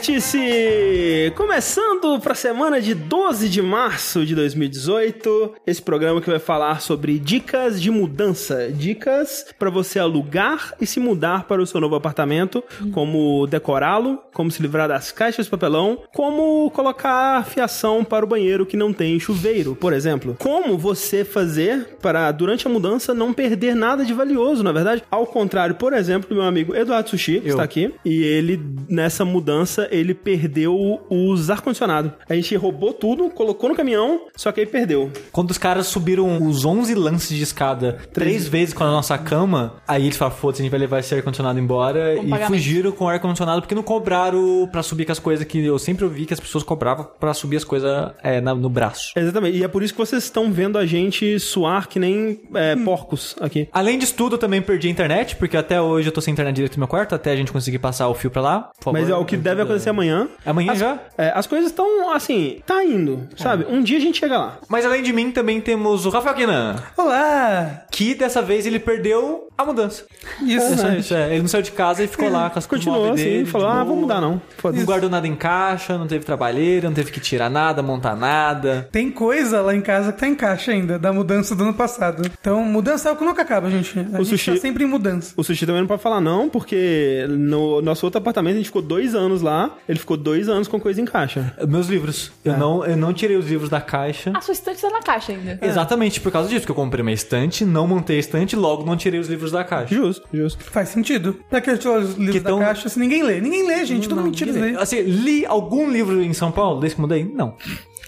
[0.00, 1.30] Vértice!
[1.36, 6.80] Começando para a semana de 12 de março de 2018, esse programa que vai falar
[6.80, 11.96] sobre dicas de mudança, dicas para você alugar e se mudar para o seu novo
[11.96, 18.28] apartamento, como decorá-lo, como se livrar das caixas de papelão, como colocar fiação para o
[18.28, 20.34] banheiro que não tem chuveiro, por exemplo.
[20.38, 25.04] Como você fazer para durante a mudança não perder nada de valioso, na verdade.
[25.10, 28.58] Ao contrário, por exemplo, do meu amigo Eduardo Sushi, que está aqui, e ele
[28.88, 32.12] nessa mudança ele perdeu os ar-condicionado.
[32.28, 35.10] A gente roubou tudo, colocou no caminhão, só que aí perdeu.
[35.32, 39.74] Quando os caras subiram os 11 lances de escada três vezes com a nossa cama,
[39.86, 42.48] aí eles falaram, foda-se, a gente vai levar esse ar-condicionado embora Com e pagamento.
[42.52, 46.04] fugiram com o ar-condicionado porque não cobraram pra subir com as coisas que eu sempre
[46.04, 49.12] ouvi que as pessoas cobravam pra subir as coisas é, na- no braço.
[49.16, 49.58] Exatamente.
[49.58, 53.34] E é por isso que vocês estão vendo a gente suar que nem é, porcos
[53.40, 53.68] aqui.
[53.72, 56.54] Além disso tudo, eu também perdi a internet, porque até hoje eu tô sem internet
[56.54, 58.60] direito no meu quarto, até a gente conseguir passar o fio pra lá.
[58.78, 60.28] Por favor, Mas é o que deve acontecer amanhã.
[60.44, 60.98] Amanhã As- já?
[61.16, 63.64] é, as coisas estão assim, tá indo, sabe?
[63.68, 64.58] Um dia a gente chega lá.
[64.68, 67.82] Mas além de mim, também temos o Rafael Kinan, Olá!
[67.90, 70.04] que dessa vez ele perdeu a mudança.
[70.42, 70.72] Isso.
[70.72, 71.30] É só isso, é.
[71.32, 73.84] Ele não saiu de casa e ficou lá com as Continuou assim, dele, falou: ah,
[73.84, 74.40] vamos mudar não.
[74.64, 78.88] Não guardou nada em caixa, não teve trabalheira, não teve que tirar nada, montar nada.
[78.90, 82.22] Tem coisa lá em casa que tá em caixa ainda, da mudança do ano passado.
[82.40, 83.98] Então, mudança é algo que nunca acaba, gente.
[83.98, 85.34] A O gente sushi- tá sempre em mudança.
[85.36, 88.82] O Sushi também não pode falar não, porque no nosso outro apartamento a gente ficou
[88.82, 91.54] dois anos lá, ele ficou dois anos com coisa em caixa.
[91.68, 92.32] Meus livros.
[92.44, 94.32] Eu, não, eu não tirei os livros da caixa.
[94.34, 95.58] A sua estante tá na caixa ainda.
[95.62, 98.96] Exatamente por causa disso, que eu comprei minha estante, não montei a estante, logo não
[98.96, 99.94] tirei os livros da caixa.
[99.94, 100.62] Justo, justo.
[100.64, 101.40] Faz sentido.
[101.48, 103.40] Pra que eu tirar os livros Que da tão- caixa se ninguém lê?
[103.40, 104.08] Ninguém lê, gente.
[104.08, 104.76] Todo mundo tira os lê.
[104.76, 107.24] Assim, li algum livro em São Paulo desde que mudei?
[107.24, 107.54] Não.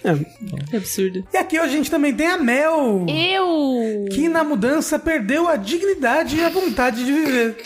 [0.05, 0.15] É,
[0.69, 1.25] Que absurdo.
[1.33, 3.07] E aqui a gente também tem a Mel.
[3.09, 4.07] Eu.
[4.13, 7.57] Que na mudança perdeu a dignidade e a vontade de viver.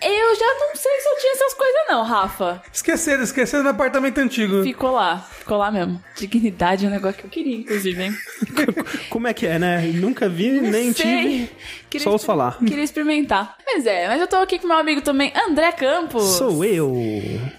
[0.00, 2.62] Eu já não sei se eu tinha essas coisas, não, Rafa.
[2.72, 4.62] Esqueceram, esqueceram no apartamento antigo.
[4.62, 5.18] Ficou lá.
[5.18, 6.02] Ficou lá mesmo.
[6.16, 8.16] Dignidade é um negócio que eu queria, inclusive, hein?
[9.10, 9.80] como é que é, né?
[9.94, 10.92] Nunca vi, nem Sei.
[10.92, 11.50] tive.
[11.90, 12.58] Queria Só ouço exper- falar.
[12.58, 13.56] Queria experimentar.
[13.64, 16.22] Mas é, mas eu tô aqui com meu amigo também, André Campos.
[16.36, 16.94] Sou eu.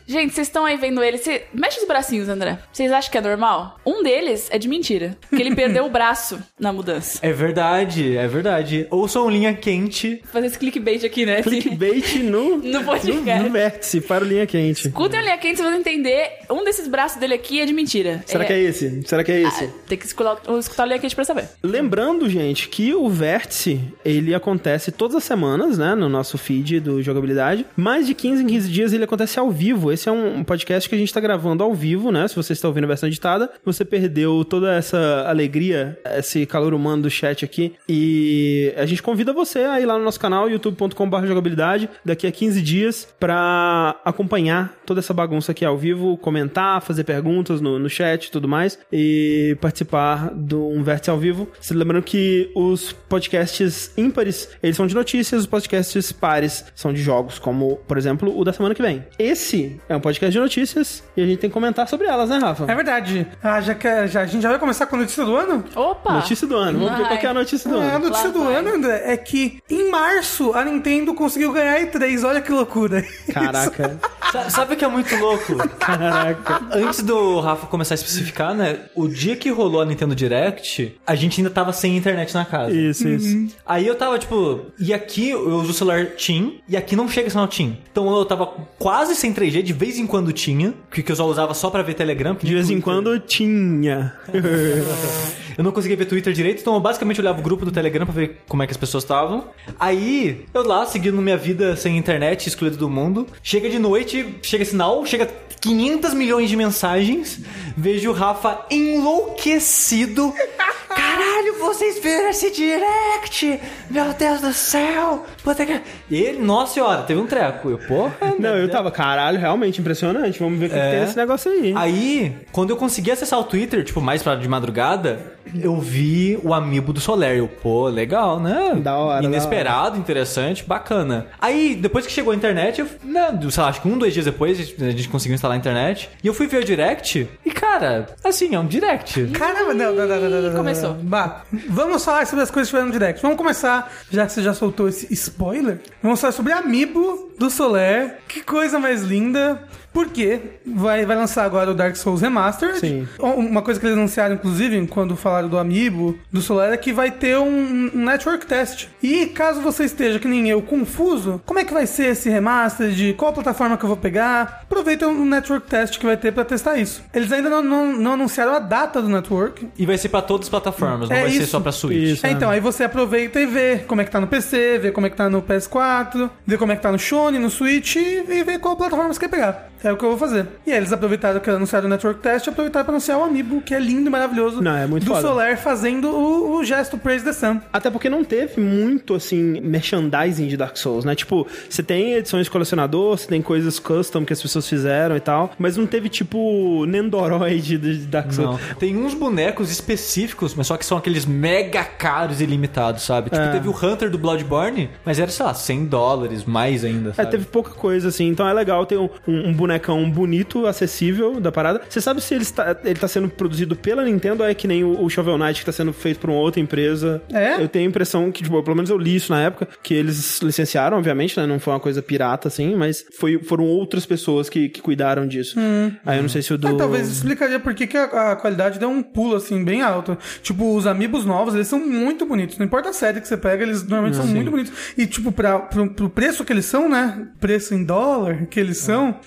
[0.07, 1.17] Gente, vocês estão aí vendo ele.
[1.17, 1.43] Cê...
[1.53, 2.57] Mexe os bracinhos, André.
[2.71, 3.79] Vocês acham que é normal?
[3.85, 5.17] Um deles é de mentira.
[5.29, 7.19] Porque ele perdeu o braço na mudança.
[7.21, 8.87] É verdade, é verdade.
[8.89, 10.19] Ouçam linha quente.
[10.23, 11.41] Vou fazer esse clickbait aqui, né?
[11.43, 13.21] Clickbait no, No podcast.
[13.21, 14.87] no, no vértice, para o linha quente.
[14.87, 16.29] Escutem o linha quente, vocês vão entender.
[16.49, 18.23] Um desses braços dele aqui é de mentira.
[18.25, 19.01] Será que é esse?
[19.07, 19.65] Será que é esse?
[19.65, 21.47] Ah, tem que escutar, escutar o linha quente pra saber.
[21.63, 27.01] Lembrando, gente, que o Vértice, ele acontece todas as semanas, né, no nosso feed do
[27.01, 27.65] Jogabilidade.
[27.75, 29.91] Mais de 15 em 15 dias ele acontece ao vivo.
[29.91, 32.27] Esse é um podcast que a gente tá gravando ao vivo, né?
[32.27, 37.03] Se você está ouvindo a versão editada, você perdeu toda essa alegria, esse calor humano
[37.03, 37.73] do chat aqui.
[37.87, 42.31] E a gente convida você a ir lá no nosso canal, youtube.com.br jogabilidade, daqui a
[42.31, 47.89] 15 dias, pra acompanhar toda essa bagunça aqui ao vivo, comentar, fazer perguntas no, no
[47.89, 51.47] chat e tudo mais, e participar do um vértice ao vivo.
[51.59, 57.01] Se lembrando que os podcasts ímpares, eles são de notícias, os podcasts pares são de
[57.01, 59.05] jogos, como, por exemplo, o da semana que vem.
[59.17, 62.37] Esse é um podcast de notícias e a gente tem que comentar sobre elas, né,
[62.37, 62.65] Rafa?
[62.69, 63.27] É verdade.
[63.43, 65.63] Ah, já que já, a gente já vai começar com a notícia do ano?
[65.75, 66.13] Opa!
[66.13, 66.79] Notícia do ano.
[66.79, 68.05] Vamos ver qual que é a notícia do Ah, a ano.
[68.05, 68.55] notícia Lá do vai.
[68.55, 72.23] ano, André, é que em março a Nintendo conseguiu ganhar E3.
[72.27, 73.03] Olha que loucura.
[73.33, 73.97] Caraca.
[74.31, 75.55] Sa- Sabe o que é muito louco?
[75.79, 76.61] Caraca.
[76.71, 78.77] Antes do Rafa começar a especificar, né?
[78.95, 82.71] O dia que rolou a Nintendo Direct, a gente ainda tava sem internet na casa.
[82.71, 83.55] Isso, isso.
[83.65, 87.29] Aí eu tava, tipo, e aqui eu uso o celular TIM, e aqui não chega
[87.29, 87.77] sinal TIM.
[87.91, 88.47] Então eu tava
[88.79, 91.93] quase sem 3G, de vez em quando tinha, porque eu só usava só pra ver
[91.93, 92.35] Telegram.
[92.41, 94.13] De vez em quando tinha.
[95.57, 98.15] Eu não conseguia ver Twitter direito, então eu basicamente olhava o grupo do Telegram pra
[98.15, 99.49] ver como é que as pessoas estavam.
[99.77, 103.27] Aí, eu lá, seguindo minha vida sem internet, excluído do mundo.
[103.43, 105.27] Chega de noite, chega sinal, chega
[105.59, 107.41] 500 milhões de mensagens.
[107.75, 110.33] Vejo o Rafa enlouquecido.
[110.87, 113.59] Caralho, vocês viram esse direct?
[113.89, 115.25] Meu Deus do céu!
[115.43, 115.81] Puta que...
[116.09, 117.69] E ele, nossa senhora, teve um treco.
[117.69, 118.13] Eu, porra.
[118.39, 120.39] Não, eu tava, caralho, realmente impressionante.
[120.39, 120.91] Vamos ver o que, que É.
[120.91, 121.73] tem esse negócio aí.
[121.75, 125.19] Aí, quando eu consegui acessar o Twitter, tipo, mais pra de madrugada,
[125.59, 127.37] eu vi o amiibo do Soler.
[127.37, 128.75] Eu, pô, legal, né?
[128.81, 131.27] Da hora, Inesperado, interessante, bacana.
[131.39, 134.25] Aí, depois que chegou a internet, eu, né, sei lá, acho que um, dois dias
[134.25, 136.09] depois, a gente conseguiu instalar a internet.
[136.23, 137.27] E eu fui ver o direct.
[137.45, 139.27] E, cara, Cara, assim, é um direct.
[139.27, 140.57] Caramba, não, não, não, não, não, não, não.
[140.57, 140.95] Começou.
[140.95, 143.21] Bah, vamos falar sobre as coisas que tiveram no direct.
[143.21, 143.78] Vamos começar,
[144.11, 148.17] já que você já soltou esse spoiler, vamos falar sobre Amiibo do Soler.
[148.27, 149.63] Que coisa mais linda.
[149.93, 152.79] Porque vai, vai lançar agora o Dark Souls Remastered.
[152.79, 153.07] Sim.
[153.19, 157.11] Uma coisa que eles anunciaram, inclusive, quando falaram do Amiibo, do Solar, é que vai
[157.11, 158.87] ter um, um network test.
[159.01, 162.89] E caso você esteja, que nem eu, confuso, como é que vai ser esse remaster,
[162.91, 166.45] de qual plataforma que eu vou pegar, aproveita o network test que vai ter pra
[166.45, 167.03] testar isso.
[167.13, 170.45] Eles ainda não, não, não anunciaram a data do network, E vai ser pra todas
[170.45, 171.51] as plataformas, não É vai ser isso.
[171.51, 172.13] só pra Switch.
[172.13, 172.25] Isso.
[172.25, 175.07] é, então, aí você aproveita e vê como é que tá no PC, vê como
[175.07, 178.23] é que tá no PS4, vê como é que tá no Sony, no Switch e,
[178.29, 179.69] e vê qual plataforma você quer pegar.
[179.83, 180.45] É o que eu vou fazer.
[180.67, 183.61] E aí eles aproveitaram que anunciaram o Network Test e aproveitaram pra anunciar o Amiibo,
[183.61, 184.61] que é lindo e maravilhoso.
[184.61, 185.21] Não, é muito Do foda.
[185.27, 187.61] Solar fazendo o, o gesto Praise the Sun.
[187.71, 191.15] Até porque não teve muito, assim, merchandising de Dark Souls, né?
[191.15, 195.19] Tipo, você tem edições de colecionador, você tem coisas custom que as pessoas fizeram e
[195.21, 198.59] tal, mas não teve, tipo, Nendoroid de Dark Souls.
[198.59, 198.75] Não.
[198.75, 203.29] Tem uns bonecos específicos, mas só que são aqueles mega caros e limitados, sabe?
[203.29, 203.51] Tipo, É.
[203.51, 207.31] teve o Hunter do Bloodborne, mas era, sei lá, 100 dólares, mais ainda, É, sabe?
[207.31, 208.27] teve pouca coisa, assim.
[208.27, 211.81] Então é legal ter um, um- um bonecão bonito, acessível da parada.
[211.87, 214.83] Você sabe se ele está, ele tá sendo produzido pela Nintendo ou é que nem
[214.83, 217.21] o, o Shovel Knight que tá sendo feito por uma outra empresa?
[217.31, 217.61] É?
[217.61, 220.41] Eu tenho a impressão que, tipo, pelo menos eu li isso na época, que eles
[220.41, 221.45] licenciaram, obviamente, né?
[221.45, 225.59] Não foi uma coisa pirata, assim, mas foi, foram outras pessoas que, que cuidaram disso.
[226.05, 226.67] Aí eu não sei se o do...
[226.67, 229.81] É, talvez isso explicaria por que que a, a qualidade deu um pulo, assim, bem
[229.81, 230.17] alto.
[230.41, 232.57] Tipo, os amigos novos, eles são muito bonitos.
[232.57, 234.73] Não importa a série que você pega, eles normalmente são muito bonitos.
[234.97, 237.27] E, tipo, pra, pro, pro preço que eles são, né?
[237.39, 239.19] Preço em dólar que eles são,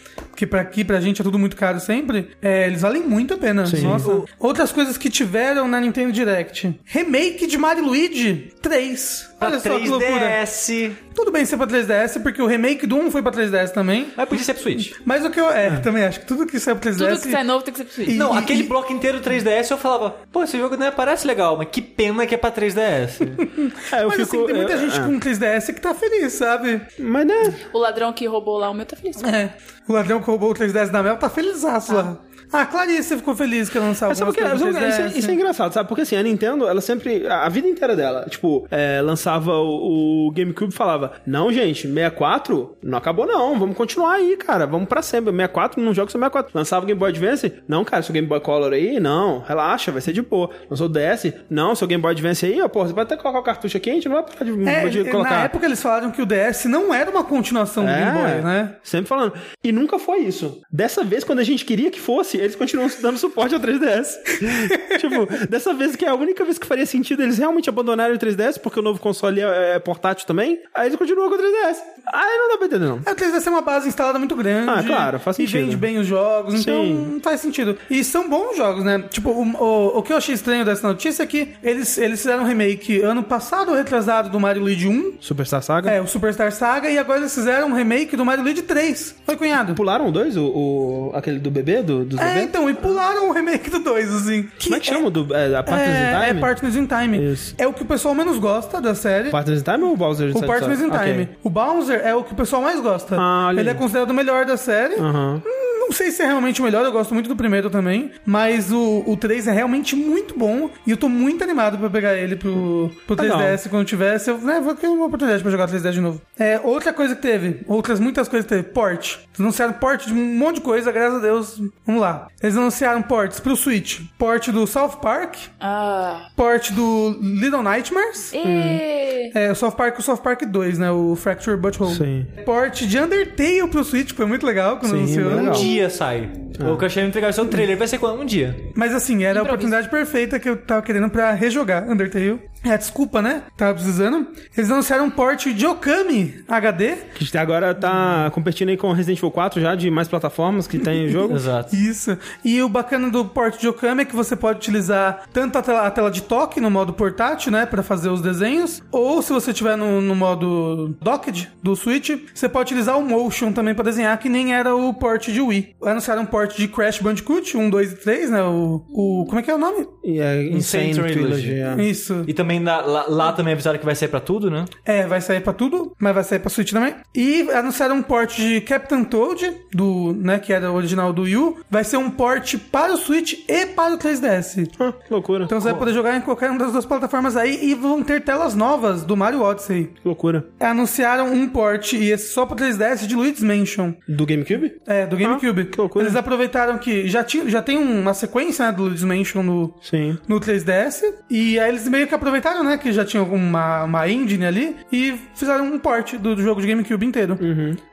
[0.42, 3.38] que pra aqui, pra gente, é tudo muito caro sempre, é, eles valem muito a
[3.38, 3.62] pena.
[3.62, 4.24] Nossa.
[4.40, 6.80] Outras coisas que tiveram na Nintendo Direct.
[6.84, 9.31] Remake de Mario Luigi 3.
[9.42, 10.44] Pra Olha só que loucura.
[10.44, 10.92] 3DS.
[11.14, 14.08] Tudo bem ser pra 3DS, porque o remake do 1 foi pra 3DS também.
[14.16, 14.92] Mas podia ser pro Switch.
[15.04, 15.50] Mas o que eu...
[15.50, 16.96] É, também acho que tudo que saiu pra 3DS...
[16.98, 18.08] Tudo que sai novo tem que ser pro Switch.
[18.08, 21.26] E- Não, e- aquele e- bloco inteiro 3DS eu falava, pô, esse jogo né, parece
[21.26, 23.18] legal, mas que pena que é pra 3DS.
[23.92, 24.36] É, eu Mas fico...
[24.36, 25.02] assim, tem muita é, gente é.
[25.04, 26.80] com 3DS que tá feliz, sabe?
[26.98, 27.54] Mas, né...
[27.72, 29.22] O ladrão que roubou lá o meu tá feliz.
[29.22, 29.50] É.
[29.88, 32.18] O ladrão que roubou o 3DS da Mel tá felizaço lá.
[32.52, 34.48] Ah, Clarice ficou feliz que Mas sabe algumas que é?
[34.48, 34.88] coisas Sabe que é?
[34.88, 34.92] 3DS.
[35.08, 35.88] Isso, é- isso é engraçado, sabe?
[35.88, 37.26] Porque assim, a Nintendo, ela sempre.
[37.26, 42.76] A vida inteira dela, tipo, é, lançava o, o GameCube e falava: Não, gente, 64
[42.82, 43.58] não acabou, não.
[43.58, 44.66] Vamos continuar aí, cara.
[44.66, 45.30] Vamos pra sempre.
[45.32, 46.52] 64 não joga só 64.
[46.54, 47.52] Lançava o Game Boy Advance?
[47.66, 49.40] Não, cara, seu Game Boy Color aí, não.
[49.40, 50.50] Relaxa, vai ser de boa.
[50.70, 51.32] Lançou o DS?
[51.48, 53.90] Não, seu Game Boy Advance aí, ó, pô, você vai até colocar o cartucho aqui,
[53.90, 55.30] a gente não vai parar de, É, de colocar.
[55.30, 58.42] na época eles falaram que o DS não era uma continuação do É, Game Boy,
[58.42, 58.76] né?
[58.82, 59.32] Sempre falando.
[59.62, 60.60] E nunca foi isso.
[60.70, 64.06] Dessa vez, quando a gente queria que fosse, eles continuam dando suporte ao 3DS.
[64.98, 68.18] tipo, dessa vez que é a única vez que faria sentido eles realmente abandonarem o
[68.18, 71.76] 3DS, porque o novo console é, é portátil também, aí eles continuam com o 3DS.
[72.12, 73.00] Aí não dá pra entender, não.
[73.06, 74.68] É, o 3DS é uma base instalada muito grande.
[74.70, 75.60] Ah, claro, faz E sentido.
[75.64, 77.10] vende bem os jogos, então Sim.
[77.14, 77.76] não faz sentido.
[77.88, 79.04] E são bons jogos, né?
[79.10, 82.42] Tipo, o, o, o que eu achei estranho dessa notícia é que eles, eles fizeram
[82.42, 85.14] um remake ano passado retrasado do Mario Luigi 1.
[85.20, 85.90] Superstar Saga?
[85.90, 89.16] É, o Superstar Saga, e agora eles fizeram um remake do Mario Luigi 3.
[89.24, 89.74] Foi cunhado.
[89.74, 90.36] Pularam dois?
[90.36, 91.82] O, o- aquele do bebê?
[91.82, 92.48] Do, dos É, bebês?
[92.48, 94.48] então, e pularam o remake do 2, assim.
[94.62, 95.10] Como é que chama?
[95.10, 96.38] Do, é, a Partners in É, Time?
[96.38, 97.32] é Partners in Time.
[97.32, 97.54] Isso.
[97.58, 99.30] É o que o pessoal menos gosta da série.
[99.30, 100.36] Partners in Time ou o Bowser?
[100.36, 100.90] O Partners in.
[100.90, 101.28] Time.
[101.42, 103.16] O Bowser é o que o pessoal mais gosta.
[103.18, 104.94] Ah, olha Ele é considerado o melhor da série.
[104.96, 105.42] Aham.
[105.44, 108.12] Hum, Não sei se é realmente o melhor, eu gosto muito do primeiro também.
[108.24, 110.70] Mas o, o 3 é realmente muito bom.
[110.86, 113.58] E eu tô muito animado pra pegar ele pro, pro 3DS Legal.
[113.68, 114.16] quando tiver.
[114.18, 116.20] Se eu, né, vou ter uma oportunidade pra jogar 3DS de novo.
[116.38, 119.16] É, outra coisa que teve, outras muitas coisas que teve, port.
[119.38, 121.60] Anunciaram port de um monte de coisa, graças a Deus.
[121.84, 122.21] Vamos lá.
[122.42, 124.00] Eles anunciaram ports pro Switch.
[124.18, 125.36] Port do South Park.
[125.60, 126.28] Ah.
[126.36, 128.32] Port do Little Nightmares.
[128.32, 129.30] E...
[129.34, 130.90] É, o South Park, o South Park 2, né?
[130.90, 131.94] O Fracture Butthole.
[131.94, 132.26] Sim.
[132.44, 135.34] Port de Undertale pro Switch, foi muito legal quando Sim, anunciou.
[135.34, 135.54] legal.
[135.54, 136.30] Um dia sai.
[136.60, 138.20] O que eu achei entregar seu trailer vai ser quando?
[138.20, 138.54] Um dia.
[138.74, 139.44] Mas assim, era a Improviso.
[139.68, 142.40] oportunidade perfeita que eu tava querendo pra rejogar Undertale.
[142.64, 143.42] É, desculpa, né?
[143.56, 144.26] Tava precisando.
[144.56, 146.94] Eles anunciaram um port de Okami HD.
[147.14, 151.06] Que agora tá competindo aí com Resident Evil 4 já, de mais plataformas que tem
[151.06, 151.34] o jogo.
[151.34, 151.74] Exato.
[151.74, 152.16] Isso.
[152.44, 155.86] E o bacana do port de Okami é que você pode utilizar tanto a tela,
[155.86, 159.52] a tela de toque no modo portátil, né, Pra fazer os desenhos, ou se você
[159.52, 164.18] tiver no, no modo docked do Switch, você pode utilizar o motion também pra desenhar,
[164.18, 165.74] que nem era o port de Wii.
[165.84, 168.42] Anunciaram um port de Crash Bandicoot 1, 2 e 3, né?
[168.42, 169.86] O, o como é que é o nome?
[170.04, 171.42] E é Insane, Insane Trilogy.
[171.42, 171.52] Trilogy.
[171.80, 171.82] é.
[171.84, 172.24] Isso.
[172.26, 174.64] E também também na- lá, lá também avisaram que vai sair pra tudo, né?
[174.84, 176.94] É, vai sair pra tudo, mas vai sair pra Switch também.
[177.14, 181.36] E anunciaram um port de Captain Toad, do, né, que era o original do Wii
[181.36, 181.56] U.
[181.70, 184.68] Vai ser um port para o Switch e para o 3DS.
[184.78, 185.44] Ah, que loucura.
[185.44, 188.20] Então você vai poder jogar em qualquer uma das duas plataformas aí e vão ter
[188.22, 189.86] telas novas do Mario Odyssey.
[189.86, 190.46] Que loucura.
[190.60, 193.92] Anunciaram um port, e esse só pro 3DS, de Luigi's Mansion.
[194.08, 194.80] Do GameCube?
[194.86, 195.66] É, do GameCube.
[195.66, 196.04] que loucura.
[196.04, 200.18] Eles aproveitaram que já, tinha, já tem uma sequência né, do Luigi's Mansion no, Sim.
[200.28, 201.02] no 3DS.
[201.30, 202.76] E aí eles meio que aproveitaram, né?
[202.78, 204.76] Que já tinha uma, uma engine ali.
[204.90, 207.38] E fizeram um port do, do jogo de GameCube inteiro.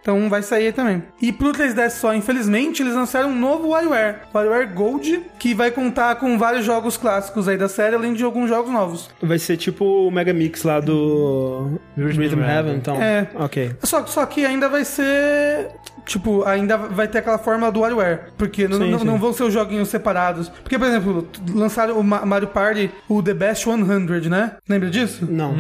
[0.01, 1.03] Então vai sair aí também.
[1.22, 4.18] E pro 3DS só, infelizmente, eles lançaram um novo WarioWare.
[4.34, 8.50] WarioWare Gold, que vai contar com vários jogos clássicos aí da série, além de alguns
[8.50, 9.10] jogos novos.
[9.22, 12.41] Vai ser tipo o Mega Mix lá do Rhythm.
[12.41, 13.01] Heaven, então.
[13.01, 13.27] É.
[13.36, 13.72] Ok.
[13.84, 15.68] Só, só que ainda vai ser.
[16.06, 18.20] Tipo, ainda vai ter aquela forma do WarioWare.
[18.38, 19.06] Porque não, Sim, não, sim.
[19.06, 20.50] não vão ser os joguinhos separados.
[20.50, 24.53] Porque, por exemplo, lançaram o Ma- Mario Party, o The Best 100, né?
[24.68, 25.27] Lembra disso?
[25.29, 25.56] Não.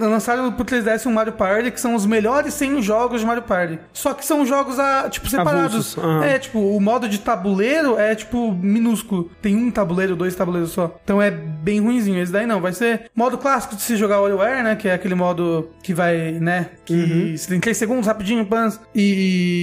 [0.00, 3.78] Lançaram pro 3DS um Mario Party, que são os melhores 100 jogos de Mario Party.
[3.92, 5.96] Só que são jogos, ah, tipo, separados.
[5.98, 6.24] Aham.
[6.24, 9.30] É, tipo, o modo de tabuleiro é, tipo, minúsculo.
[9.40, 10.98] Tem um tabuleiro, dois tabuleiros só.
[11.04, 12.20] Então é bem ruinzinho.
[12.22, 12.60] Esse daí não.
[12.60, 14.76] Vai ser modo clássico de se jogar WarioWare, né?
[14.76, 16.68] Que é aquele modo que vai, né?
[16.84, 17.36] Que Uhum.
[17.36, 18.80] você tem 3 segundos, rapidinho, pans.
[18.94, 19.57] E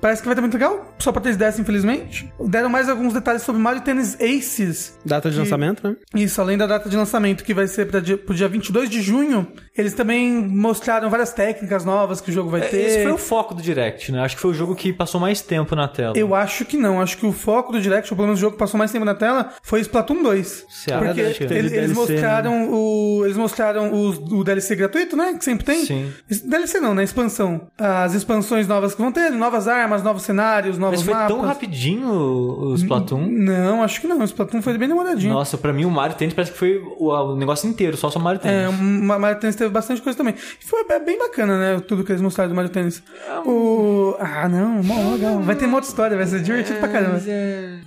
[0.00, 0.94] parece que vai estar muito legal.
[0.98, 2.32] Só pra 3DS, infelizmente.
[2.48, 4.98] Deram mais alguns detalhes sobre Mario Tennis Aces.
[5.04, 5.96] Data de Que- lançamento, né?
[6.14, 9.00] Isso, além da data de lançamento, que vai ser para dia, pro dia 22 de
[9.02, 9.46] junho,
[9.76, 12.76] eles também mostraram várias técnicas novas que o jogo vai ter.
[12.80, 14.20] Esse foi o foco do Direct, né?
[14.22, 16.12] Acho que foi o jogo que passou mais tempo na tela.
[16.16, 17.00] Eu acho que não.
[17.00, 19.04] Acho que o foco do Direct, ou pelo menos o jogo que passou mais tempo
[19.04, 20.66] na tela, foi Splatoon 2.
[20.68, 21.04] Você acha?
[21.04, 23.22] Porque que teve eles, eles DLC, mostraram o.
[23.24, 25.34] Eles mostraram os- o DLC gratuito, né?
[25.34, 25.84] Que sempre tem.
[25.84, 26.12] Sim.
[26.44, 27.04] DLC não, né?
[27.04, 27.62] Expansão.
[27.78, 31.28] As expansões novas que vão ter, novas armas, novos cenários, novos Mas foi mapas.
[31.36, 33.26] tão rapidinho o Splatoon.
[33.30, 34.18] Não, acho que não.
[34.20, 35.32] O Splatoon foi bem demoradinho.
[35.32, 38.18] Nossa, pra mim o Mario Tennis parece que foi o, o negócio inteiro, só só
[38.18, 38.64] Mario Tennis.
[38.64, 38.72] É, o
[39.20, 40.34] Mario Tennis teve bastante coisa também.
[40.34, 41.80] E foi be- bem bacana, né?
[41.86, 43.02] Tudo que eles mostraram do Mario Tennis.
[43.44, 44.16] O...
[44.18, 45.40] Ah, não, mó legal.
[45.40, 47.20] Vai ter modo história, vai ser divertido pra caramba.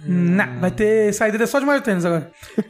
[0.05, 2.31] Não, vai ter saída só de Mario Tennis agora.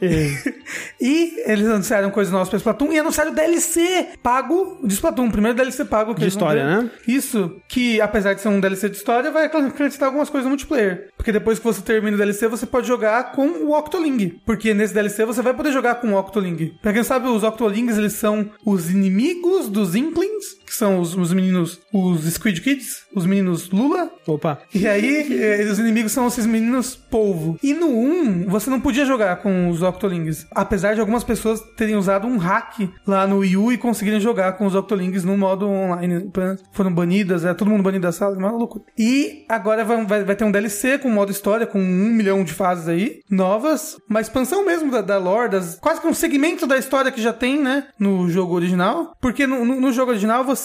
[1.00, 5.28] e eles anunciaram coisas novas pra Splatoon e anunciaram DLC pago de Splatoon.
[5.28, 6.90] O primeiro DLC pago que De história, né?
[7.06, 11.08] Isso, que apesar de ser um DLC de história, vai acrescentar algumas coisas no multiplayer.
[11.16, 14.40] Porque depois que você termina o DLC, você pode jogar com o Octoling.
[14.44, 16.74] Porque nesse DLC você vai poder jogar com o Octoling.
[16.82, 21.32] Pra quem sabe, os Octolings, eles são os inimigos dos Inklings, que são os, os
[21.32, 24.08] meninos, os Squid Kids, os meninos Lula.
[24.24, 24.60] Opa.
[24.72, 27.58] E aí, eh, os inimigos são esses meninos polvo.
[27.60, 30.46] E no 1, você não podia jogar com os Octolings.
[30.52, 34.52] Apesar de algumas pessoas terem usado um hack lá no Wii U e conseguirem jogar
[34.52, 36.30] com os Octolings no modo online.
[36.70, 38.84] Foram banidas, é todo mundo banido da sala, é uma loucura.
[38.96, 42.52] E agora vai, vai, vai ter um DLC com modo história, com um milhão de
[42.52, 43.96] fases aí, novas.
[44.08, 47.32] Uma expansão mesmo da, da lore, das, quase que um segmento da história que já
[47.32, 49.16] tem, né, no jogo original.
[49.20, 50.59] Porque no, no, no jogo original você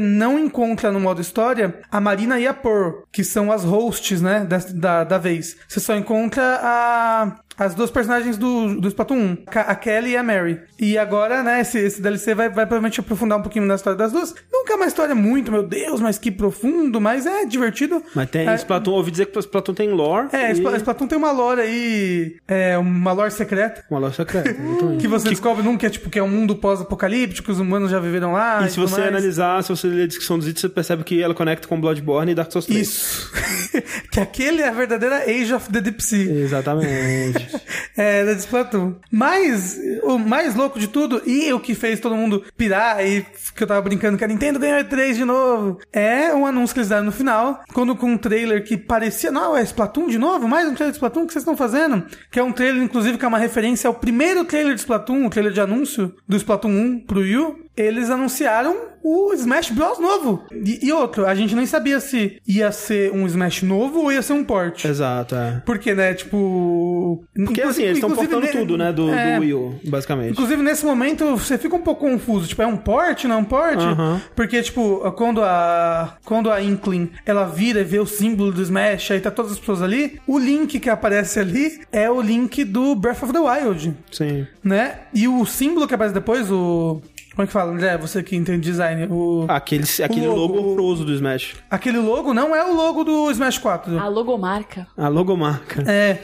[0.00, 4.44] não encontra no modo história a Marina e a Pearl, que são as hosts, né,
[4.44, 5.56] da, da, da vez.
[5.68, 10.16] Você só encontra a, as duas personagens do, do Splatoon 1, Ca- a Kelly e
[10.16, 10.60] a Mary.
[10.78, 14.12] E agora, né, esse, esse DLC vai, vai provavelmente aprofundar um pouquinho na história das
[14.12, 14.34] duas.
[14.52, 18.02] Nunca é uma história muito, meu Deus, mas que profundo, mas é divertido.
[18.14, 20.28] Mas tem É, Splatoon, ouvi dizer que Splatoon tem lore.
[20.32, 20.52] É, e...
[20.54, 23.84] Spla- Splatoon tem uma lore aí, é, uma lore secreta.
[23.90, 24.54] Uma lore secreta.
[24.98, 27.98] Que você descobre num que é tipo que é um mundo pós-apocalíptico, os humanos já
[28.00, 28.64] viveram lá.
[28.64, 29.08] E se tudo você mais.
[29.12, 32.32] analisar, se você ler a descrição dos itens, você percebe que ela conecta com Bloodborne
[32.32, 32.80] e Dark Souls 3.
[32.80, 33.32] Isso.
[34.10, 36.30] que aquele é a verdadeira Age of the Deep Sea.
[36.32, 37.43] Exatamente.
[37.96, 38.96] É, da Splatoon.
[39.08, 43.24] Mas, o mais louco de tudo, e o que fez todo mundo pirar, e
[43.54, 46.80] que eu tava brincando que a Nintendo ganhou E3 de novo, é um anúncio que
[46.80, 50.48] eles deram no final, quando com um trailer que parecia, não, é Splatoon de novo?
[50.48, 51.22] Mais um trailer de Splatoon?
[51.22, 52.04] O que vocês estão fazendo?
[52.32, 55.30] Que é um trailer, inclusive, que é uma referência ao primeiro trailer de Splatoon, o
[55.30, 57.63] trailer de anúncio do Splatoon 1 pro Wii U.
[57.76, 59.98] Eles anunciaram o Smash Bros.
[59.98, 60.44] novo.
[60.52, 64.22] E, e outro, a gente nem sabia se ia ser um Smash novo ou ia
[64.22, 64.84] ser um port.
[64.84, 65.62] Exato, é.
[65.66, 67.22] Porque, né, tipo...
[67.34, 69.34] Porque assim, eles estão portando ne- tudo, né, do, É.
[69.36, 70.32] do Wii U, basicamente.
[70.32, 72.46] Inclusive, nesse momento, você fica um pouco confuso.
[72.48, 73.76] Tipo, é um port, não é um port?
[73.78, 74.22] Aham.
[74.34, 79.10] Porque, tipo, quando a, quando a Inkling, ela vira e vê o símbolo do Smash,
[79.10, 82.94] aí tá todas as pessoas ali, o link que aparece ali é o link do
[82.94, 84.46] Breath of the Wild, Sim.
[84.62, 85.00] né?
[85.12, 87.02] E o símbolo que aparece depois, o...
[87.34, 87.96] Como é que fala, André?
[87.98, 89.06] Você que entende design.
[89.10, 89.44] O...
[89.48, 90.40] Aquele, aquele logo.
[90.40, 91.54] logo horroroso do Smash.
[91.70, 93.98] Aquele logo não é o logo do Smash 4.
[93.98, 94.86] A logomarca.
[94.96, 95.82] A logomarca.
[95.90, 96.18] É.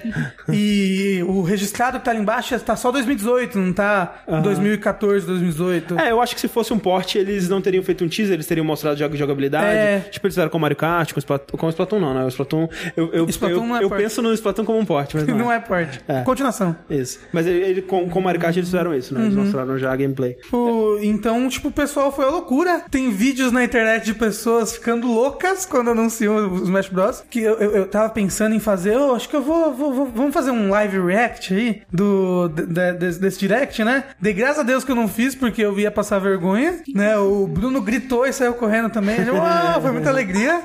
[0.53, 5.99] E o registrado que tá ali embaixo tá só 2018, não tá 2014, 2018.
[5.99, 8.47] É, eu acho que se fosse um port, eles não teriam feito um teaser, eles
[8.47, 9.67] teriam mostrado jogos de jogabilidade.
[9.67, 10.01] É.
[10.11, 11.57] Tipo, eles fizeram com Mario Kart, com o Splatoon.
[11.59, 12.25] Com o Splatoon não, né?
[12.25, 12.69] O Splatoon.
[12.97, 14.01] Eu, eu, Splatoon eu, não é eu port.
[14.01, 15.57] penso no Splatoon como um port, mas não, Não é.
[15.57, 15.99] é port.
[16.09, 16.23] É.
[16.23, 16.77] Continuação.
[16.89, 17.19] Isso.
[17.33, 19.23] Mas ele, ele- com, com o Mario Kart eles fizeram isso, né?
[19.23, 19.43] Eles Uhum.
[19.45, 20.37] mostraram já a gameplay.
[20.53, 22.85] O- Então, tipo, o pessoal foi a loucura.
[22.91, 27.23] Tem vídeos na internet de pessoas ficando loucas quando anunciam o Smash Bros.
[27.31, 30.11] Que eu, eu, eu tava pensando em fazer, eu acho que eu vou, vou- vou-
[30.15, 34.05] Vamos fazer um live react aí do, de- de- desse, desse direct, né?
[34.21, 37.17] De graças a Deus que eu não fiz, porque eu ia passar vergonha, né?
[37.17, 39.19] O Bruno gritou e saiu correndo também.
[39.31, 40.63] Uau, foi muita alegria.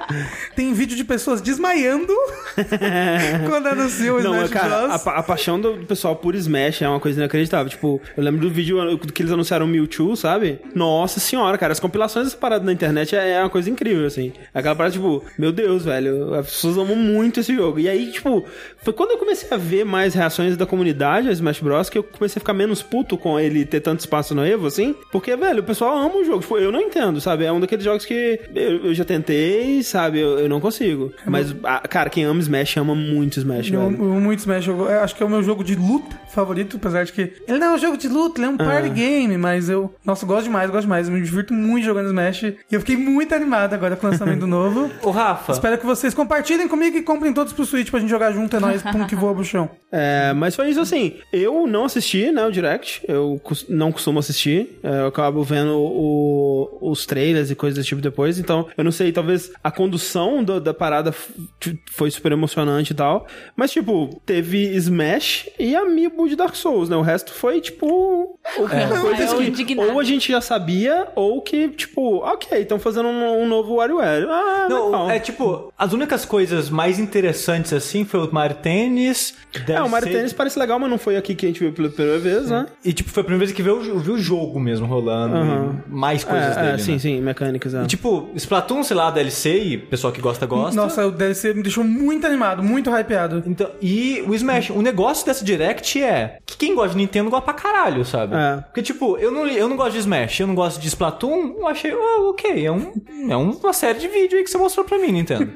[0.56, 2.14] Tem vídeo de pessoas desmaiando
[3.48, 5.04] quando anunciam o Não, Smash cara, a, Bros.
[5.04, 7.70] pa- a paixão do pessoal por Smash é uma coisa inacreditável.
[7.70, 8.78] Tipo, eu lembro do vídeo
[9.14, 10.60] que eles anunciaram o Mewtwo, sabe?
[10.74, 14.34] Nossa senhora, cara, as compilações dessa parada na internet é, é uma coisa incrível, assim.
[14.54, 17.80] Aquela parada, tipo, meu Deus, velho, as pessoas amam muito esse jogo.
[17.80, 18.44] E aí, tipo,
[18.84, 21.90] foi quando eu comecei a ver mais reações da comunidade a Smash Bros.
[21.90, 24.96] que eu comecei a ficar menos puto com ele ter tanto espaço no Evo, assim.
[25.12, 26.40] Porque, velho, o pessoal ama o jogo.
[26.40, 27.46] Tipo, eu não entendo, sabe?
[27.46, 30.20] É um daqueles jogos que eu, eu já tentei, sabe?
[30.20, 31.12] Eu, eu não consigo.
[31.26, 34.04] Mas, a- cara, quem ama Smash ama muito Smash, Eu, velho.
[34.04, 37.04] eu muito Smash, eu, eu acho que é o meu jogo de luta favorito, apesar
[37.06, 39.70] de que ele não é um jogo de luta, ele é um party game, mas
[39.70, 42.80] eu, nossa, eu gosto demais, gosto demais, eu me divirto muito jogando Smash e eu
[42.80, 44.90] fiquei muito animado agora com o lançamento novo.
[45.04, 48.32] Ô, Rafa, Espero que vocês compartilhem comigo e comprem todos pro Switch pra gente jogar
[48.32, 49.70] junto, é nóis, pum que voa pro chão.
[49.92, 51.16] É, mas foi isso assim.
[51.32, 53.02] Eu não assisti, né, o Direct.
[53.08, 54.80] Eu não costumo assistir.
[54.84, 58.38] É, eu acabo vendo o- os trailers e coisas desse tipo depois.
[58.38, 61.14] Então, eu não sei, talvez a condução do- da parada
[61.92, 63.26] foi super emocionante e tal.
[63.56, 66.96] Mas, tipo, teve Smash e Amiibo de Dark Souls, né?
[66.96, 68.38] O resto foi, tipo.
[68.56, 73.44] Coisas eu que ou a gente já sabia, ou que, tipo, ok, estão fazendo um,
[73.44, 74.28] um novo WarioWare.
[74.30, 75.10] Ah, Não, legal.
[75.10, 79.36] é tipo, as únicas coisas mais interessantes assim foi o Mario Tênis.
[79.68, 81.90] É, o Mario Tennis parece legal, mas não foi aqui que a gente viu pela
[81.90, 82.66] primeira vez, né?
[82.84, 85.36] E tipo, foi a primeira vez que viu, viu o jogo mesmo rolando.
[85.88, 86.74] E mais coisas é, dele.
[86.74, 87.00] é, sim, né?
[87.00, 87.74] sim, mecânicas.
[87.74, 87.84] É.
[87.84, 90.76] E tipo, Splatoon, sei lá, DLC, e o pessoal que gosta, gosta.
[90.80, 93.44] Nossa, o DLC me deixou muito animado, muito hypeado.
[93.46, 97.46] Então, e o Smash, o negócio dessa Direct é que quem gosta de Nintendo gosta
[97.46, 98.36] pra caralho, sabe?
[98.36, 98.58] É.
[98.62, 101.68] Porque, tipo, eu não, eu não gosto de Smash, eu não gosto de Splatoon, eu
[101.68, 102.92] achei, ah, ok, é, um,
[103.30, 105.52] é uma série de vídeo aí que você mostrou pra mim, Nintendo.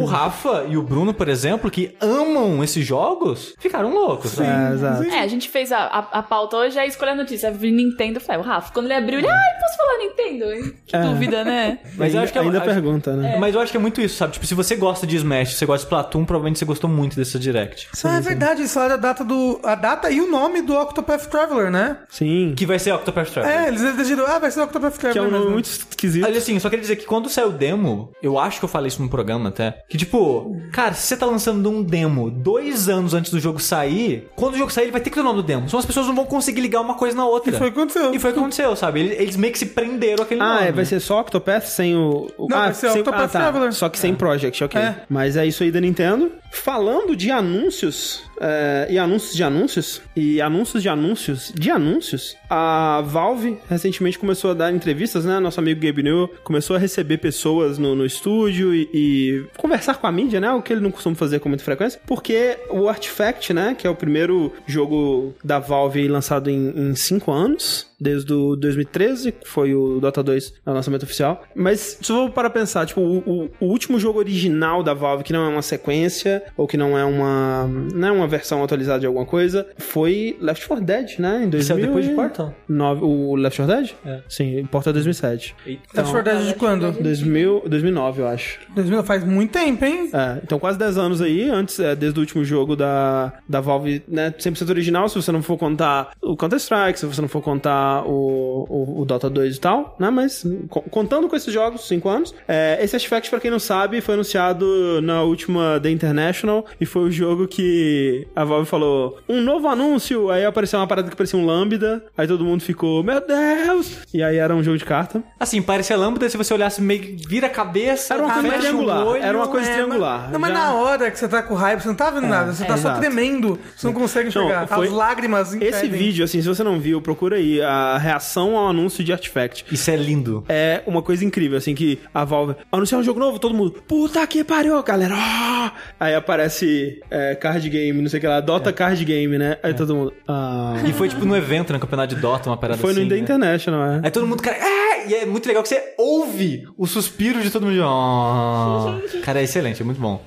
[0.00, 4.36] o Rafa e o Bruno, por exemplo, que amam esses jogos, ficaram loucos.
[4.38, 4.68] né?
[4.70, 5.02] É, exato.
[5.04, 7.50] É, a gente fez a, a, a pauta hoje, aí escolheu a notícia.
[7.50, 10.74] Nintendo, eu falei, o Rafa, quando ele abriu, ele, ai, posso falar Nintendo?
[10.86, 11.78] Que dúvida, né?
[11.96, 13.36] Mas eu acho que é- ainda acho- pergunta, né?
[13.38, 14.32] Mas eu acho que é muito isso, sabe?
[14.34, 17.16] Tipo, se você gosta de Smash, se você gosta de Splatoon, provavelmente você gostou muito
[17.16, 17.88] dessa Direct.
[18.04, 19.60] ah, é verdade, isso era a data do.
[19.62, 21.98] A data e o nome do Octopath Traveler, né?
[22.08, 22.54] Sim.
[22.56, 23.68] Que vai ser Octopath Traveler.
[23.68, 25.34] É, eles decidiram, ah, vai ser Octopath Que é Traveler.
[25.36, 26.24] um nome muito esquisito.
[26.24, 28.88] Olha assim, só queria dizer que quando saiu o demo, eu acho que eu falei
[28.88, 33.14] isso num programa até, que tipo, cara, se você tá lançando um demo dois anos
[33.14, 35.36] antes do jogo sair, quando o jogo sair, ele vai ter que ter o nome
[35.40, 35.68] do demo.
[35.68, 37.54] Senão as pessoas não vão conseguir ligar uma coisa na outra.
[37.54, 38.14] E foi o que aconteceu.
[38.14, 39.00] E foi o que aconteceu, sabe?
[39.00, 40.66] Eles, eles meio que se prenderam aquele Ah, nome.
[40.68, 42.28] é, vai ser só Octopath sem o.
[42.36, 43.38] o- Não, ah, vai ser sem, Octopath ah, tá.
[43.38, 43.72] Traveler.
[43.72, 44.80] Só que sem Project, ok.
[44.80, 44.96] É.
[45.08, 46.30] Mas é isso aí da Nintendo.
[46.52, 53.02] Falando de anúncios, é, e anúncios de anúncios, e anúncios de anúncios de anúncios, a
[53.06, 55.40] Valve recentemente começou a dar entrevistas, né?
[55.40, 60.06] Nosso amigo Gabe New começou a receber pessoas no, no estúdio e, e conversar com
[60.06, 60.52] a mídia, né?
[60.52, 63.74] O que ele não costuma fazer com muita frequência, porque o Artifact, né?
[63.76, 69.32] Que é o primeiro jogo da Valve lançado em, em cinco anos, desde o 2013,
[69.32, 71.42] que foi o Dota 2 no lançamento oficial.
[71.54, 75.22] Mas se eu vou para pensar, tipo, o, o- o último jogo original da Valve,
[75.24, 79.00] que não é uma sequência, ou que não é uma não é uma versão atualizada
[79.00, 81.44] de alguma coisa, foi Left 4 Dead, né?
[81.44, 82.54] Em 2000 Saiu depois de Portal?
[82.68, 83.90] nove- o Left 4 Dead?
[84.04, 84.20] É.
[84.28, 85.54] Sim, Portal 2007.
[85.66, 86.92] Left 4 Dead de quando?
[87.00, 88.58] 2000, 2009, eu acho.
[88.74, 90.10] 2000 faz muito tempo, hein?
[90.12, 94.02] É, então quase 10 anos aí, antes, é, desde o último jogo da, da Valve,
[94.08, 97.91] né, 100% original, se você não for contar o Counter-Strike, se você não for contar
[98.00, 102.08] o, o, o Dota 2 e tal, né, mas co- contando com esses jogos, 5
[102.08, 106.86] anos, é, esse Artifact, pra quem não sabe, foi anunciado na última The International, e
[106.86, 111.16] foi o jogo que a Valve falou, um novo anúncio, aí apareceu uma parada que
[111.16, 113.98] parecia um Lambda, aí todo mundo ficou, meu Deus!
[114.14, 115.22] E aí era um jogo de carta.
[115.38, 119.22] Assim, parecia lâmpada, se você olhasse meio vira a cabeça, Era uma coisa triangular, olho,
[119.22, 120.30] era uma coisa É, triangular.
[120.32, 122.52] Não, mas Já- na hora que você tá com raiva, você não tá vendo nada.
[122.52, 123.00] Você tá só exato.
[123.00, 123.58] tremendo.
[123.76, 124.66] Você não consegue enxergar.
[124.66, 125.90] foi- As lágrimas Esse impedem.
[125.90, 127.60] vídeo, assim, se você não viu, procura aí.
[127.60, 129.64] A, a reação ao anúncio de Artifact.
[129.70, 130.44] Isso é lindo.
[130.48, 134.26] É uma coisa incrível, assim, que a Valve anunciar um jogo novo, todo mundo, puta
[134.26, 135.14] que pariu, galera.
[135.16, 135.72] Ah!
[135.98, 139.58] Aí aparece é, card game, não sei o que lá, Dota card game, né?
[139.62, 140.76] Aí todo mundo, ah.
[140.86, 143.02] E foi tipo no evento, no campeonato de Dota, uma parada Foi assim.
[143.02, 143.20] no The né?
[143.20, 144.00] International, é.
[144.04, 144.92] Aí todo mundo, cara, é!
[145.08, 147.82] E é muito legal que você ouve o suspiro de todo mundo.
[147.82, 149.20] Oh.
[149.22, 150.22] Cara, é excelente, é muito bom.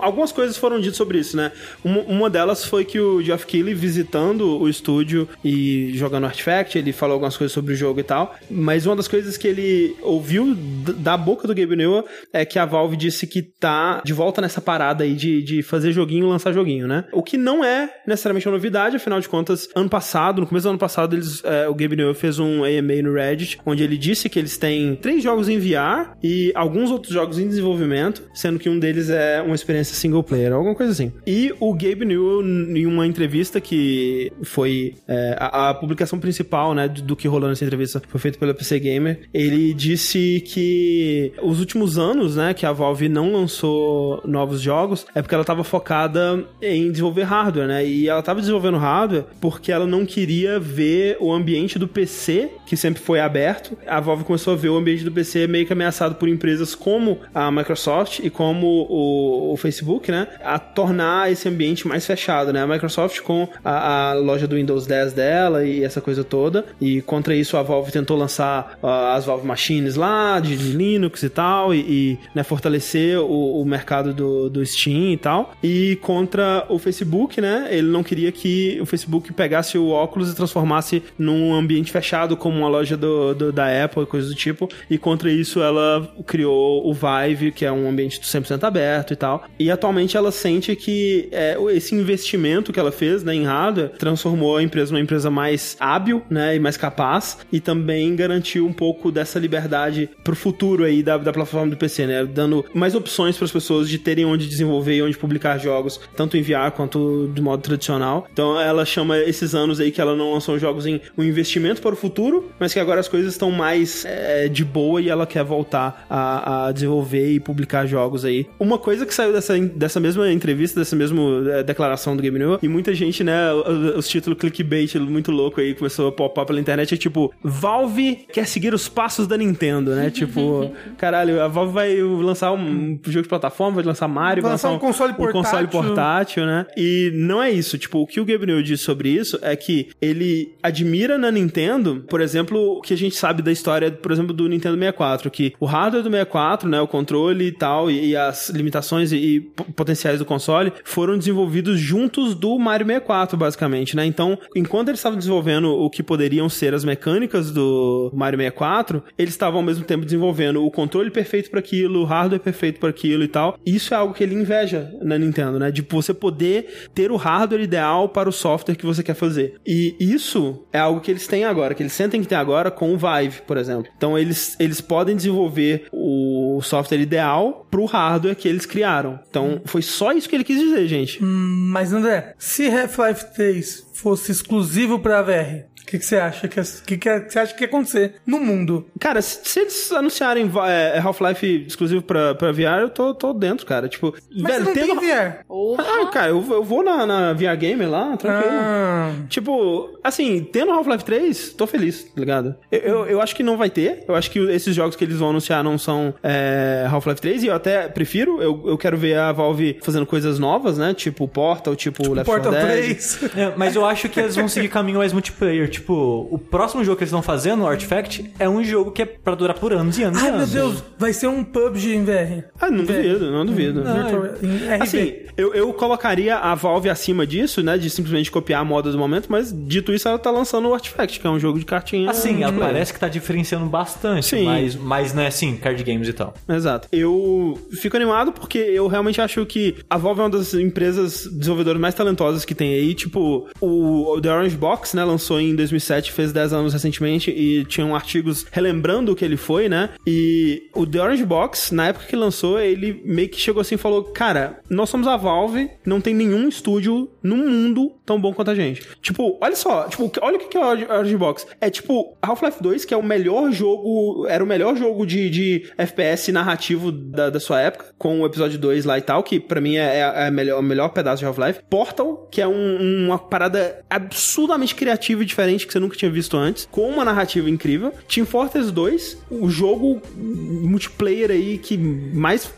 [0.00, 1.50] Algumas coisas foram ditas sobre isso, né?
[1.82, 6.87] Uma, uma delas foi que o Geoff Keighley visitando o estúdio e jogando Artifact, ele
[6.92, 10.54] falou algumas coisas sobre o jogo e tal, mas uma das coisas que ele ouviu
[10.98, 14.60] da boca do Gabe Newell é que a Valve disse que tá de volta nessa
[14.60, 17.04] parada aí de, de fazer joguinho lançar joguinho, né?
[17.12, 20.70] O que não é necessariamente uma novidade, afinal de contas, ano passado, no começo do
[20.70, 24.28] ano passado, eles, é, o Gabe Newell fez um AMA no Reddit, onde ele disse
[24.28, 28.68] que eles têm três jogos em VR e alguns outros jogos em desenvolvimento, sendo que
[28.68, 31.12] um deles é uma experiência single player, alguma coisa assim.
[31.26, 36.77] E o Gabe Newell, em uma entrevista que foi é, a, a publicação principal, né,
[36.86, 41.58] do, do que rolou nessa entrevista, foi feita pela PC Gamer, ele disse que os
[41.58, 46.44] últimos anos, né, que a Valve não lançou novos jogos, é porque ela estava focada
[46.60, 51.32] em desenvolver hardware, né, e ela estava desenvolvendo hardware porque ela não queria ver o
[51.32, 53.76] ambiente do PC, que sempre foi aberto.
[53.86, 57.18] A Valve começou a ver o ambiente do PC meio que ameaçado por empresas como
[57.34, 62.62] a Microsoft e como o, o Facebook, né, a tornar esse ambiente mais fechado, né,
[62.62, 67.00] a Microsoft com a, a loja do Windows 10 dela e essa coisa toda, e
[67.02, 71.28] contra isso a Valve tentou lançar ah, as Valve Machines lá, de, de Linux e
[71.28, 76.64] tal, e, e, né, fortalecer o, o mercado do, do Steam e tal, e contra
[76.68, 81.54] o Facebook, né, ele não queria que o Facebook pegasse o óculos e transformasse num
[81.54, 85.30] ambiente fechado como uma loja do, do- da Apple e coisas do tipo, e contra
[85.30, 90.16] isso ela criou o Vive, que é um ambiente 100% aberto e tal, e atualmente
[90.16, 94.92] ela sente que é, esse investimento que ela fez né, em hardware transformou a empresa
[94.92, 100.08] numa empresa mais hábil né, e mais capaz, e também garantiu um pouco dessa liberdade
[100.22, 103.88] pro futuro aí da, da plataforma do PC, né, dando mais opções para as pessoas
[103.88, 108.26] de terem onde desenvolver e onde publicar jogos, tanto em VR quanto de modo tradicional.
[108.32, 111.94] Então ela chama esses anos aí que ela não lançou jogos em um investimento para
[111.94, 115.44] o futuro, mas que agora as coisas estão mais é, de boa e ela quer
[115.44, 118.46] voltar a, a desenvolver e publicar jogos aí.
[118.58, 122.58] Uma coisa que saiu dessa, dessa mesma entrevista, dessa mesma é, declaração do Game New,
[122.62, 126.60] e muita gente, né, os, os títulos clickbait muito louco aí começou a popar pela
[126.60, 130.10] internet, é tipo, Valve quer seguir os passos da Nintendo, né?
[130.10, 134.70] tipo, caralho, a Valve vai lançar um jogo de plataforma, vai lançar Mario, Vai lançar
[134.70, 135.68] um console um console portátil.
[135.68, 136.66] portátil, né?
[136.76, 137.78] E não é isso.
[137.78, 142.20] Tipo, o que o Gabriel disse sobre isso é que ele admira na Nintendo, por
[142.20, 145.66] exemplo, o que a gente sabe da história, por exemplo, do Nintendo 64, que o
[145.66, 150.18] hardware do 64, né, o controle e tal, e, e as limitações e, e potenciais
[150.18, 154.06] do console foram desenvolvidos juntos do Mario 64, basicamente, né?
[154.06, 156.02] Então, enquanto eles estavam desenvolvendo o que
[156.38, 161.10] poderiam ser as mecânicas do Mario 64, eles estavam ao mesmo tempo desenvolvendo o controle
[161.10, 163.58] perfeito para aquilo, o hardware perfeito para aquilo e tal.
[163.66, 165.70] Isso é algo que ele inveja na Nintendo, né?
[165.70, 169.54] De você poder ter o hardware ideal para o software que você quer fazer.
[169.66, 172.94] E isso é algo que eles têm agora, que eles sentem que tem agora com
[172.94, 173.90] o Vive, por exemplo.
[173.96, 179.18] Então eles, eles podem desenvolver o software ideal pro hardware que eles criaram.
[179.28, 181.22] Então foi só isso que ele quis dizer, gente.
[181.22, 186.60] Mas André, se Half-Life 3 fosse exclusivo pra VR, o que, que você acha que,
[186.86, 188.86] que, que você acha que ia acontecer no mundo?
[189.00, 193.32] Cara, se, se eles anunciarem va- é, Half-Life exclusivo pra, pra VR, eu tô, tô
[193.32, 193.88] dentro, cara.
[193.88, 195.44] Tipo, Mas você não tem VR.
[195.78, 198.52] Ah, cara, eu, eu vou na, na VR Gamer lá, tranquilo.
[198.52, 202.54] Ah, Tipo, assim, tendo Half-Life 3, tô feliz, tá ligado?
[202.70, 204.04] Eu, eu, eu acho que não vai ter.
[204.08, 207.46] Eu acho que esses jogos que eles vão anunciar não são é, Half-Life 3, e
[207.48, 208.27] eu até prefiro.
[208.40, 210.94] Eu, eu quero ver a Valve fazendo coisas novas, né?
[210.94, 212.96] Tipo Portal, tipo, Left 4 Portal Dead.
[212.96, 213.18] 3.
[213.36, 215.68] É, mas eu acho que eles vão seguir caminho mais multiplayer.
[215.68, 219.06] Tipo, o próximo jogo que eles estão fazendo, o Artifact, é um jogo que é
[219.06, 220.52] pra durar por anos e anos e Ai, meu anos.
[220.52, 222.44] Deus, vai ser um PUBG em VR.
[222.60, 223.82] Ah, não duvido, não duvido.
[223.82, 224.82] Virtual, em RV.
[224.82, 227.78] Assim, eu, eu colocaria a Valve acima disso, né?
[227.78, 231.20] De simplesmente copiar a moda do momento, mas dito isso, ela tá lançando o Artifact,
[231.20, 232.10] que é um jogo de cartinha.
[232.10, 234.44] Assim, ela parece que tá diferenciando bastante, Sim.
[234.44, 236.34] mas, mas não é assim, card games e tal.
[236.48, 236.88] Exato.
[236.92, 241.80] Eu fico animado porque eu realmente acho que a Valve é uma das empresas desenvolvedoras
[241.80, 242.94] mais talentosas que tem aí.
[242.94, 247.64] Tipo, o o The Orange Box, né, lançou em 2007, fez 10 anos recentemente e
[247.64, 249.90] tinham artigos relembrando o que ele foi, né?
[250.06, 253.78] E o The Orange Box, na época que lançou, ele meio que chegou assim e
[253.78, 258.50] falou: Cara, nós somos a Valve, não tem nenhum estúdio no mundo tão bom quanto
[258.50, 258.82] a gente.
[259.02, 261.46] Tipo, olha só, tipo, olha o que é o Orange Box.
[261.60, 265.70] É tipo Half-Life 2, que é o melhor jogo, era o melhor jogo de, de
[265.76, 269.60] FPS narrativo da, da sua época, com o episódio 2 lá e tal, que pra
[269.60, 271.60] mim é, é, é melhor, o melhor pedaço de Half-Life.
[271.68, 276.36] Portal, que é um- uma parada absurdamente criativa e diferente que você nunca tinha visto
[276.36, 277.92] antes, com uma narrativa incrível.
[278.08, 282.50] Team Fortress 2, o jogo multiplayer aí que mais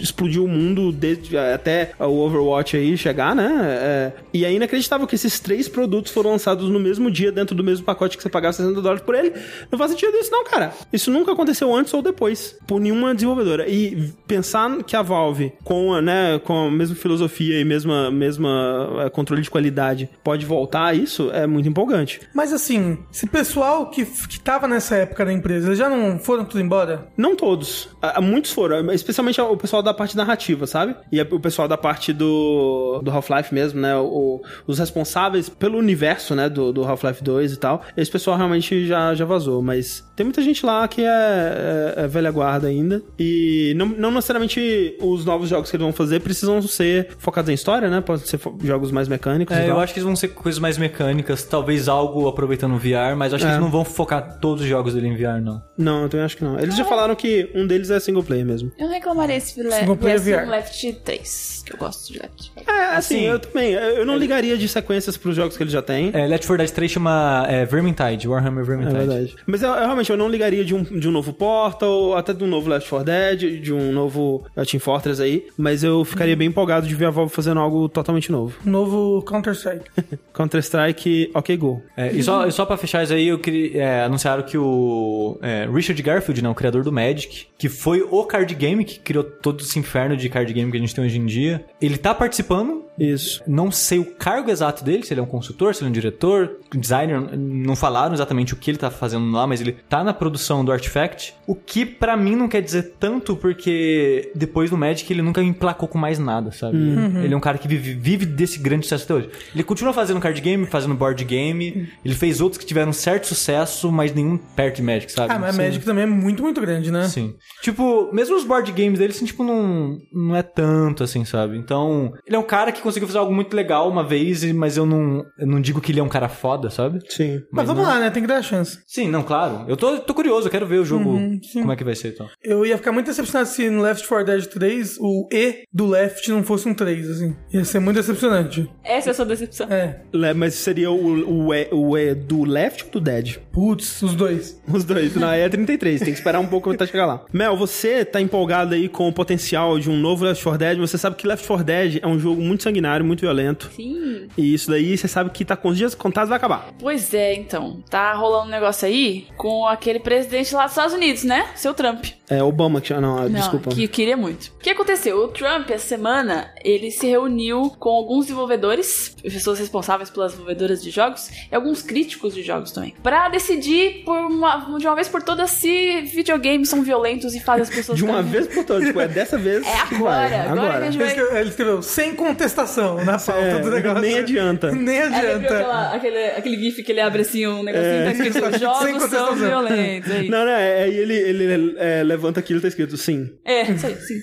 [0.00, 3.50] explodiu o mundo desde até o Overwatch aí chegar, né?
[3.64, 7.62] É, e é inacreditável que esses três produtos foram lançados no mesmo dia dentro do
[7.64, 9.32] mesmo pacote que você pagava 60 dólares por ele.
[9.70, 10.72] Não faz sentido isso não, cara.
[10.92, 13.68] Isso nunca aconteceu antes ou depois, por nenhuma desenvolvedora.
[13.68, 18.88] E pensar que a Valve, com, a, né, com a mesma filosofia e mesma, mesma
[19.04, 22.20] eh, controle de qualidade, pode voltar a isso, é muito empolgante.
[22.34, 26.44] Mas assim, esse pessoal que, que tava nessa época da empresa, eles já não foram
[26.44, 27.06] tudo embora?
[27.16, 27.88] Não todos.
[28.22, 30.94] Muitos foram, especialmente o pessoal da parte narrativa, sabe?
[31.12, 33.96] E o pessoal da parte do, do Half-Life mesmo, né?
[33.96, 36.48] O- os responsáveis pelo universo, né?
[36.48, 37.82] Do, do Half-Life 2 e tal.
[37.96, 42.06] Esse pessoal realmente já, já vazou, mas tem muita gente lá que é, é- é
[42.08, 43.02] velha guarda ainda.
[43.18, 47.54] E não, não necessariamente os novos jogos que eles vão fazer precisam ser focados em
[47.54, 48.00] história, né?
[48.00, 49.54] Podem ser jogos mais mecânicos.
[49.56, 49.76] e É, tal.
[49.76, 53.32] eu acho que eles vão ser coisas mais mecânicas, talvez algo aproveitando o VR, mas
[53.32, 53.54] eu acho que É.
[53.54, 55.62] eles não vão focar todos os jogos dele em VR, não.
[55.76, 56.58] Não, eu também acho que não.
[56.58, 58.70] Eles já falaram que um deles é single player mesmo.
[58.78, 60.48] Eu reclamaria se le- Single player VR.
[60.48, 62.66] Left 3, que eu gosto de Left 3.
[62.68, 63.72] É, assim, Assim, eu também.
[63.72, 66.10] Eu não ligaria de sequências pros jogos que eles já têm.
[66.14, 68.96] É, Left 4 Dead 3 chama é, Vermintide, Warhammer É Vermintide.
[68.98, 69.36] verdade.
[69.46, 72.42] Mas eu, eu realmente eu não ligaria de um, de um novo Portal, até de
[72.42, 75.46] um novo Left 4 Dead, de um novo uh, Team Fortress aí.
[75.56, 78.56] Mas eu ficaria bem empolgado de ver a Valve fazendo algo totalmente novo.
[78.66, 79.90] Um novo Counter-Strike.
[80.34, 81.82] Counter-Strike, ok, go.
[81.96, 85.38] É, e só, e só pra fechar isso aí, eu queria, é, anunciaram que o
[85.40, 89.24] é, Richard Garfield, né, o criador do Magic, que foi o card game que criou
[89.24, 92.14] todo esse inferno de card game que a gente tem hoje em dia, ele tá
[92.14, 92.84] participando.
[92.98, 93.42] Isso.
[93.46, 95.92] Não sei o cargo exato dele, se ele é um consultor, se ele é um
[95.92, 100.14] diretor, designer, não falaram exatamente o que ele tá fazendo lá, mas ele tá na
[100.14, 105.10] produção do Artifact, o que pra mim não quer dizer tanto, porque depois do Magic
[105.12, 106.76] ele nunca emplacou com mais nada, sabe?
[107.22, 109.30] Ele é um cara que vive, vive desse grande sucesso até hoje.
[109.54, 113.90] Ele continua fazendo card game, fazendo board game, ele fez outros que tiveram certo sucesso,
[113.90, 115.32] mas nenhum perto de Magic, sabe?
[115.32, 115.62] Ah, mas Sim.
[115.62, 117.08] Magic também é muito, muito grande, né?
[117.08, 117.34] Sim.
[117.62, 121.56] Tipo, mesmo os board games dele, assim, tipo, não, não é tanto, assim, sabe?
[121.56, 124.86] Então, ele é um cara que conseguiu fazer algo muito legal uma vez, mas eu
[124.86, 127.00] não, eu não digo que ele é um cara foda, sabe?
[127.08, 127.40] Sim.
[127.52, 128.10] Mas, vamos lá, né?
[128.10, 128.78] Tem que dar a chance.
[128.86, 129.64] Sim, não, claro.
[129.68, 131.60] Eu tô, tô curioso, eu quero ver o jogo, sim.
[131.60, 132.28] como é que vai ser, então.
[132.42, 136.28] Eu ia ficar muito decepcionado se no Left 4 Dead 3 o E do Left
[136.30, 137.36] não fosse um 3, assim.
[137.52, 138.68] Ia ser muito decepcionante.
[138.82, 139.66] Essa é a sua decepção.
[139.70, 140.00] É.
[140.12, 143.36] Le- Mas seria o, o, E, o E do Left ou do Dead?
[143.52, 144.60] Putz, os dois.
[144.66, 145.14] Os dois.
[145.16, 147.24] Na E é 33, tem que esperar um pouco até chegar lá.
[147.32, 150.78] Mel, você tá empolgado aí com o potencial de um novo Left 4 Dead.
[150.78, 153.70] Você sabe que Left 4 Dead é um jogo muito sanguinário, muito violento.
[153.74, 154.28] Sim.
[154.36, 156.68] E isso daí você sabe que tá com os dias contados vai acabar.
[156.78, 157.82] Pois é, então.
[157.90, 161.46] Tá rolando um negócio aí com aquele presidente lá dos Estados Unidos, né?
[161.54, 162.04] Seu Trump.
[162.28, 163.00] É Obama que chama.
[163.00, 163.70] Não, Não, desculpa.
[163.70, 164.43] que queria muito.
[164.56, 165.18] O que aconteceu?
[165.18, 170.90] O Trump, essa semana, ele se reuniu com alguns desenvolvedores, pessoas responsáveis pelas desenvolvedoras de
[170.90, 175.22] jogos, e alguns críticos de jogos também, Pra decidir por uma, de uma vez por
[175.22, 178.86] todas se videogames são violentos e fazem as pessoas De uma ficarem- vez por todas,
[178.86, 179.66] tipo, é dessa vez.
[179.66, 180.40] É que agora, vai.
[180.40, 180.86] agora agora.
[180.86, 184.00] Ele vai- escreveu, ele escreveu sem contestação na pauta É, do negócio.
[184.00, 184.70] nem adianta.
[184.84, 185.54] Nem É, adianta.
[185.54, 188.04] aquela- aquele, aquele gif que ele abre assim, um negocinho É.
[188.04, 190.10] tá escrito jogos são violentos.
[190.10, 190.30] É isso.
[190.30, 193.30] Não, não, é, aí ele, ele é, levanta aquilo e tá escrito sim.
[193.44, 194.18] É, isso aí, sim.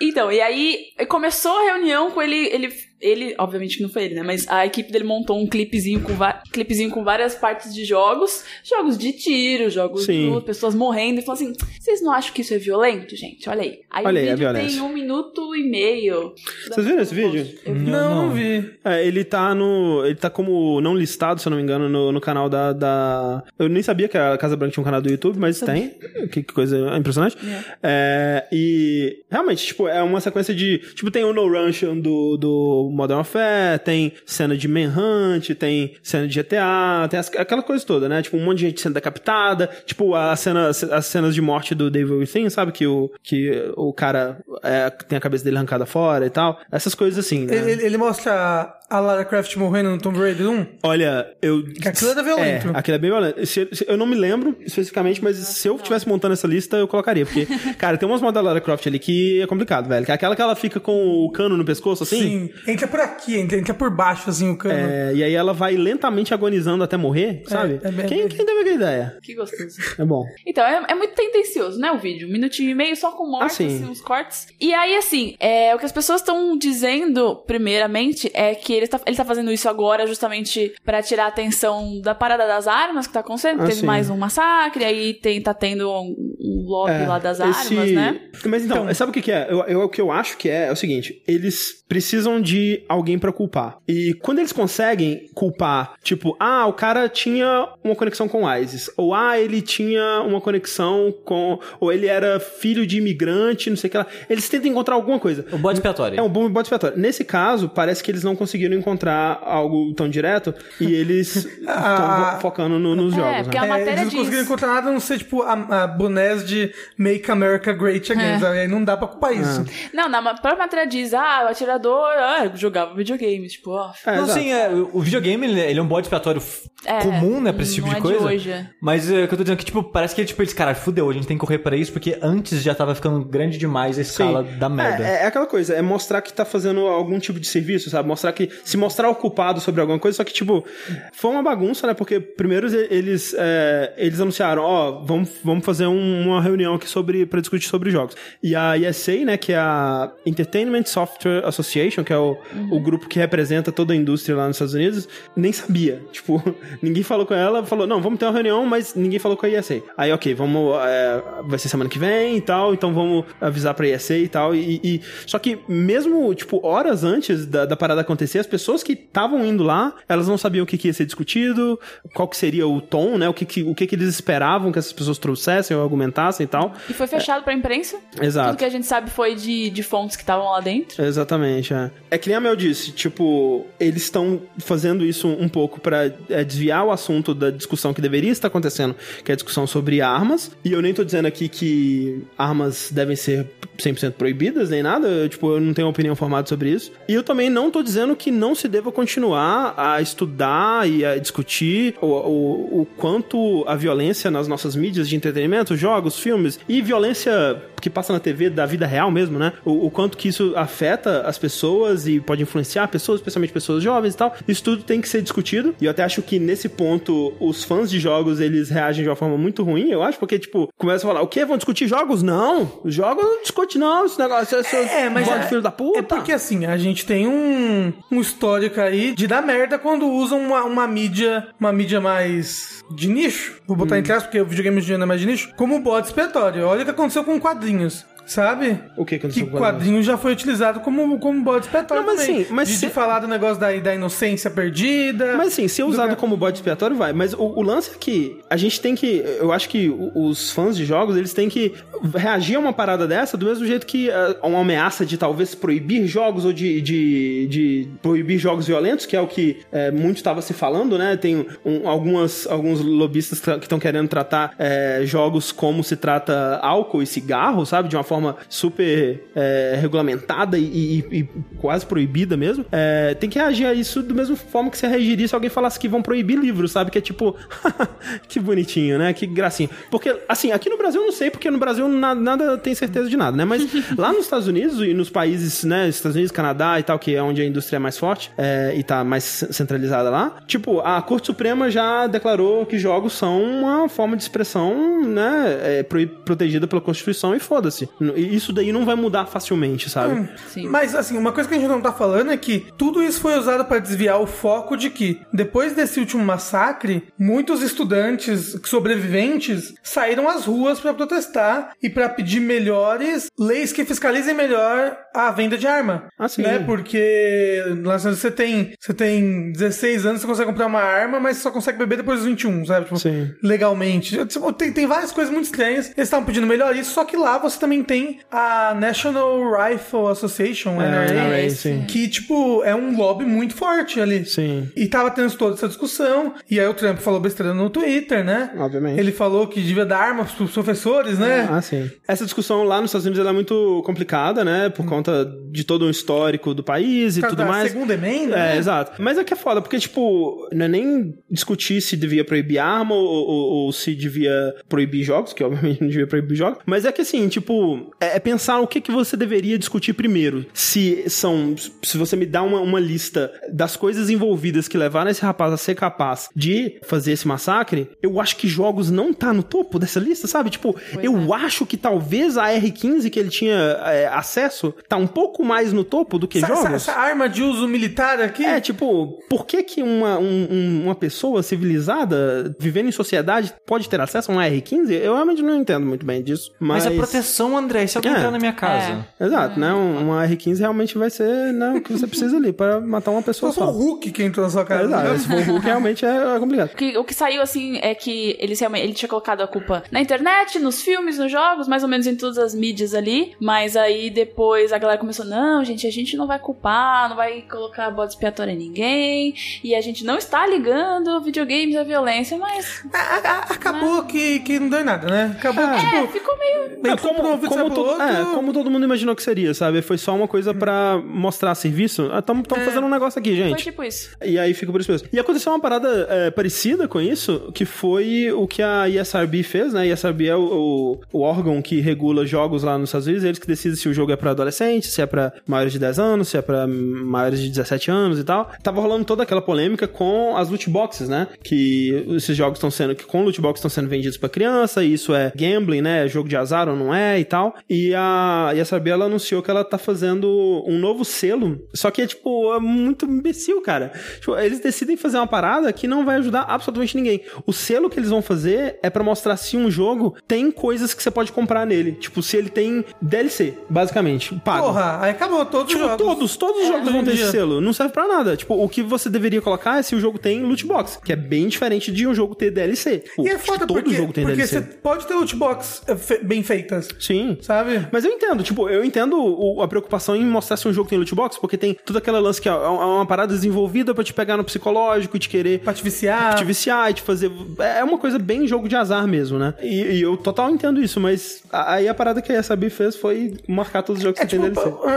[0.00, 4.14] Então, e aí começou a reunião com ele, ele, ele, obviamente que não foi ele,
[4.14, 4.22] né?
[4.22, 6.12] Mas a equipe dele montou um clipezinho com,
[6.52, 10.34] clipezinho com várias partes de jogos, jogos de tiro, jogos Sim.
[10.34, 13.48] de pessoas morrendo, e falou assim: vocês não acham que isso é violento, gente?
[13.48, 13.80] Olha aí.
[13.90, 16.34] Aí Olha o aí, a vídeo tem um minuto e meio.
[16.66, 17.46] Vocês viram esse vídeo?
[17.64, 17.90] Eu vi.
[17.90, 18.34] Não, não Não.
[18.34, 18.70] vi.
[18.84, 20.04] É, ele tá no.
[20.04, 23.44] Ele tá como não listado, se eu não me engano, no, no canal da, da.
[23.58, 25.94] Eu nem sabia que a Casa Branca tinha um canal do YouTube, mas tem.
[26.32, 27.36] Que, que coisa impressionante.
[27.82, 30.78] É, e realmente, tipo, é uma sequência de.
[30.94, 36.26] Tipo, tem o No Runtion do, do Modern Warfare, tem cena de Manhunt, tem cena
[36.26, 38.22] de GTA, tem as- aquela coisa toda, né?
[38.22, 39.68] Tipo, um monte de gente sendo decapitada.
[39.86, 42.72] Tipo, a cena, as cenas de morte do David Within, sabe?
[42.72, 46.58] Que o, que o cara é, tem a cabeça dele arrancada fora e tal.
[46.70, 47.56] Essas coisas assim, né?
[47.56, 50.66] Ele, ele- ele mostra a- Lara Croft morrendo no Tomb Raider 1.
[50.82, 51.64] Olha, eu.
[51.64, 52.68] Que aquilo era violento.
[52.68, 53.46] É, aquilo é bem violento.
[53.46, 56.86] Se- se- eu não me lembro especificamente, mas se eu estivesse montando essa lista, eu
[56.88, 57.24] colocaria.
[57.24, 57.46] Porque,
[57.78, 60.04] cara, tem umas modas da Lara Croft ali que é complicado, velho.
[60.04, 62.20] Que é aquela que ela fica com o cano no pescoço, assim.
[62.20, 62.50] Sim.
[62.66, 64.74] Entra por aqui, entra, entra por baixo, assim, o cano.
[64.74, 67.80] É, e aí ela vai lentamente agonizando até morrer, sabe?
[67.82, 69.16] é bem- quem, quem teve aquela ideia?
[69.22, 69.76] Que gostoso.
[69.98, 70.24] É bom.
[70.46, 72.28] Então, é, é muito tendencioso, né, o vídeo?
[72.28, 73.66] Um minutinho e meio só com mortes, Ah, sim.
[73.66, 74.46] assim, uns cortes.
[74.60, 79.00] E aí, assim, é, o que as pessoas estão dizendo, primeiramente, é que ele tá,
[79.06, 83.12] ele tá fazendo isso agora justamente pra tirar a atenção da parada das armas que
[83.12, 83.60] tá acontecendo.
[83.62, 83.86] Ah, Teve sim.
[83.86, 87.92] mais um massacre, aí tem, tá tendo um, um lobby É, lá das esse- armas,
[87.92, 88.20] né?
[88.46, 89.46] Mas então, sabe o que, que é?
[89.50, 93.18] Eu, eu- o que eu acho que é é o seguinte: eles precisam de alguém
[93.18, 93.78] pra culpar.
[93.88, 98.90] E quando eles conseguem culpar, tipo, ah, o cara tinha uma conexão com o ISIS,
[98.96, 101.58] ou ah, ele tinha uma conexão com.
[101.80, 104.06] ou ele era filho de imigrante, não sei o que lá.
[104.28, 105.46] Eles tentam encontrar alguma coisa.
[105.52, 106.18] O bode expiatório.
[106.18, 106.98] É um bom bode expiatório.
[106.98, 112.38] Nesse caso, parece que eles não conseguiram encontrar algo tão direto e eles estão Ah.
[112.40, 113.42] focando no- nos É, jogos.
[113.42, 113.62] porque né?
[113.62, 114.18] a É, matéria eles não diz.
[114.18, 115.52] conseguiram encontrar nada a não ser, tipo, a,
[115.84, 118.38] a bonés de Make America Great Again, É.
[118.38, 118.58] sabe?
[118.58, 119.64] Aí não dá pra culpar isso.
[119.92, 123.90] Não, na própria matéria diz, ah, o atirador ah, jogava videogame, tipo, ó.
[124.06, 126.42] É, não, sim, é, o videogame ele, ele é um bode expiatório
[126.84, 128.24] É, comum, né, pra esse tipo não de é coisa.
[128.24, 128.66] hoje, é.
[128.80, 130.74] Mas é, o que eu tô dizendo é que, tipo, parece que tipo, eles, cara,
[130.74, 133.98] fudeu, a gente tem que correr pra isso, porque antes já tava ficando grande demais
[133.98, 135.04] a escala da merda.
[135.06, 138.08] É, é aquela coisa, é mostrar que tá fazendo algum tipo de serviço, sabe?
[138.08, 138.48] Mostrar que.
[138.64, 140.64] Se mostrar ocupado sobre alguma coisa, só que, tipo,
[141.12, 141.94] foi uma bagunça, né?
[141.94, 147.24] Porque primeiro eles, é, eles anunciaram, ó, vamos, vamos fazer um- uma reunião aqui sobre,
[147.26, 148.16] pra discutir sobre jogos.
[148.42, 152.36] E a ESA, né, que é a Entertainment Software Association, que é o,
[152.70, 156.02] o grupo que representa toda a indústria lá nos Estados Unidos, nem sabia.
[156.12, 156.42] Tipo,
[156.82, 159.48] ninguém falou com ela, falou, não, vamos ter uma reunião, mas ninguém falou com a
[159.48, 159.80] ESA.
[159.96, 160.76] Aí, ok, vamos.
[160.84, 164.54] é, vai ser semana que vem e tal, então vamos avisar pra ESA e tal.
[164.54, 169.44] E, e- só que mesmo, tipo, horas antes da, da parada acontecer, pessoas que estavam
[169.44, 171.78] indo lá, elas não sabiam o que, que ia ser discutido,
[172.14, 173.28] qual que seria o tom, né?
[173.28, 176.46] O que, que, o que, que eles esperavam que essas pessoas trouxessem ou argumentassem e
[176.46, 176.72] tal.
[176.88, 177.98] E foi fechado pra imprensa.
[178.20, 178.50] Exato.
[178.50, 181.04] Tudo que a gente sabe foi de, de fontes que estavam lá dentro.
[181.04, 181.90] Exatamente, é.
[182.10, 186.44] É que nem a Mel disse, tipo, eles estão fazendo isso um pouco pra é,
[186.44, 190.50] desviar o assunto da discussão que deveria estar acontecendo, que é a discussão sobre armas.
[190.64, 193.46] E eu nem tô dizendo aqui que armas devem ser
[193.78, 195.08] 100% proibidas, nem nada.
[195.08, 196.92] Eu, tipo, eu não tenho opinião formada sobre isso.
[197.08, 201.18] E eu também não tô dizendo que não se deva continuar a estudar e a
[201.18, 206.80] discutir o, o, o quanto a violência nas nossas mídias de entretenimento, jogos, filmes e
[206.80, 209.52] violência que passa na TV da vida real mesmo, né?
[209.64, 214.14] O, o quanto que isso afeta as pessoas e pode influenciar pessoas, especialmente pessoas jovens
[214.14, 214.34] e tal.
[214.46, 215.74] Isso tudo tem que ser discutido.
[215.80, 219.16] E eu até acho que nesse ponto os fãs de jogos eles reagem de uma
[219.16, 221.44] forma muito ruim, eu acho, porque tipo, começam a falar: "O quê?
[221.44, 222.22] Vão discutir jogos?
[222.22, 222.70] Não.
[222.84, 225.98] Os jogos não discute não, esse negócio é, É, mas é, de filho da puta".
[225.98, 230.40] é porque assim, a gente tem um, um histórico aí de dar merda quando usam
[230.40, 233.58] uma, uma mídia, uma mídia mais de nicho.
[233.66, 233.98] Vou botar Hum.
[233.98, 236.66] entre aspas, porque o videogame em não é mais de nicho, como o bode expiatório.
[236.66, 237.38] Olha o que aconteceu com
[237.68, 238.06] quadrinhos.
[238.28, 238.78] Sabe?
[238.96, 239.78] O que aconteceu Que com quadrinhos?
[239.86, 242.44] quadrinho já foi utilizado como, como bode expiatório Não, mas também.
[242.44, 245.34] sim, mas de, se- de falar do negócio da, da inocência perdida.
[245.36, 247.12] Mas assim, ser usado do- como bode expiatório vai.
[247.14, 249.24] Mas o, o lance é que a gente tem que.
[249.40, 251.72] Eu acho que os fãs de jogos eles têm que
[252.14, 255.54] reagir a uma parada dessa do mesmo jeito que eh, a uma ameaça de talvez
[255.54, 260.16] proibir jogos ou de, de, de proibir jogos violentos, que é o que eh, muito
[260.18, 261.16] estava se falando, né?
[261.16, 267.02] Tem um- algumas, alguns lobistas que estão querendo tratar eh, jogos como se trata álcool
[267.02, 267.88] e cigarro, sabe?
[267.88, 268.17] De uma forma
[268.48, 270.64] super eh, regulamentada e,
[271.10, 271.28] e- e
[271.58, 272.64] quase proibida mesmo.
[272.72, 275.78] Eh, tem que reagir a isso do mesmo forma que você reagiria se alguém falasse
[275.78, 276.90] que vão proibir livros, sabe?
[276.90, 277.34] Que é tipo,
[278.28, 279.12] que bonitinho, né?
[279.12, 279.68] Que gracinha.
[279.90, 283.08] Porque, assim, aqui no Brasil eu não sei, porque no Brasil na- nada tem certeza
[283.08, 283.44] de nada, né?
[283.44, 283.62] Mas
[283.96, 285.88] lá nos Estados Unidos e nos países, né?
[285.88, 288.82] Estados Unidos, Canadá e tal, que é onde a indústria é mais forte eh, e
[288.82, 294.16] tá mais centralizada lá, tipo, a Corte Suprema já declarou que jogos são uma forma
[294.16, 295.82] de expressão, né?
[295.88, 297.88] pro- protegida pela Constituição e foda-se.
[298.16, 300.28] Isso daí não vai mudar facilmente, sabe?
[300.48, 300.68] Sim.
[300.68, 303.38] Mas, assim, uma coisa que a gente não tá falando é que tudo isso foi
[303.38, 310.28] usado para desviar o foco de que, depois desse último massacre, muitos estudantes sobreviventes saíram
[310.28, 315.66] às ruas para protestar e para pedir melhores leis que fiscalizem melhor a venda de
[315.66, 316.04] arma.
[316.18, 316.42] Ah, sim.
[316.42, 316.58] Né?
[316.60, 321.50] Porque lá você tem, você tem 16 anos, você consegue comprar uma arma, mas só
[321.50, 322.84] consegue beber depois dos 21, sabe?
[322.86, 323.30] Tipo, Sim.
[323.42, 324.24] legalmente.
[324.26, 325.86] Tipo, Tem, tem várias coisas muito estranhas.
[325.96, 330.80] Eles estavam pedindo melhor isso, só que lá você também tem a National Rifle Association,
[330.80, 331.84] É, NRA, NRA, sim.
[331.88, 334.24] que, tipo, é um lobby muito forte ali.
[334.24, 334.70] Sim.
[334.76, 338.50] E tava tendo toda essa discussão, e aí o Trump falou besteira no Twitter, né?
[338.56, 338.98] Obviamente.
[338.98, 341.48] Ele falou que devia dar armas pros professores, né?
[341.50, 341.90] Ah, sim.
[342.06, 344.68] Essa discussão lá nos Estados Unidos ela é muito complicada, né?
[344.68, 345.07] Por conta
[345.50, 347.70] de todo o histórico do país e tudo da mais.
[347.72, 348.56] segunda emenda, É, né?
[348.58, 349.00] exato.
[349.02, 352.94] Mas é que é foda, porque, tipo, não é nem discutir se devia proibir arma
[352.94, 356.58] ou, ou- ou se devia proibir jogos, que obviamente não devia proibir jogos.
[356.66, 359.92] Mas é que, assim, tipo, tipo, é, é pensar o que, que você deveria discutir
[359.94, 360.44] primeiro.
[360.52, 361.54] Se são.
[361.82, 365.56] Se você me dá uma, uma lista das coisas envolvidas que levaram esse rapaz a
[365.56, 369.98] ser capaz de fazer esse massacre, eu acho que jogos não tá no topo dessa
[369.98, 370.50] lista, sabe?
[370.50, 371.36] Tipo, Pois eu é.
[371.38, 373.54] acho que talvez a R15 que ele tinha
[373.86, 376.74] é, acesso tá um pouco mais no topo do que Essa, essa- jogos.
[376.74, 378.44] essa arma de uso militar aqui.
[378.44, 383.88] É, tipo, por que que uma, um- um- uma pessoa civilizada, vivendo em sociedade, pode
[383.88, 384.90] ter acesso a uma R15?
[384.92, 386.52] Eu realmente não entendo muito bem disso.
[386.58, 387.86] Mas, Mas, é proteção, André.
[387.86, 388.16] Se alguém É.
[388.16, 389.06] entrar na minha casa.
[389.20, 389.72] Exato, né?
[389.72, 393.22] Um- Uma R15 realmente vai ser né, o que você precisa ali para matar uma
[393.22, 393.78] pessoa Só foi o só.
[393.78, 394.84] Hulk que entrou na sua casa.
[394.84, 395.18] Exato, né?
[395.18, 396.70] se for o Hulk, realmente é, é complicado.
[396.72, 399.82] O que, o que saiu, assim, é que ele, realmente- ele tinha colocado a culpa
[399.90, 403.32] na internet, nos filmes, nos jogos, mais ou menos em todas as mídias ali.
[403.40, 407.42] Mas aí depois a galera começou: não, gente, a gente não vai culpar, não vai
[407.42, 409.34] colocar bode expiatório em ninguém.
[409.62, 412.84] E a gente não está ligando videogames à violência, mas.
[412.92, 415.36] A- a- a- Acabou que, que não deu em nada, né?
[415.38, 416.80] Acabou que, É, tipo, ficou meio.
[416.82, 419.82] bem, É, como, como, como, todo, outro, é, como todo mundo imaginou que seria, sabe?
[419.82, 422.10] Foi só uma coisa pra mostrar serviço.
[422.18, 423.64] Estamos fazendo um negócio aqui, Foi gente.
[423.64, 424.10] tipo isso.
[424.24, 425.08] E aí fica por isso mesmo.
[425.12, 429.72] E aconteceu uma parada é, parecida com isso, que foi o que a ESRB fez,
[429.72, 429.80] né?
[429.82, 433.38] A ESRB é o, o, o órgão que regula jogos lá nos Estados Unidos, eles
[433.38, 436.28] que decidem se o jogo é pra adolescente, se é pra maiores de 10 anos,
[436.28, 438.50] se é pra maiores de 17 anos e tal.
[438.62, 441.28] Tava rolando toda aquela polêmica com as loot boxes, né?
[441.42, 444.92] Que esses jogos estão sendo, que com loot boxes estão sendo vendidos pra criança, e
[444.92, 446.04] isso é gambling, né?
[446.04, 447.54] É jogo de azar ou não é e tal.
[447.68, 452.06] E a ESRB, ela anunciou que ela tá fazendo um novo selo, só que é
[452.06, 453.92] tipo, é muito imbecil, cara.
[454.20, 457.22] Tipo, eles decidem fazer uma parada que não vai ajudar absolutamente ninguém.
[457.46, 461.02] O selo que eles vão fazer é pra mostrar se um jogo tem coisas que
[461.02, 461.92] você pode comprar nele.
[461.92, 464.66] Tipo, se ele tem DLC, basicamente, pago.
[464.72, 466.06] Porra, aí acabou todos Tipo, os jogos.
[466.06, 467.60] todos, todos os jogos hoje vão ter esse selo.
[467.60, 468.36] Não serve pra nada.
[468.36, 471.16] Tipo, o que você deveria colocar é se o jogo tem loot box, que é
[471.16, 472.98] bem diferente de um jogo ter DLC.
[472.98, 474.60] Tipo, E é foda todo porque, jogo tem porque DLC.
[474.60, 477.38] você pode ter loot box eh, bem feitas, Sim.
[477.40, 477.86] sabe?
[477.92, 481.14] Mas eu entendo, tipo, eu entendo a preocupação em mostrar se um jogo tem loot
[481.14, 484.36] box, porque tem toda aquela lance que é é uma parada desenvolvida pra te pegar
[484.36, 486.34] no psicológico e te querer Pra te viciar.
[486.34, 487.30] te viciar e te fazer.
[487.58, 489.54] É uma coisa bem jogo de azar mesmo, né?
[489.62, 493.36] E, e eu total entendo isso, mas aí a parada que a Sabi fez foi
[493.46, 494.47] marcar todos os jogos É que tem tipo,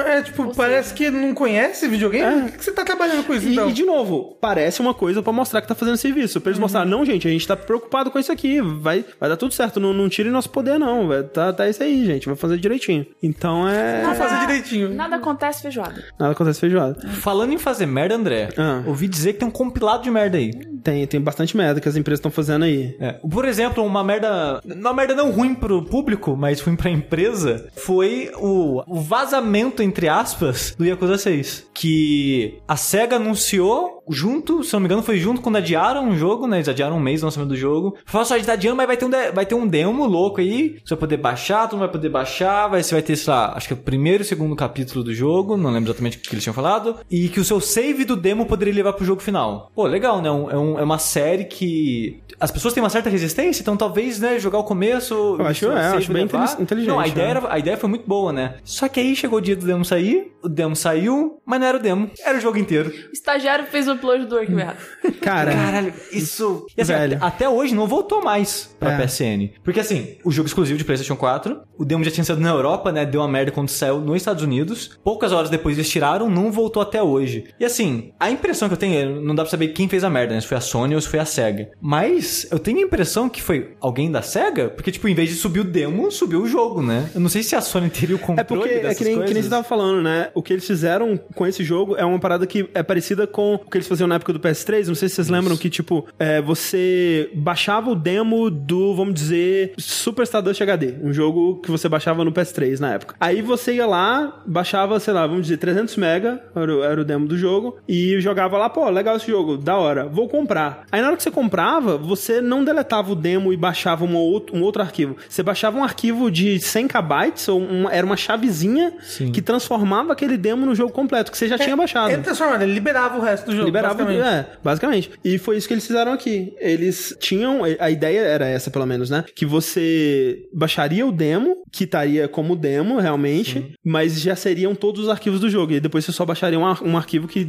[0.08, 2.50] É, tipo parece que não conhece videogame.
[2.50, 3.70] Por que você tá trabalhando com isso, E, então?
[3.70, 6.40] e, de novo, parece uma coisa pra mostrar que tá fazendo serviço.
[6.42, 8.62] Pra eles mostrar, não, gente, a gente tá preocupado com isso aqui.
[8.62, 9.80] Vai, vai dar tudo certo.
[9.80, 11.10] Não, não tire nosso poder, não.
[11.34, 12.26] Tá, tá isso aí, gente.
[12.28, 13.06] Vai fazer direitinho.
[13.22, 14.04] Então é.
[14.04, 14.94] Vou fazer direitinho.
[14.94, 16.04] Nada acontece feijoada.
[16.20, 17.00] Nada acontece feijoada.
[17.10, 18.84] Falando em fazer merda, André, Ah.
[18.86, 20.52] ouvi dizer que tem um compilado de merda aí.
[20.84, 22.96] Tem, tem bastante merda que as empresas estão fazendo aí.
[23.00, 24.60] É, Por exemplo, uma merda.
[24.66, 29.41] Uma merda não ruim pro público, mas ruim pra empresa, foi o, o vazamento,
[29.82, 31.68] entre aspas, do Yakuza 6.
[31.74, 36.48] Que a SEGA anunciou junto, se não me engano, foi junto quando adiaram o jogo,
[36.48, 36.58] né?
[36.58, 37.96] Eles adiaram um mês o lançamento do jogo.
[38.06, 40.06] Falaram só, a gente tá adiando, mas vai ter, um de- vai ter um demo
[40.06, 40.78] louco aí.
[40.84, 42.68] Você vai poder baixar, tu não vai poder baixar.
[42.68, 45.14] Vai, você vai ter, sei lá, acho que é o primeiro e segundo capítulo do
[45.14, 46.98] jogo, não lembro exatamente o que eles tinham falado.
[47.10, 49.72] E que o seu save do demo poderia levar pro jogo final.
[49.76, 50.30] Pô, legal, né?
[50.32, 52.22] Um- É, um- é uma série que.
[52.40, 55.14] As pessoas têm uma certa resistência, então talvez, né, jogar o começo.
[55.40, 56.60] Eu acho- é, acho bem levar.
[56.60, 57.10] inteligente, Não, a né?
[57.10, 58.56] ideia, era- a ideia foi muito boa, né?
[58.64, 61.78] Só que aí chegou o dia do demo sair, o demo saiu, mas não era
[61.78, 62.90] o demo, era o jogo inteiro.
[62.90, 64.78] O estagiário fez o upload do arquivo errado.
[65.22, 66.66] Cara, Caralho, isso.
[66.78, 67.18] E assim, Velho.
[67.22, 69.06] até, hoje não voltou mais pra É.
[69.06, 69.52] PSN.
[69.64, 72.92] Porque assim, o jogo exclusivo de PlayStation 4, o demo já tinha sido na Europa,
[72.92, 73.06] né?
[73.06, 74.98] Deu uma merda quando saiu nos Estados Unidos.
[75.04, 77.46] Poucas horas depois eles tiraram, não voltou até hoje.
[77.60, 80.10] E assim, a impressão que eu tenho, é, não dá pra saber quem fez a
[80.10, 80.42] merda, né?
[80.42, 81.70] Se foi a Sony ou se foi a SEGA.
[81.80, 85.36] Mas eu tenho a impressão que foi alguém da SEGA, porque, tipo, em vez de
[85.36, 87.10] subir o demo, subiu o jogo, né?
[87.14, 89.22] Eu não sei se a Sony teria o É controle porque é dessas que nem,
[89.24, 90.30] que nem você tava falando, né?
[90.34, 93.60] O que eles fizeram com esse jogo é uma parada que é parecida com o
[93.60, 94.88] que eles faziam na época do PS3.
[94.88, 99.74] Não sei se vocês lembram que, tipo, é, você baixava o demo do, vamos dizer,
[99.78, 100.96] Super Stardust HD.
[101.04, 103.16] Um jogo que você baixava no PS3 na época.
[103.20, 107.04] Aí você ia lá, baixava, sei lá, vamos dizer, 300 mega, era, o- era o
[107.06, 110.86] demo do jogo, e jogava lá, pô, legal esse jogo, da hora, vou comprar.
[110.92, 114.56] Aí na hora que você comprava, você não deletava o demo e baixava um outro,
[114.56, 115.16] um outro arquivo.
[115.28, 118.94] Você baixava um arquivo de 100 KB, ou uma- era uma chavezinha
[119.32, 122.12] que transformava aquele demo no jogo completo, que você já tinha baixado.
[122.12, 123.68] Ele transformava, ele liberava o resto do jogo.
[123.72, 124.28] Liberava, basicamente.
[124.28, 125.12] é, basicamente.
[125.24, 126.54] E foi isso que eles fizeram aqui.
[126.60, 129.24] Eles tinham, a ideia era essa pelo menos, né?
[129.36, 135.10] Que você baixaria o demo, que estaria como demo realmente, mas já seriam todos os
[135.10, 135.74] arquivos do jogo.
[135.74, 137.48] E depois você só baixaria um, ar- um arquivo que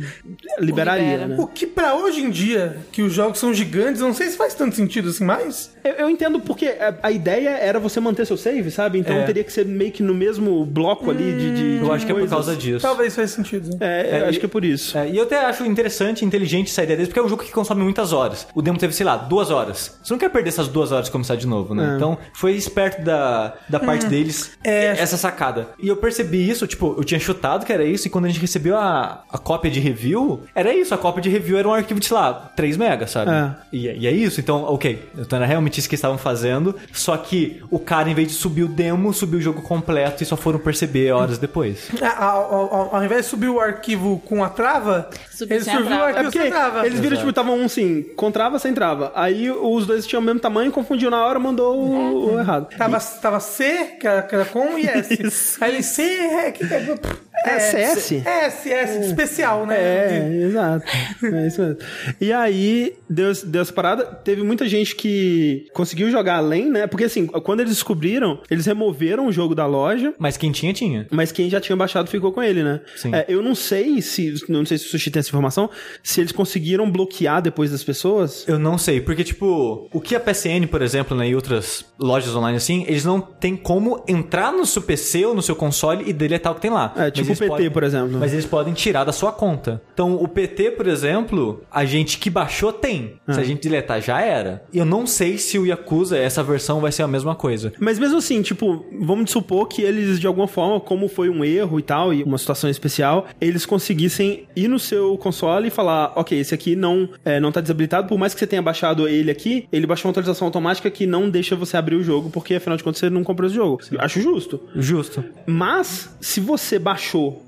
[0.58, 1.26] liberaria, libera.
[1.28, 1.36] né?
[1.38, 4.36] O que pra hoje em dia, que os jogos são gigantes, eu não sei se
[4.36, 5.72] faz tanto sentido assim mais.
[5.84, 8.98] Eu, eu entendo porque a, a ideia era você manter seu save, sabe?
[8.98, 9.24] Então É.
[9.24, 12.12] teria que ser meio que no mesmo bloco ali de, de, Eu de acho que
[12.12, 12.30] é por coisas.
[12.30, 12.80] causa disso.
[12.80, 13.76] Talvez faz sentido.
[13.80, 14.96] É, eu É, acho e- que é por isso.
[14.96, 17.42] É, e eu até acho interessante bastante inteligente essa ideia deles, porque é um jogo
[17.42, 18.46] que consome muitas horas.
[18.54, 19.98] O demo teve, sei lá, duas horas.
[20.02, 21.92] Você não quer perder essas duas horas e começar de novo, né?
[21.92, 21.96] É.
[21.96, 24.88] Então, foi esperto da, da parte deles É.
[24.98, 25.68] essa sacada.
[25.78, 28.40] E eu percebi isso, tipo, eu tinha chutado que era isso, e quando a gente
[28.40, 31.98] recebeu a, a cópia de review, era isso, a cópia de review era um arquivo
[31.98, 33.30] de, sei lá, 3 megas, sabe?
[33.30, 33.50] É.
[33.72, 35.10] E, e é isso, então, ok.
[35.16, 38.34] Então era realmente isso que eles estavam fazendo, só que o cara, em vez de
[38.34, 41.88] subir o demo, subiu o jogo completo e só foram perceber horas depois.
[42.00, 45.64] É, Ao, ao- ao- ao invés de subir o arquivo com a trava, Subiu ele
[45.64, 45.74] sem
[46.08, 47.16] É arquivo porque eles viram, Exato.
[47.16, 49.12] tipo, estavam um assim, com trava sem trava.
[49.14, 52.68] Aí os dois tinham o mesmo tamanho, confundiu na hora, mandou o, o errado.
[52.76, 55.56] Tava, tava C, que era, que era com, e S.
[55.62, 56.96] Aí ele C, é, que é,
[57.44, 58.12] É, CS?
[58.24, 59.76] S, S, especial, né?
[59.76, 60.86] É, exato.
[61.24, 61.78] É isso mesmo.
[62.20, 64.04] E aí, deu, deu essa parada.
[64.04, 66.86] Teve muita gente que conseguiu jogar além, né?
[66.86, 70.14] Porque assim, quando eles descobriram, eles removeram o jogo da loja.
[70.18, 71.06] Mas quem tinha, tinha.
[71.10, 72.80] Mas quem já tinha baixado ficou com ele, né?
[72.96, 73.14] Sim.
[73.14, 74.34] É, eu não sei se.
[74.48, 75.70] Não sei se o Sushi tem essa informação.
[76.02, 78.46] Se eles conseguiram bloquear depois das pessoas.
[78.46, 82.34] Eu não sei, porque, tipo, o que a PSN, por exemplo, né, e outras lojas
[82.34, 86.12] online assim, eles não têm como entrar no seu PC ou no seu console e
[86.12, 86.92] deletar o que tem lá.
[86.96, 88.18] É, tipo O PT, por exemplo.
[88.18, 89.80] Mas eles podem tirar da sua conta.
[89.92, 93.14] Então, o PT, por exemplo, a gente que baixou tem.
[93.28, 93.40] Se Ah.
[93.40, 94.64] a gente deletar, já era.
[94.72, 97.72] E eu não sei se o Yakuza, essa versão, vai ser a mesma coisa.
[97.78, 101.78] Mas mesmo assim, tipo, vamos supor que eles, de alguma forma, como foi um erro
[101.78, 106.38] e tal, e uma situação especial, eles conseguissem ir no seu console e falar, ok,
[106.38, 109.66] esse aqui não, é, não tá desabilitado, por mais que você tenha baixado ele aqui,
[109.72, 112.84] ele baixou uma atualização automática que não deixa você abrir o jogo, porque afinal de
[112.84, 113.80] contas você não comprou esse jogo.
[113.98, 114.60] Acho justo.
[114.74, 115.24] Justo.
[115.46, 117.02] Mas, se você baixou,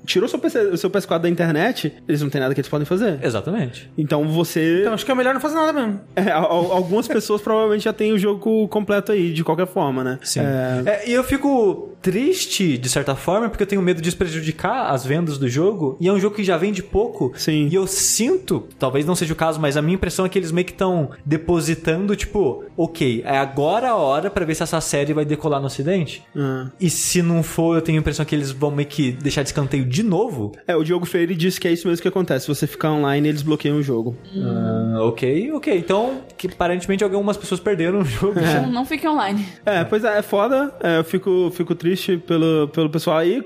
[0.05, 2.85] tirou seu, PC, o seu PS4 da internet, eles não tem nada que eles podem
[2.85, 3.19] fazer.
[3.23, 3.89] Exatamente.
[3.97, 4.81] Então você.
[4.81, 5.99] Então acho que é melhor não fazer nada mesmo.
[6.15, 10.19] É, al- algumas pessoas provavelmente já têm o jogo completo aí, de qualquer forma, né?
[10.23, 10.39] Sim.
[10.41, 14.17] É, É, e eu fico triste, de certa forma, porque eu tenho medo de isso
[14.17, 15.97] prejudicar as vendas do jogo.
[15.99, 17.31] E é um jogo que já vende pouco.
[17.35, 17.67] Sim.
[17.71, 20.51] E eu sinto, talvez não seja o caso, mas a minha impressão é que eles
[20.51, 25.13] meio que estão depositando, tipo, ok, é agora a hora pra ver se essa série
[25.13, 26.23] vai decolar no ocidente.
[26.35, 26.67] ah.
[26.79, 29.49] E se não for, eu tenho a impressão que eles vão meio que deixar de
[29.55, 30.51] escanteio de novo.
[30.67, 32.45] É, o Diogo Freire disse que é isso mesmo que acontece.
[32.45, 34.17] Se você ficar online, eles bloqueiam o jogo.
[34.35, 35.77] Ah, ok, ok.
[35.77, 38.39] Então, que aparentemente algumas pessoas perderam o jogo.
[38.39, 39.45] Não, não fique online.
[39.65, 40.73] É, pois é, é foda.
[40.81, 43.41] É, eu fico, fico triste pelo, pelo pessoal aí.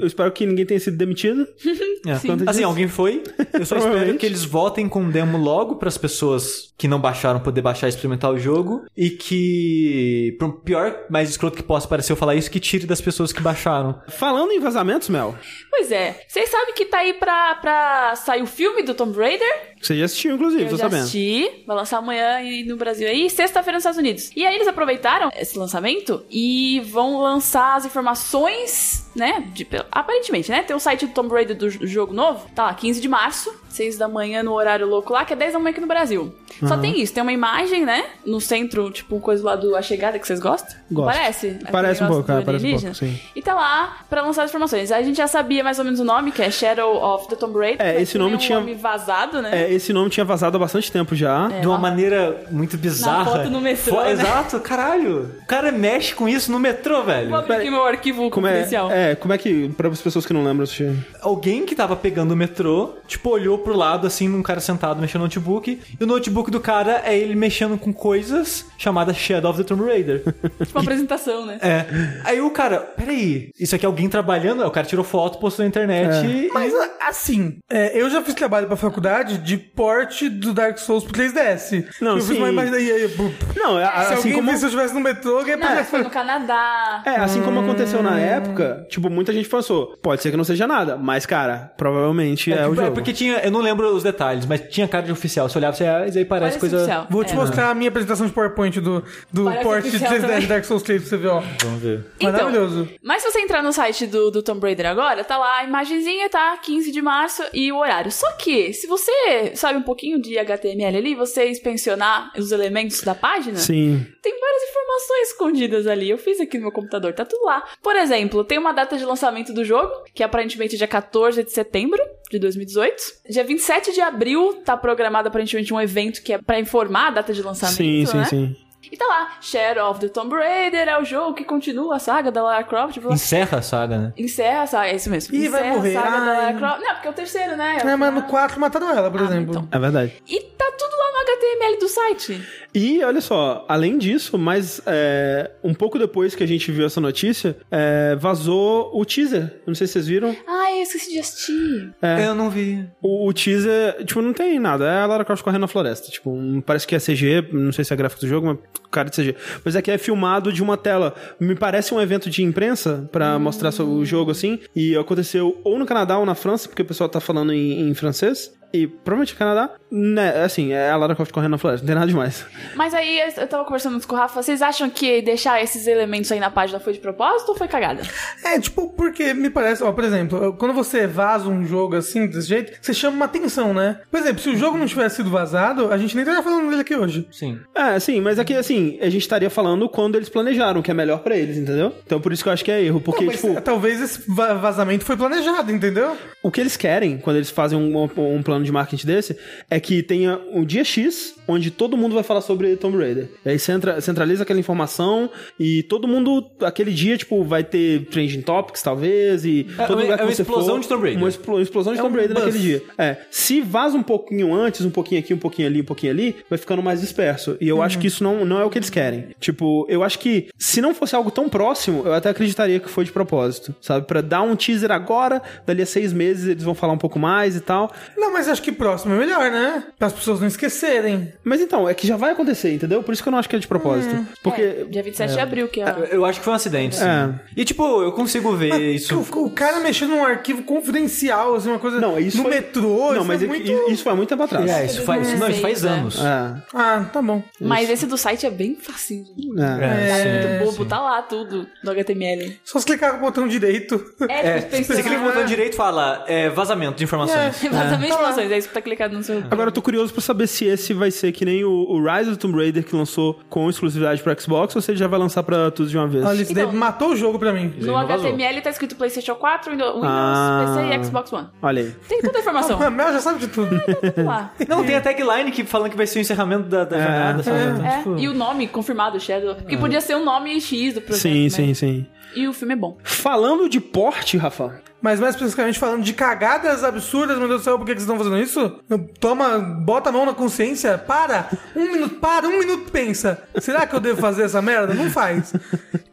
[0.00, 1.46] Eu espero que ninguém tenha sido demitido.
[2.06, 2.12] É.
[2.12, 2.64] Assim, disso?
[2.64, 3.22] alguém foi.
[3.52, 6.98] Eu só espero que eles votem com o demo logo para as pessoas que não
[6.98, 8.86] baixaram poder baixar e experimentar o jogo.
[8.96, 13.02] E que, por pior, mais escroto que possa parecer eu falar isso, que tire das
[13.02, 14.00] pessoas que baixaram.
[14.08, 15.34] Falando em vazamentos, Mel,
[15.70, 16.24] Pois é.
[16.28, 19.74] Vocês sabem que tá aí pra, pra sair o filme do Tomb Raider?
[19.80, 21.00] Você já assistiu, inclusive, Eu tô já sabendo.
[21.00, 21.50] assisti.
[21.66, 24.30] Vai lançar amanhã e no Brasil aí, sexta-feira nos Estados Unidos.
[24.36, 29.44] E aí eles aproveitaram esse lançamento e vão lançar as informações, né?
[29.52, 30.62] de- aparentemente, né?
[30.62, 32.46] Tem o site do Tomb Raider do, jogo novo.
[32.54, 35.52] Tá lá, 15 de março, 6 da manhã no horário louco lá, que é 10
[35.54, 36.34] da manhã aqui no Brasil.
[36.66, 38.04] Só tem isso, tem uma imagem, né?
[38.26, 40.76] No centro, tipo, coisa lá do A Chegada que vocês gostam.
[40.90, 41.16] Gosto.
[41.16, 41.46] Parece?
[41.48, 43.18] Aquele Parece um pouco, é, parece um pouco, sim.
[43.34, 44.92] E tá lá pra lançar as informações.
[44.92, 47.36] Aí a gente já sabia mais ou menos o nome, que é Shadow of the
[47.36, 47.80] Tomb Raider.
[47.86, 49.62] É, esse nome um tinha- nome vazado, né?
[49.62, 51.48] É, esse nome tinha vazado há bastante tempo já.
[51.52, 51.60] É.
[51.60, 51.80] de uma lá.
[51.80, 53.24] maneira muito bizarra.
[53.24, 54.12] foto no metrô, Fo- né?
[54.12, 55.30] Exato, caralho.
[55.42, 57.28] O cara mexe com isso no metrô, velho.
[57.30, 58.90] Vou abrir aqui meu arquivo Como é, confidencial.
[58.90, 60.92] é, como é que, para as pessoas que não lembram, Sushi?
[61.20, 65.20] Alguém que tava pegando o metrô, tipo, olhou pro lado, assim, num cara sentado mexendo
[65.20, 65.80] no notebook.
[65.98, 69.84] E o notebook do cara é ele mexendo com coisas chamadas Shadow of the Tomb
[69.84, 70.22] Raider.
[70.60, 71.58] Tipo uma apresentação, né?
[71.60, 71.84] É.
[72.24, 74.64] Aí o cara, peraí, isso aqui é alguém trabalhando?
[74.64, 76.48] O cara tirou foto, postou na internet e.
[76.52, 81.04] Mas a- assim, é, eu já fiz trabalho pra faculdade de porte do Dark Souls
[81.04, 81.86] pro 3DS.
[82.00, 82.28] Não, eu sim.
[82.28, 82.90] fiz uma imagem daí.
[82.90, 83.10] aí,
[83.56, 84.56] Não, é, se assim alguém como...
[84.56, 87.02] se eu estivesse no metrô, alguém Não, foi no Canadá.
[87.04, 90.66] É, assim como aconteceu na época, tipo, muita gente pensou, pode ser que não seja
[90.66, 92.94] nada, mas, cara, provavelmente é, É, o tipo, é jogo.
[92.94, 95.48] porque tinha, eu não lembro os detalhes, mas tinha cara de oficial.
[95.48, 96.76] Você olhava, você ah, aí parece, Parece coisa.
[96.78, 97.06] oficial.
[97.10, 97.36] Vou te É.
[97.36, 100.46] mostrar a minha apresentação de PowerPoint do, do Parece porte de oficial 3DS também.
[100.46, 101.42] Dark Souls 3 pra você ver, ó.
[101.62, 102.06] Vamos ver.
[102.18, 102.88] Então, Maravilhoso.
[103.02, 106.28] Mas se você entrar no site do, do Tomb Raider agora, tá lá a imagenzinha,
[106.28, 106.56] tá?
[106.62, 108.10] 15 de março e o horário.
[108.10, 113.14] Só que, se você sabe um pouquinho de HTML ali, você inspecionar os elementos da
[113.14, 114.06] página, Sim.
[114.22, 116.10] tem várias informações escondidas ali.
[116.10, 117.64] Eu fiz aqui no meu computador, tá tudo lá.
[117.82, 121.52] Por exemplo, tem uma data de lançamento do jogo, que é aparentemente dia 14 de
[121.52, 122.96] setembro de 2018.
[123.28, 127.32] Dia 27 de abril tá programado aparentemente um evento que é pra informar a data
[127.32, 128.24] de lançamento, Sim, sim, né?
[128.24, 128.56] sim.
[128.90, 132.30] E tá lá, Shadow of the Tomb Raider é o jogo que continua a saga
[132.32, 132.98] da Lara Croft.
[132.98, 134.12] Blá, Encerra a saga, né?
[134.16, 135.36] Encerra a saga, é isso mesmo.
[135.50, 135.96] Vai Encerra morrer.
[135.96, 136.36] a saga da Ai.
[136.38, 136.80] Lara Croft.
[136.80, 137.78] Não, porque é o terceiro, né?
[137.80, 138.30] É o É, mas no final.
[138.30, 139.50] 4 mataram ela, por Ah, exemplo.
[139.50, 139.68] então.
[139.70, 140.22] É verdade.
[140.26, 142.48] E tá tudo lá no HTML do site.
[142.74, 147.00] E olha só, além disso, mas é, um pouco depois que a gente viu essa
[147.00, 149.60] notícia, é, vazou o teaser.
[149.66, 150.34] Não sei se vocês viram.
[150.46, 151.94] Ai, eu esqueci de assistir.
[152.00, 152.26] É.
[152.26, 152.88] Eu não vi.
[153.02, 154.84] O, o teaser, tipo, não tem nada.
[154.86, 156.10] É a Lara Croft correndo na floresta.
[156.10, 158.58] Tipo, um- parece que é CG, não sei se é gráfico do jogo, mas
[158.90, 159.34] cara de CG.
[159.64, 161.14] Mas é que é filmado de uma tela.
[161.40, 164.58] Me parece um evento de imprensa pra mostrar so- o jogo assim.
[164.76, 167.94] E aconteceu ou no Canadá ou na França, porque o pessoal tá falando em, em
[167.94, 168.52] francês.
[168.72, 172.06] E provavelmente Canadá, né, assim, é a Lara Croft correndo na floresta, não tem nada
[172.06, 172.46] demais.
[172.76, 176.38] Mas aí eu tava conversando com o Rafa, vocês acham que deixar esses elementos aí
[176.38, 178.02] na página foi de propósito ou foi cagada?
[178.44, 182.48] É, tipo, porque me parece, ó, por exemplo, quando você vaza um jogo assim, desse
[182.48, 184.00] jeito, você chama uma atenção, né?
[184.10, 186.82] Por exemplo, se o jogo não tivesse sido vazado, a gente nem estaria falando dele
[186.82, 187.26] aqui hoje.
[187.32, 187.58] Sim.
[187.74, 191.18] É, sim, mas aqui, assim, a gente estaria falando quando eles planejaram, que é melhor
[191.20, 191.92] pra eles, entendeu?
[192.06, 194.54] Então por isso que eu acho que é erro, porque, Não, tipo, talvez esse va-
[194.54, 196.16] vazamento foi planejado, entendeu?
[196.42, 199.36] o que eles querem quando eles fazem um, um plano de marketing desse
[199.68, 203.28] é que tenha um dia X onde todo mundo vai falar sobre Tomb Raider.
[203.44, 208.42] E aí centra- centraliza aquela informação e todo mundo, aquele dia, tipo, vai ter trending
[208.42, 211.18] topics, talvez, e É, todo é lugar que uma você explosão for, de Tomb Raider.
[211.22, 212.46] Uma explo- explosão de É Tomb um Raider buzz.
[212.46, 212.82] naquele dia.
[212.96, 213.16] É.
[213.30, 216.58] Se vaza um pouquinho antes, um pouquinho aqui, um pouquinho ali, um pouquinho ali, vai
[216.58, 217.56] ficando mais disperso.
[217.60, 219.26] E eu acho que isso não, não é o que eles querem.
[219.40, 223.04] Tipo, eu acho que se não fosse algo tão próximo, eu até acreditaria que foi
[223.04, 224.06] de propósito, sabe?
[224.06, 227.56] Pra dar um teaser agora, dali a seis meses eles vão falar um pouco mais
[227.56, 227.92] e tal.
[228.16, 229.84] Não, mas acho que próximo é melhor, né?
[229.98, 231.32] Para as pessoas não esquecerem.
[231.44, 233.02] Mas então, é que já vai acontecer, entendeu?
[233.02, 234.26] Por isso que eu não acho que é de propósito.
[234.42, 234.60] Porque.
[234.62, 236.08] É, dia 27 de abril, que é.
[236.10, 237.04] Eu acho que foi um acidente, sim.
[237.04, 237.30] É.
[237.56, 239.18] E, tipo, eu consigo ver isso.
[239.32, 243.12] O, o cara mexendo num arquivo confidencial, assim, uma coisa Não, isso no foi- metrô,
[243.12, 243.90] Não, isso mas é é muito...
[243.90, 244.68] isso foi muito tempo atrás.
[244.70, 246.18] É, isso faz, não, isso faz 2016, anos.
[246.20, 246.62] É.
[246.74, 247.42] Ah, tá bom.
[247.60, 249.24] Mas esse do site é bem facinho.
[249.58, 249.80] É.
[249.84, 250.78] É, Muito sim.
[250.78, 252.58] bobo, tá lá tudo no HTML.
[252.64, 254.02] Só se clicar com o botão direito.
[254.28, 257.56] É, É, você clica no botão direito e fala é, vazamento de informações.
[257.62, 258.20] Exatamente Tá lá.
[258.20, 259.42] informações, é isso que tá clicado no seu.
[259.50, 262.30] Agora eu tô curioso pra saber se esse vai ser que nem o, o Rise
[262.30, 265.42] of Tomb Raider que lançou com exclusividade pro Xbox ou se ele já vai lançar
[265.42, 266.24] pra todos de uma vez.
[266.24, 267.72] Olha, isso daí Então- matou o jogo pra mim.
[267.78, 267.96] No.
[267.96, 270.74] HTML tá escrito PlayStation 4, Windows, Windows, Ah.
[270.76, 271.48] PC e Xbox One.
[271.62, 271.94] Olha aí.
[272.08, 272.80] Tem toda a informação.
[272.82, 273.80] A Mel já sabe de tudo.
[273.80, 274.52] Tudo lá.
[274.68, 277.58] Não, tem a tagline que falando que vai ser o encerramento da, da jornada, sabe?
[277.62, 279.54] Então, É, tipo, e o nome confirmado, Shadow.
[279.56, 281.22] Que podia ser o nome X do projeto.
[281.22, 281.48] Sim, né?
[281.50, 282.06] sim, sim.
[282.34, 282.98] E o filme é bom.
[283.02, 284.80] Falando de porte, Rafa.
[285.02, 288.10] Mas mais especificamente falando de cagadas absurdas, meu Deus do céu, por que que vocês
[288.10, 288.80] estão fazendo isso?
[289.18, 293.42] Toma, bota a mão na consciência, para, um minuto, para, um minuto, pensa.
[293.58, 294.92] Será que eu devo fazer essa merda?
[294.92, 295.54] Não faz.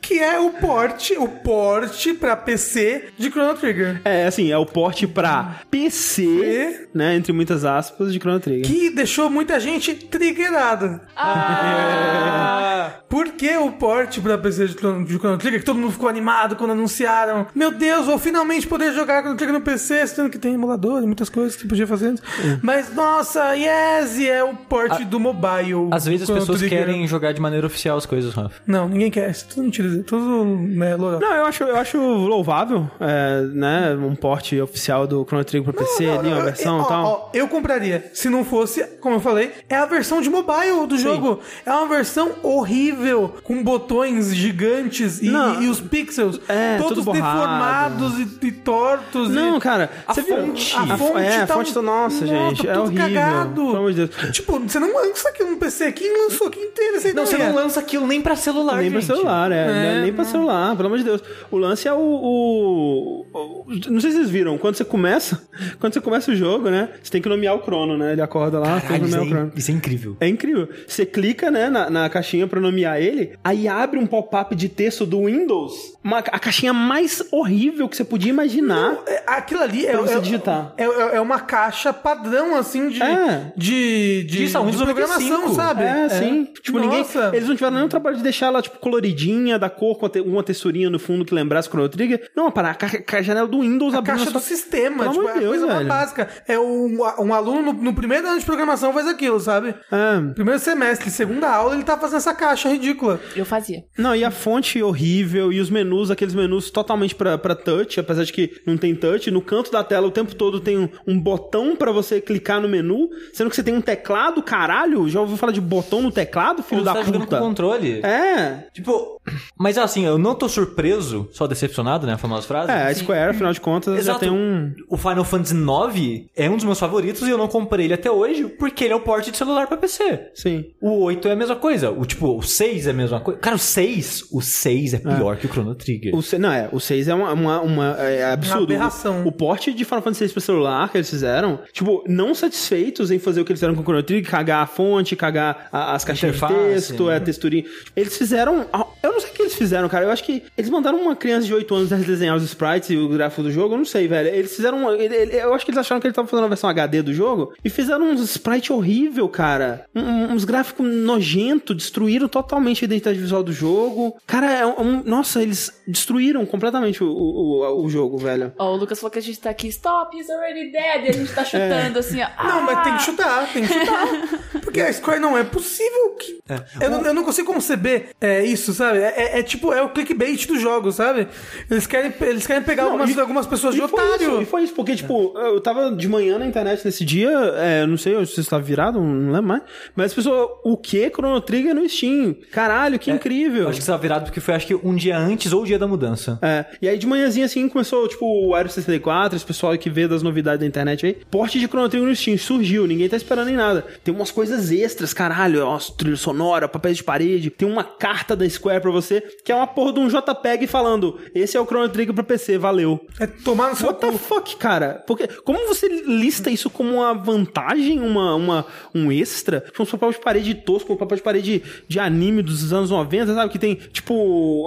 [0.08, 3.99] Que é o porte, o porte pra PC de Chrono Trigger.
[4.05, 8.66] É, assim, é o porte pra PC, né, entre muitas aspas, de Chrono Trigger.
[8.66, 11.01] Que deixou muita gente triggerada.
[11.14, 15.60] Ah, Por que o porte pra PC de Chrono, de Chrono Trigger?
[15.60, 17.45] Que todo mundo ficou animado quando anunciaram.
[17.53, 21.05] Meu Deus, vou finalmente poder jogar Chrono Trigger no PC, sendo que tem emulador e
[21.05, 22.24] muitas coisas que podia fazer antes.
[22.62, 24.18] Mas, nossa, yes!
[24.18, 25.89] E é o porte do mobile.
[25.91, 26.86] Às vezes as pessoas Trigger.
[26.86, 28.55] querem jogar de maneira oficial as coisas, Rafa.
[28.66, 29.30] Não, ninguém quer.
[29.32, 29.97] Isso é tudo mentira.
[30.06, 30.95] Tudo, né.
[30.98, 35.84] Não, eu acho, eu acho louvável, é, né, um porte oficial do Chrono Trigger pra
[35.84, 37.06] PC, ali, uma Eu- versão e tal.
[37.06, 38.10] ó, ó, eu compraria.
[38.14, 41.39] Se não fosse, como eu falei, é a versão de mobile do jogo.
[41.66, 45.62] É uma versão horrível, com botões gigantes e, Não.
[45.62, 49.30] e os pixels É, todos deformados e, e tortos.
[49.30, 49.60] Não, e...
[49.60, 50.38] cara, A você viu?
[50.38, 50.76] fonte.
[50.76, 53.04] A, fonte é, a tá fonte tá, nossa, gente, tá é horrível.
[53.06, 53.54] cagado.
[53.56, 54.32] Pelo amor de Deus.
[54.32, 55.91] Tipo, você não lança aquilo no PC.
[55.91, 56.50] Quem lançou?
[56.50, 59.08] Teve essa Não, você não lança aquilo nem pra celular, Nem pra gente.
[59.16, 59.56] celular, é.
[59.56, 61.21] É, nem pra celular, pelo amor de Deus.
[61.51, 65.47] O lance é o, o- o- Não sei se vocês viram, quando você começa.
[65.79, 66.89] Quando você começa o jogo, né?
[67.01, 68.13] Você tem que nomear o crono, né?
[68.13, 69.53] Ele acorda lá, tem que Caralho, isso, nomear o é, crono.
[69.55, 70.17] isso é incrível.
[70.21, 70.69] É incrível.
[70.88, 75.05] Você clica, né, na, na caixinha pra nomear ele, aí abre um pop-up de texto
[75.05, 75.73] do Windows,
[76.03, 78.97] uma, a caixinha mais horrível que você podia imaginar.
[79.07, 80.73] É, Aquilo ali é, você é- digitar.
[80.77, 83.51] É, é- é uma caixa padrão, assim, de, É.
[83.55, 85.55] de, de, Disso, Windows de programação, 95.
[85.55, 85.83] sabe?
[85.83, 86.47] É, sim.
[86.61, 86.99] Tipo, ninguém.
[86.99, 87.31] Nossa.
[87.33, 90.43] Eles não tiveram nenhum trabalho de deixar ela, tipo, coloridinha, da cor, com a uma
[90.43, 92.30] texturinha no fundo que lembrasse Chrono Trigger.
[92.36, 95.32] Não, para a, ca- ca- janela do Windows A caixa do sistema, Pelo tipo, é
[95.34, 96.28] de a Deus, coisa mais básica.
[96.47, 99.73] É um, um aluno no, no primeiro ano de programação faz aquilo, sabe?
[99.91, 100.34] É.
[100.34, 103.19] Primeiro semestre, segunda aula, ele tá fazendo essa caixa ridícula.
[103.36, 103.84] eu fazia.
[103.97, 108.23] Não, e a fonte horrível, e os menus, aqueles menus totalmente pra, pra touch, apesar
[108.23, 109.30] de que não tem touch.
[109.32, 112.67] No canto da tela o tempo todo tem um, um botão pra você clicar no
[112.67, 115.07] menu, sendo que você tem um teclado, caralho.
[115.09, 117.38] Já ouviu falar de botão no teclado, filho Ou da você tá jogando puta?
[117.39, 117.99] com controle.
[118.03, 118.67] É.
[118.73, 119.19] Tipo,
[119.60, 122.14] Mas assim, eu não tô surpreso, só decepcionado, né?
[122.14, 122.72] A famosa frase.
[122.72, 124.20] É, a Square, afinal de contas, já Exato.
[124.20, 124.74] tem um.
[124.89, 128.10] O Final Fantasy IX é um dos meus favoritos e eu não comprei ele até
[128.12, 130.30] hoje porque ele é o porte de celular pra PC.
[130.36, 130.66] Sim.
[130.82, 131.89] O 8 é a mesma coisa.
[131.91, 133.39] O tipo, o 6 é a mesma coisa.
[133.39, 136.16] Cara, o 6, o 6 é pior que o Chrono Trigger.
[136.16, 138.64] O se- não, é, o 6 é uma, uma, uma- é absurdo.
[138.64, 139.24] aberração.
[139.24, 143.12] O, o porte de Final Fantasy VI pra celular que eles fizeram, tipo, não satisfeitos
[143.12, 145.93] em fazer o que eles fizeram com o Chrono Trigger, cagar a fonte, cagar a-
[145.93, 147.16] as caixinhas de texto, né?
[147.16, 147.64] é, texturinha.
[147.95, 148.66] Eles fizeram.
[149.03, 150.06] Eu não sei o que eles fizeram, cara.
[150.06, 153.10] Eu acho que eles mandaram uma criança de 8 anos desenhar os sprites e o
[153.10, 153.74] gráfico do jogo.
[153.74, 154.30] Eu não sei, velho.
[154.30, 154.78] Eles fizeram.
[154.78, 157.02] uma- ele- ele- Eu acho que eles acharam que eles estavam fazendo a versão HD
[157.02, 159.86] do jogo e fizeram uns sprites horrível, cara.
[159.95, 164.18] Um- uns gráficos nojento, destruíram totalmente a identidade visual do jogo.
[164.28, 168.52] Cara, é um- nossa, eles destruíram completamente o, o, o- o jogo, velho.
[168.58, 171.06] Ó, o Lucas falou que a gente tá aqui, stop, he's already dead.
[171.06, 171.45] E a gente tá É.
[171.45, 172.43] chutando assim, ó.
[172.43, 173.00] Não, mas tem que Ah!
[173.00, 174.08] chutar, tem que chutar.
[174.62, 176.39] Porque a Square não é possível que.
[176.82, 179.00] Eu, não, eu não consigo conceber é, isso, sabe?
[179.00, 181.27] É, é- é tipo, é o clickbait do jogo, sabe?
[181.69, 184.41] Eles querem, eles querem pegar Não, algumas, e- algumas pessoas de foi isso, otário.
[184.41, 187.88] e foi isso, porque, tipo, eu tava de manhã na internet nesse dia, é, eu
[187.88, 189.61] não sei se você estava virado, não lembro mais,
[189.95, 191.09] mas as pessoas, o que?
[191.09, 192.35] Chrono Trigger no Steam.
[192.51, 193.63] Caralho, que incrível.
[193.63, 195.65] Eu acho que você tava virado porque foi, acho que, um dia antes ou o
[195.65, 196.39] dia da mudança.
[196.41, 200.07] É, e aí de manhãzinha assim começou, tipo, o Aero 64, esse pessoal que vê
[200.07, 201.17] das novidades da internet aí.
[201.29, 203.85] Porte de Chrono Trigger no Steam, surgiu, ninguém tá esperando em nada.
[204.03, 208.47] Tem umas coisas extras, caralho, ó, trilha sonora, papéis de parede, tem uma carta da
[208.49, 211.89] Square pra você, que é uma porra de um JPEG falando, esse é o Chrono
[211.89, 212.99] Trigger pra PC, valeu.
[213.19, 214.17] É tomar no seu What the cu.
[214.17, 215.03] fuck, cara?
[215.07, 219.61] Porque como você lista isso como uma vantagem, uma, uma, um extra?
[219.61, 223.34] Tipo, uns papéis de parede tosco, um papel de parede de anime dos anos 90,
[223.34, 223.51] sabe?
[223.51, 224.13] Que tem, tipo,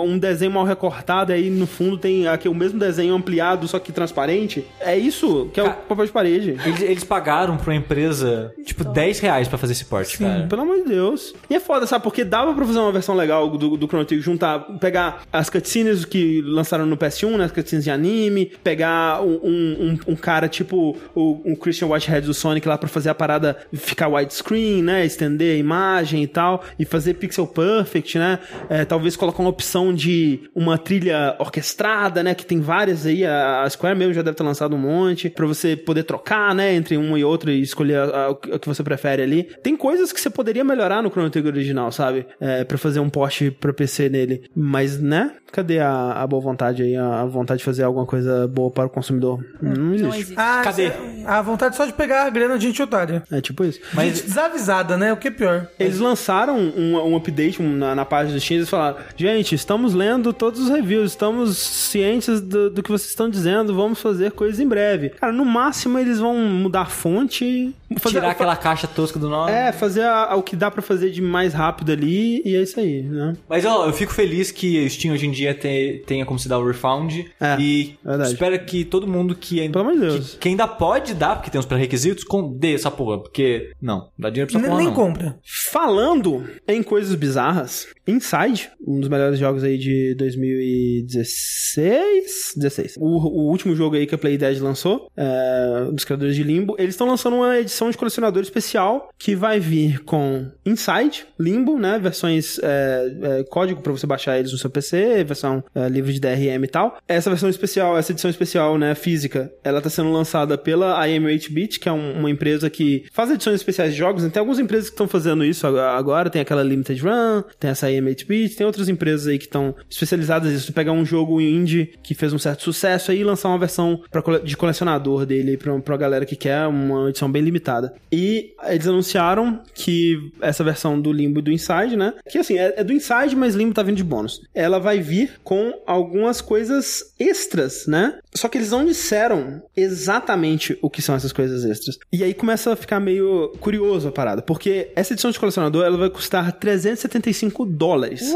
[0.03, 3.93] um desenho mal recortado, aí no fundo tem aqui o mesmo desenho ampliado, só que
[3.93, 4.65] transparente.
[4.81, 6.57] É isso que é o Ca- papel de parede.
[6.65, 10.47] Eles, eles pagaram pra uma empresa, tipo, 10 reais pra fazer esse porte, cara.
[10.49, 11.35] Pelo amor de Deus.
[11.49, 12.03] E é foda, sabe?
[12.03, 16.05] Porque dava pra fazer uma versão legal do, do Chrono Trigger, juntar, pegar as cutscenes
[16.05, 17.45] que lançaram no PS1, né?
[17.45, 19.77] As cutscenes de anime, pegar um, um,
[20.07, 23.57] um- um cara tipo o um Christian Whitehead do Sonic lá pra fazer a parada
[23.73, 25.05] ficar widescreen, né?
[25.05, 28.39] Estender a imagem e tal, e fazer pixel perfect, né?
[28.69, 32.35] É, talvez colocar uma opção de uma trilha orquestrada, né?
[32.35, 35.47] Que tem várias aí, a a Square mesmo já deve ter lançado um monte, pra
[35.47, 36.75] você poder trocar, né?
[36.75, 39.49] Entre uma e outra e escolher a- a- o que você prefere ali.
[39.63, 42.27] Tem coisas que você poderia melhorar no Chrono Trigger original, sabe?
[42.41, 44.40] É, pra fazer um porte pra PC nele.
[44.55, 45.33] Mas, né?
[45.53, 46.95] Cadê a, a boa vontade aí?
[46.97, 49.45] A, a vontade de fazer alguma coisa boa para o consumidor?
[49.61, 50.03] Não existe.
[50.03, 50.35] Não existe.
[50.37, 50.93] Ah, Cadê?
[51.27, 53.23] A vontade só de pegar a grana de gente otária.
[53.31, 53.81] É tipo isso.
[53.93, 55.13] Mas- Gente desavisada, né?
[55.13, 55.67] O que é pior.
[55.79, 59.93] Eles lançaram um, um update na, na página do Steam e eles falaram: Gente, estamos
[59.93, 64.61] lendo todos os reviews, estamos cientes do, do que vocês estão dizendo, vamos fazer coisas
[64.61, 65.11] em breve.
[65.11, 67.75] Cara, no máximo eles vão mudar a fonte.
[67.99, 69.51] Fazer, Tirar aquela caixa tosca do nome.
[69.51, 72.63] É, fazer a- a- o que dá pra fazer de mais rápido ali e é
[72.63, 73.35] isso aí, né?
[73.49, 76.49] Mas ó, eu fico feliz que o Steam hoje em dia te- tenha como se
[76.49, 77.25] dar o refund.
[77.41, 78.33] É, e verdade.
[78.33, 80.31] espero que todo mundo que, ainda- Pelo amor de Deus.
[80.35, 83.19] que, que ainda pode dar, porque tem os pré-requisitos, com, dê essa porra.
[83.19, 84.95] Porque, não, dá dinheiro pra essa porra nem não.
[84.95, 85.39] compra.
[85.45, 92.95] Falando em coisas bizarras, Inside, um dos melhores jogos aí de 2016, 16.
[92.99, 96.95] O, o último jogo aí que a Playdead lançou, é, dos criadores de Limbo, eles
[96.95, 102.59] estão lançando uma edição de colecionador especial que vai vir com Inside, Limbo, né, versões
[102.63, 106.65] é, é, código para você baixar eles no seu PC, versão é, livre de DRM
[106.65, 106.99] e tal.
[107.09, 111.89] Essa versão especial, essa edição especial, né, física, ela tá sendo lançada pela IM8-Bit, que
[111.89, 114.23] é um- uma empresa que faz edições especiais de jogos.
[114.31, 118.57] Tem algumas empresas que estão fazendo isso agora- tem aquela Limited Run, tem essa IM8-Bit,
[118.57, 120.73] tem outras empresas aí que estão especializadas nisso.
[120.73, 124.21] Pegar um jogo indie que fez um certo sucesso aí e lançar uma versão pra
[124.45, 127.93] de colecionador dele pra, pra galera que quer uma edição bem limitada.
[128.13, 132.15] E eles anunciaram que essa versão do Limbo e do Inside, né?
[132.31, 134.43] Que assim, é, é do Inside, mas Limbo tá vindo de bônus.
[134.55, 138.19] Ela vai vir com algumas coisas extras, né?
[138.35, 141.99] Só que eles não disseram exatamente o que são essas coisas extras.
[142.13, 145.97] E aí começa a ficar meio curioso a parada, porque essa edição de colecionador ela
[145.97, 148.33] vai custar 375 dólares.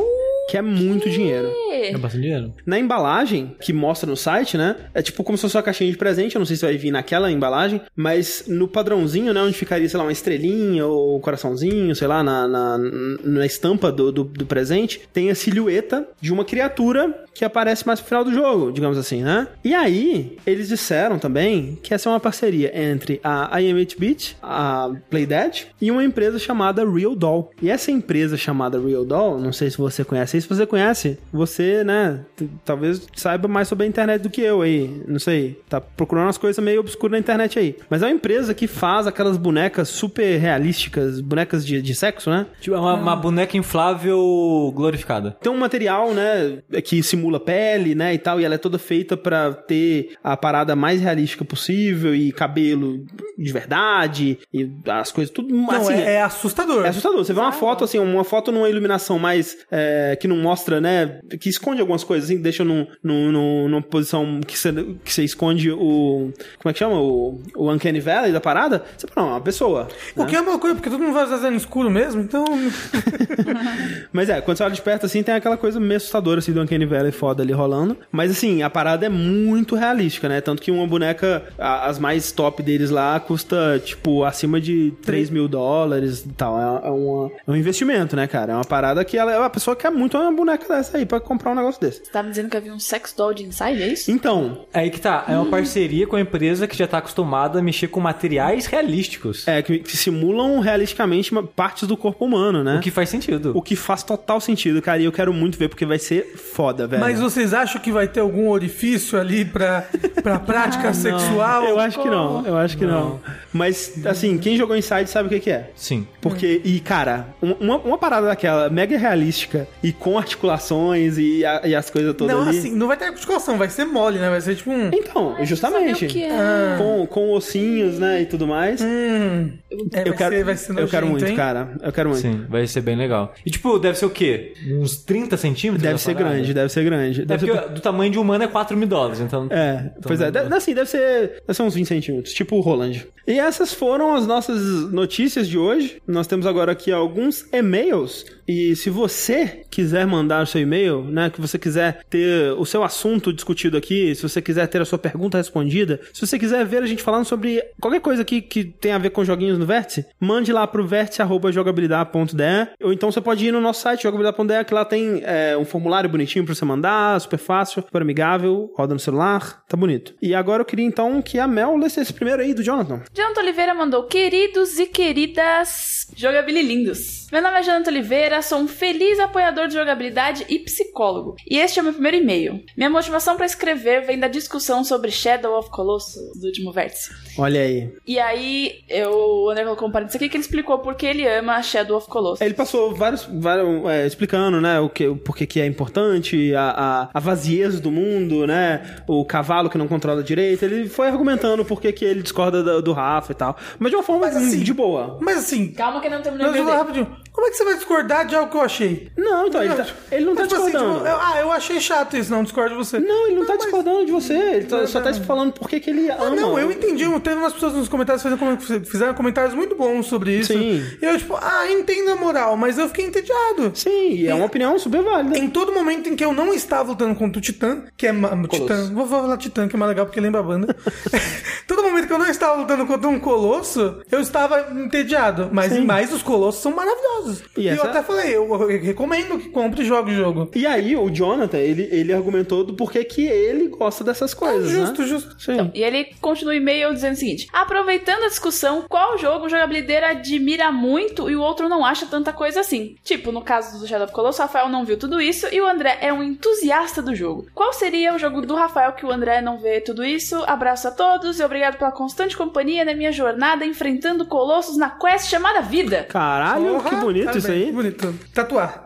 [0.49, 1.51] Que é muito dinheiro.
[1.71, 2.53] É bastante dinheiro.
[2.67, 4.77] Na embalagem que mostra no site, né?
[4.93, 6.35] É tipo como se fosse uma caixinha de presente.
[6.35, 9.41] Eu não sei se vai vir naquela embalagem, mas no padrãozinho, né?
[9.43, 13.91] Onde ficaria, sei lá, uma estrelinha ou um coraçãozinho, sei lá, na, na, na estampa
[13.91, 18.25] do, do, do presente, tem a silhueta de uma criatura que aparece mais pro final
[18.25, 19.49] do jogo, digamos assim, né?
[19.65, 25.67] E aí, eles disseram também que essa é uma parceria entre a IM8-Bit, a Playdead,
[25.81, 27.51] e uma empresa chamada Real Doll.
[27.61, 31.83] E essa empresa chamada Real Doll, não sei se você conhece, se você conhece, você,
[31.83, 32.21] né,
[32.65, 36.39] talvez saiba mais sobre a internet do que eu aí, não sei, tá procurando umas
[36.39, 37.77] coisas meio obscuras na internet aí.
[37.91, 42.47] Mas é uma empresa que faz aquelas bonecas super realísticas, bonecas de, de sexo, né?
[42.61, 45.37] Tipo, é uma, uma boneca inflável glorificada.
[45.41, 49.17] Tem um material, né, que simula pele, né, e tal, e ela é toda feita
[49.17, 53.05] pra ter a parada mais realística possível e cabelo
[53.37, 55.93] de verdade e as coisas tudo Não, assim.
[55.95, 56.85] é, é assustador.
[56.85, 57.19] é assustador.
[57.25, 59.57] Você vê uma foto, assim, uma foto numa iluminação mais.
[59.71, 61.21] é, que não mostra, né?
[61.41, 64.73] Que esconde algumas coisas, assim, deixa num, num, num- numa posição que você,
[65.05, 66.31] que você esconde o.
[66.59, 67.01] Como é que chama?
[67.01, 68.85] O, o Uncanny Valley da parada.
[68.97, 69.89] Você fala, não, é uma pessoa.
[70.17, 72.45] O que é uma coisa, porque todo mundo vai usar no escuro mesmo, então.
[74.13, 76.61] Mas é, quando você olha de perto assim, tem aquela coisa meio assustadora assim do
[76.63, 77.97] Uncanny Valley foda ali rolando.
[78.13, 80.41] Mas assim, a parada é muito realística, né?
[80.41, 85.31] Tanto que uma boneca, a- as mais top deles lá, custa tipo acima de 3
[85.31, 86.59] mil dólares e tal.
[86.59, 88.53] É, é uma- é um investimento, né, cara?
[88.53, 91.53] É uma parada que ela, a pessoa quer muito uma boneca dessa aí pra comprar
[91.53, 92.05] um negócio desse.
[92.05, 94.11] Você tava me dizendo que havia um sex doll de inside, é isso?
[94.11, 97.63] Então, Aí que tá, é uma parceria com a empresa que já tá acostumada a
[97.63, 99.47] mexer com materiais realísticos.
[99.47, 102.77] é que, que simulam realisticamente partes do corpo humano, né?
[102.77, 103.53] O que faz sentido.
[103.55, 104.99] O que faz total sentido, cara.
[105.01, 107.01] E eu quero muito ver porque vai ser foda, velho.
[107.05, 109.85] Mas vocês acham que vai ter algum orifício ali pra,
[110.23, 111.65] pra prática sexual?
[111.65, 113.21] Eu acho que não, eu acho que não.
[113.53, 115.71] Mas, assim, quem jogou Inside sabe o que, que é.
[115.77, 116.07] Sim.
[116.21, 121.61] Porque, e cara, um- uma, uma parada daquela mega realística e com articulações e, a-
[121.65, 122.59] e as coisas todas Não, ali.
[122.59, 124.29] assim, não vai ter articulação, vai ser mole, né?
[124.29, 124.91] Vai ser tipo um.
[124.93, 126.07] Então, justamente.
[126.07, 126.75] O que é.
[126.79, 128.81] Com, com ossinhos, né, e tudo mais.
[128.83, 129.53] Hum.
[129.93, 131.37] É, eu vai quero, ser, vai ser eu quero muito, hein?
[131.37, 131.73] cara.
[131.83, 132.23] Eu quero muito.
[132.23, 133.33] Sim, vai ser bem legal.
[133.45, 134.55] E tipo, deve ser o quê?
[134.81, 135.83] Uns 30 centímetros?
[135.83, 136.35] Deve ser parada?
[136.35, 136.94] grande, deve ser grande.
[136.95, 137.71] É Deve porque ser...
[137.71, 139.49] do tamanho de um humano é 4 mil dólares, então...
[139.51, 143.07] É, pois é, deve, assim, deve ser, deve ser uns 20 centímetros, tipo o Roland.
[143.27, 146.01] E essas foram as nossas notícias de hoje.
[146.07, 148.27] Nós temos agora aqui alguns e-mails.
[148.47, 152.85] E se você quiser mandar o seu e-mail, né, que você quiser ter o seu
[152.85, 156.83] assunto discutido aqui, se você quiser ter a sua pergunta respondida, se você quiser ver
[156.83, 160.05] a gente falando sobre qualquer coisa aqui que tem a ver com joguinhos no Vértice,
[160.21, 164.85] mande lá pro vértice.jogabilidade.de ou então você pode ir no nosso site jogabilidade.de que lá
[164.85, 166.84] tem é, um formulário bonitinho pra você mandar,
[167.21, 170.15] super fácil, super amigável, roda no celular, tá bonito.
[170.21, 173.03] E agora eu queria então que a Mel lesse esse primeiro aí do Jonathan.
[173.13, 177.27] Jonathan Oliveira mandou: Queridos e queridas jogabililindos.
[177.33, 181.35] Meu nome é Jonathan Oliveira, sou um feliz apoiador de jogabilidade e psicólogo.
[181.49, 182.63] E este é o meu primeiro e-mail.
[182.77, 187.11] Minha motivação para escrever vem da discussão sobre Shadow of Colossus do último vértice.
[187.37, 187.93] Olha aí.
[188.07, 191.27] E aí, eu, o André colocou um parênteses aqui que ele explicou por que ele
[191.27, 192.41] ama Shadow of Colossus.
[192.41, 197.09] Ele passou vários, vários é, explicando, né, o que, porquê que é importante, a, a,
[197.13, 200.65] a vaziez do mundo, né, o cavalo que não controla direito.
[200.65, 203.97] Ele foi argumentando por que que ele discorda do, do Rafa e tal, mas de
[203.97, 205.19] uma forma Mas assim- de boa.
[205.21, 207.17] Mas assim, Calma que eu não terminei não, de rapidinho.
[207.33, 209.11] Como é que você vai discordar de algo que eu achei?
[209.17, 210.99] Não, então, ele, tá- ele não tá Mas, tipo assim, discordando.
[210.99, 212.99] tipo, eu- ah, eu achei chato isso, não discordo de você.
[213.01, 214.35] Não, ele não, tá mas- discordando de você.
[214.35, 215.13] Ele tá- Não, só não.
[215.13, 216.27] tá falando por que ele ama.
[216.27, 217.05] Ah, não, eu entendi.
[217.21, 220.53] Teve umas pessoas nos comentários que fizeram, com- fizeram comentários muito bons sobre isso.
[220.53, 220.85] Sim.
[221.03, 223.73] E eu, tipo, ah, entendo a moral, mas eu fiquei entediado.
[223.75, 225.37] Sim, e é uma opinião super válida.
[225.39, 228.13] Em todo momento em que eu não estava lutando contra o Titã, que é.
[228.13, 230.77] ma- Titã, vou falar Titã, que é mais legal porque lembra a banda.
[231.67, 235.49] todo momento que eu não estava lutando contra um colosso, eu estava entediado.
[235.53, 235.85] Mas, Sim.
[235.95, 237.43] Mas os colossos são maravilhosos.
[237.57, 238.47] E E, essa- eu até falei, eu,
[238.83, 240.51] recomendo que compre e jogue o jogo.
[240.55, 245.03] E aí, o Jonathan, ele, ele argumentou do porquê que ele gosta dessas coisas, justo,
[245.03, 245.09] né?
[245.09, 245.37] justo.
[245.41, 245.71] Sim.
[245.75, 250.07] E ele continua o e-mail dizendo o seguinte: Aproveitando a discussão, qual jogo o jogabilideiro
[250.07, 252.97] admira muito e o outro não acha tanta coisa assim?
[253.03, 255.67] Tipo, no caso do Shadow of Colossus, o Rafael não viu tudo isso e o
[255.67, 257.47] André é um entusiasta do jogo.
[257.55, 260.43] Qual seria o jogo do Rafael que o André não vê tudo isso?
[260.47, 265.29] Abraço a todos e obrigado pela constante companhia na minha jornada enfrentando colossos na quest
[265.29, 266.05] chamada Vida.
[266.09, 267.67] Caralho, que Porra, bonito tá isso bem, aí.
[267.67, 268.15] Que bonito.
[268.33, 268.85] Tatuar.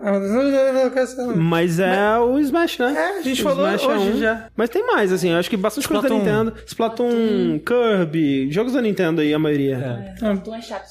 [1.37, 2.95] Mas é o Smash, né?
[2.97, 4.19] É, a gente O falou Smash é hoje um.
[4.19, 4.47] já.
[4.57, 6.25] Mas tem mais, assim, eu acho que bastante coisa da Splatoon.
[6.45, 6.55] Nintendo.
[6.67, 10.13] Splatoon, Kirby, jogos da Nintendo aí, a maioria.
[10.17, 10.87] Splatoon é chato.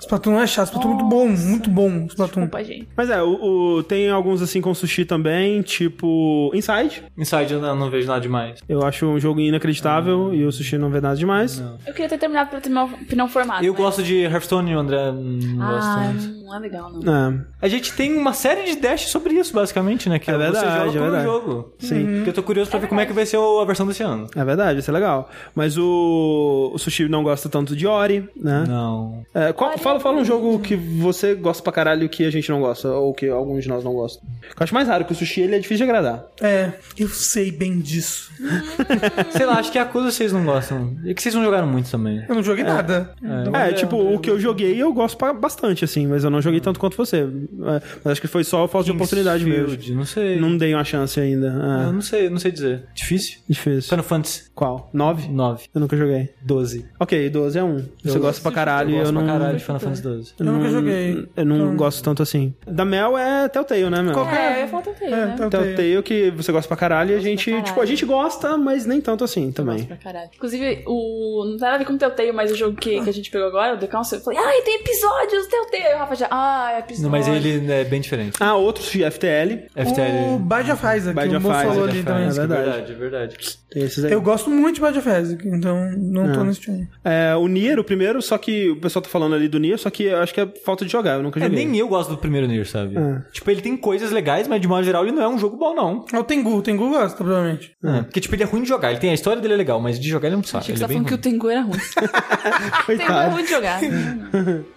[0.00, 2.06] Splatoon é chato, Splatoon é muito bom, muito bom.
[2.06, 2.42] Splatoon.
[2.44, 2.88] Desculpa, gente.
[2.96, 7.02] Mas é, o, o- tem alguns assim com sushi também, tipo Inside.
[7.16, 8.60] Inside eu não, não vejo nada demais.
[8.68, 11.62] Eu acho um jogo inacreditável e o sushi não vê nada demais.
[11.86, 13.64] Eu queria ter terminado pra ter uma opinião formada.
[13.64, 16.43] Eu mas- gosto de Hearthstone André não Ah, gosta.
[16.44, 17.28] Não é legal, não.
[17.30, 17.40] É.
[17.62, 20.18] A gente tem uma série de dash sobre isso, basicamente, né?
[20.18, 21.24] Que É você verdade, joga é verdade.
[21.24, 21.72] jogo.
[21.78, 22.22] Sim.
[22.24, 24.26] Que eu tô curioso pra ver como é que vai ser a versão desse ano.
[24.36, 25.30] É verdade, isso é legal.
[25.54, 28.64] Mas o, o Sushi não gosta tanto de Ori, né?
[28.68, 29.24] Não.
[29.34, 32.30] É, qual- Ori fala, é fala um jogo que você gosta pra caralho que a
[32.30, 34.22] gente não gosta, ou que alguns de nós não gostam.
[34.44, 36.24] Eu acho mais raro que o Sushi ele é difícil de agradar.
[36.40, 38.32] É, eu sei bem disso.
[39.30, 40.96] Sei lá, acho que a coisa vocês não gostam.
[41.04, 42.24] E que vocês não jogaram muito também.
[42.28, 43.12] Eu não joguei nada.
[43.54, 46.78] É, tipo, o que eu joguei eu gosto bastante, assim, mas eu não joguei tanto
[46.80, 47.18] quanto você.
[47.18, 49.66] É, mas acho que foi só falta de oportunidade mesmo.
[49.68, 50.40] Kingsfield, Não sei.
[50.40, 51.46] Não dei uma chance ainda.
[51.48, 52.84] Eu É, não sei, não sei dizer.
[52.94, 53.38] Difícil?
[53.48, 53.88] difícil.
[53.90, 54.88] Final Fantasy Qual?
[54.92, 55.28] 9?
[55.28, 56.30] 9, Eu nunca joguei.
[56.42, 56.86] 12.
[57.00, 57.84] Ok, 12 é um.
[58.02, 59.24] Você Eu gosta pra caralho eu e gosto eu não.
[59.24, 60.32] pra caralho de Final Fantasy 12.
[60.38, 61.28] Eu Eu nunca não- joguei.
[61.36, 62.54] Eu não Então- gosto tanto assim.
[62.66, 64.12] Da Mel é Telltale, né, Mel?
[64.14, 65.34] Qualquer- É, eu ia falar Telltale, É, né?
[65.38, 65.64] Telltale.
[65.74, 69.00] Telltale que você gosta pra caralho e a gente, tipo, a gente gosta, mas nem
[69.00, 69.84] tanto assim também.
[69.84, 70.30] Pra caralho.
[70.34, 71.44] Inclusive, o.
[71.44, 73.30] Não tem nada a ver com o Telltale, mas o jogo que, que a gente
[73.30, 75.94] pegou agora, o The Council, eu falei, ai, tem episódios Telltale.
[75.94, 77.02] O Rafa já, ah, é episódio.
[77.04, 78.36] Não, mas ele é bem diferente.
[78.40, 79.66] Ah, outros de FTL.
[79.76, 80.36] O FTL.
[80.36, 82.24] O Mo Isaac, falou Bide ali of também.
[82.26, 82.92] É verdade.
[82.92, 83.36] é verdade.
[83.70, 84.12] Tem esses aí.
[84.12, 86.44] Eu gosto muito de of Isaac, então não tô Ah.
[86.44, 86.88] nesse time.
[87.04, 89.90] É, o Nier, o primeiro, só que o pessoal tá falando ali do Nier, só
[89.90, 91.64] que eu acho que é falta de jogar, eu nunca É, joguei.
[91.64, 92.96] nem eu gosto do primeiro Nier, sabe?
[92.96, 93.22] É.
[93.32, 95.74] Tipo, ele tem coisas legais, mas de modo geral ele não é um jogo bom,
[95.74, 96.04] não.
[96.12, 97.72] É o Tengu, o Tengu gosta, provavelmente.
[97.84, 98.02] É.
[98.02, 98.90] Porque, tipo, ele é ruim de jogar.
[98.90, 100.62] Ele tem a história dele é legal, mas de jogar ele não sabe.
[100.64, 101.38] Achei que você é tá bem falando que o ruim.
[101.38, 101.78] Tengu era ruim.
[102.98, 103.80] Tengu é ruim de jogar.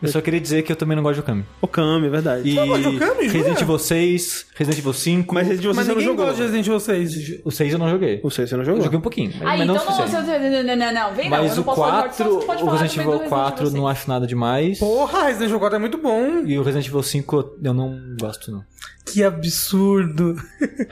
[0.01, 1.45] Eu só queria dizer que eu também não gosto de Okami.
[1.61, 2.49] Okami, é verdade.
[2.49, 3.27] E gosta de Okami?
[3.27, 3.61] Resident?
[3.61, 5.33] Evil 6, Resident Evil 5.
[5.35, 6.25] Mas Resident Evil Mas 6 você não ninguém jogou.
[6.25, 7.41] gosta de Resident Evil 6.
[7.45, 8.19] O 6 eu não joguei.
[8.23, 8.81] O 6 você não Eu jogou?
[8.83, 10.27] joguei um pouquinho, mas, Ah, mas então não não, o suficiente.
[10.27, 11.37] não, não, não, não, não, vem não.
[11.37, 12.95] eu Mas não o posso falar do 4, Dark Souls, tu pode o falar Resident
[12.95, 14.79] também do Evil 4 Resident Evil não acho nada demais.
[14.79, 16.43] Porra, Resident Evil 4 é muito bom.
[16.45, 18.63] E o Resident Evil 5 eu não gosto, não.
[19.11, 20.35] Que absurdo.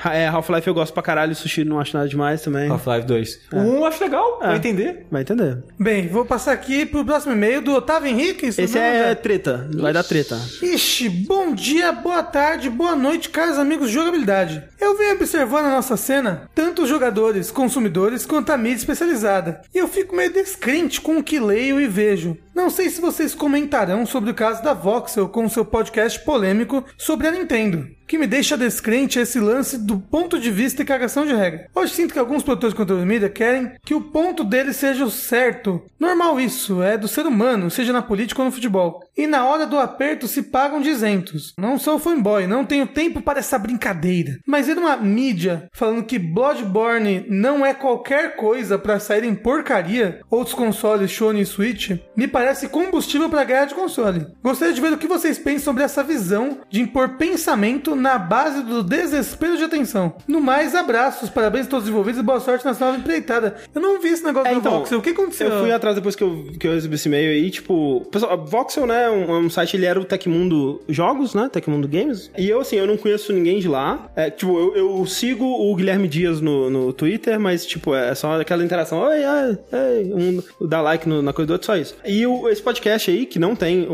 [0.05, 2.69] É, Half-Life eu gosto pra caralho, o Sushi não acho nada demais também.
[2.69, 3.39] Half-Life 2.
[3.51, 4.47] O 1 eu acho legal, É.
[4.47, 5.05] vai entender.
[5.11, 5.57] Vai entender.
[5.79, 8.47] Bem, vou passar aqui pro próximo e-mail do Otávio Henrique.
[8.47, 9.15] Esse é né?
[9.15, 10.39] treta, vai dar treta.
[10.61, 14.63] Ixi, bom dia, boa tarde, boa noite, caros amigos de jogabilidade.
[14.79, 19.61] Eu venho observando a nossa cena, tanto os jogadores, consumidores, quanto a mídia especializada.
[19.73, 22.37] E eu fico meio descrente com o que leio e vejo.
[22.55, 27.27] Não sei se vocês comentarão sobre o caso da Voxel com seu podcast polêmico sobre
[27.27, 27.93] a Nintendo.
[28.07, 31.67] Que me deixa descrente esse lance do ponto de vista e cagação de regra.
[31.73, 35.09] Hoje sinto que alguns produtores de conteúdo mídia querem que o ponto deles seja o
[35.09, 35.81] certo.
[35.99, 39.01] Normal isso, é do ser humano, seja na política ou no futebol.
[39.17, 41.53] E na hora do aperto se pagam de isentos.
[41.57, 44.37] Não sou fanboy, não tenho tempo para essa brincadeira.
[44.45, 50.21] Mas ir numa mídia falando que Bloodborne não é qualquer coisa para sair em porcaria,
[50.29, 54.25] outros consoles Sony e Switch, me parece combustível para guerra de console.
[54.43, 58.61] Gostaria de ver o que vocês pensam sobre essa visão de impor pensamento na base
[58.61, 60.13] do desespero de atenção.
[60.27, 63.55] No mais, abraços, parabéns a todos os envolvidos e boa sorte nessa nova empreitada.
[63.73, 65.47] Eu não vi esse negócio É, do então, Voxel, o que aconteceu?
[65.49, 68.01] Eu fui atrás depois que eu, que eu recebi esse e-mail aí, tipo...
[68.11, 72.29] Pessoal, a Voxel, né, um, um site, ele era o Tecmundo Jogos, né, Tecmundo Games.
[72.37, 74.09] E eu, assim, eu não conheço ninguém de lá.
[74.15, 78.39] É, tipo, eu, eu sigo o Guilherme Dias no, no Twitter, mas, tipo, é só
[78.39, 78.99] aquela interação.
[78.99, 81.95] Oi, ai, ei, um, dá like no- na coisa do outro, só isso.
[82.05, 83.93] E o, esse podcast aí, que não tem o,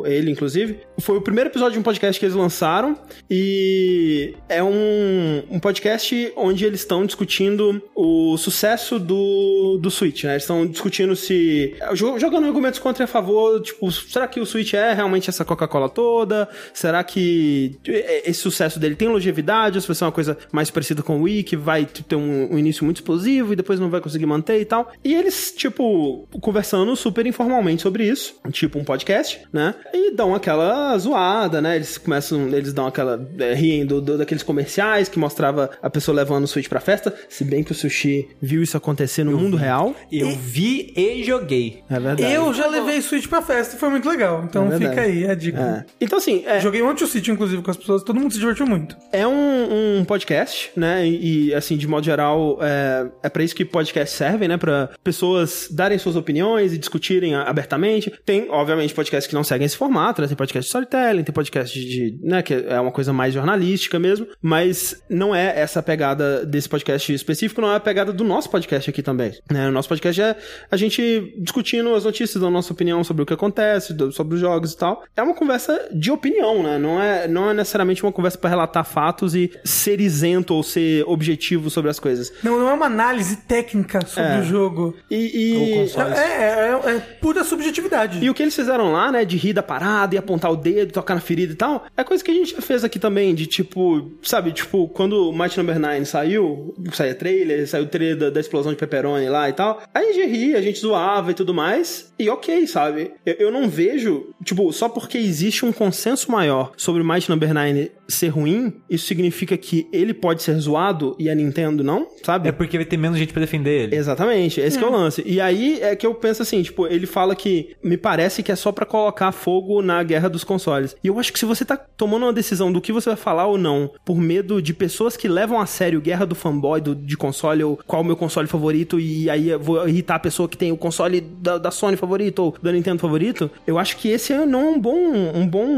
[0.00, 2.96] o- ele, inclusive, foi o primeiro episódio de um podcast que eles lançaram.
[3.30, 10.32] E é um, um podcast onde eles estão discutindo o sucesso do, do Switch, né?
[10.32, 11.74] Eles estão discutindo se.
[11.94, 15.44] jo- jogando argumentos contra e a favor, tipo, será que o Switch é realmente essa
[15.44, 16.48] Coca-Cola toda?
[16.74, 17.76] Será que
[18.24, 19.76] esse sucesso dele tem longevidade?
[19.78, 22.52] Ou se vai ser uma coisa mais parecida com o Wii, que vai ter um,
[22.54, 24.90] um início muito explosivo e depois não vai conseguir manter e tal?
[25.04, 29.74] E eles, tipo, conversando super informalmente sobre isso, tipo um podcast, né?
[29.92, 31.76] E dão aquela zoada, né?
[31.76, 33.26] Eles começam, eles dão aquela.
[33.38, 37.14] É, riem do, do- daqueles comerciais que mostrava a pessoa levando o Switch pra festa,
[37.28, 39.94] se bem que o Sushi viu isso acontecer no mundo real.
[40.10, 41.82] Eu vi e joguei.
[41.88, 42.32] É verdade.
[42.32, 44.44] Eu já levei Switch pra festa e foi muito legal.
[44.44, 45.60] Então É fica aí a dica.
[45.60, 45.84] É.
[46.00, 48.66] Então, assim, é, Joguei ontem o City, inclusive, com as pessoas, todo mundo se divertiu
[48.66, 48.96] muito.
[49.12, 51.06] É um, um podcast, né?
[51.06, 54.56] E, e, assim, de modo geral, é, é para isso que podcasts servem, né?
[54.56, 58.12] Pra pessoas darem suas opiniões e discutirem a- abertamente.
[58.24, 60.28] Tem, obviamente, podcasts que não seguem esse formato, né?
[60.28, 62.42] Tem podcast de storytelling, tem podcast de, né?
[62.42, 64.26] Que é uma coisa mais jornalística mesmo.
[64.42, 68.88] Mas não é essa pegada desse podcast específico, não é a pegada do nosso podcast
[68.90, 69.32] aqui também.
[69.50, 69.68] Né?
[69.68, 70.36] O nosso podcast é
[70.70, 74.40] a gente discutindo as notícias, dando nossa opinião sobre o que acontece, do- sobre os
[74.40, 75.02] jogos e tal.
[75.16, 76.78] É uma conversa de opinião, né?
[76.78, 81.04] Não é, não é necessariamente uma conversa pra relatar fatos e ser isento ou ser
[81.06, 82.32] objetivo sobre as coisas.
[82.42, 84.38] Não, não é uma análise técnica sobre É.
[84.40, 84.96] o jogo.
[85.10, 85.16] E.
[85.16, 85.98] e-.
[85.98, 88.24] É, é, é- é pura subjetividade.
[88.24, 90.92] E o que eles fizeram lá, né, de rir da parada e apontar o dedo,
[90.92, 93.46] tocar na ferida e tal, é coisa que a gente já fez aqui também, de
[93.46, 98.30] tipo, sabe, tipo, quando o Match Number 9 saiu, saía trailer, saiu o trailer da,
[98.30, 101.52] da explosão de pepperoni lá e tal, a gente ria, a gente zoava e tudo
[101.52, 103.12] mais, e ok, sabe?
[103.26, 107.52] Eu, eu não vejo, tipo, só porque existe um consenso maior sobre o Might Number
[107.52, 112.48] 9 ser ruim, isso significa que ele pode ser zoado e a Nintendo não, sabe?
[112.48, 113.96] É porque vai ter menos gente pra defender ele.
[113.96, 115.22] Exatamente, esse que é o lance.
[115.26, 118.56] E aí é que eu penso assim, tipo, ele fala que me parece que é
[118.56, 120.96] só pra colocar fogo na guerra dos consoles.
[121.04, 123.46] E eu acho que se você tá tomando uma decisão do que você vai falar
[123.46, 127.16] ou não, por medo de pessoas que levam a sério guerra do fanboy, do, de
[127.16, 130.48] console, ou qual é o meu console favorito, e aí eu vou irritar a pessoa
[130.48, 134.08] que tem o console da, da Sony favorito ou da Nintendo favorito, eu acho que
[134.08, 134.96] esse não é um bom,
[135.34, 135.68] um bom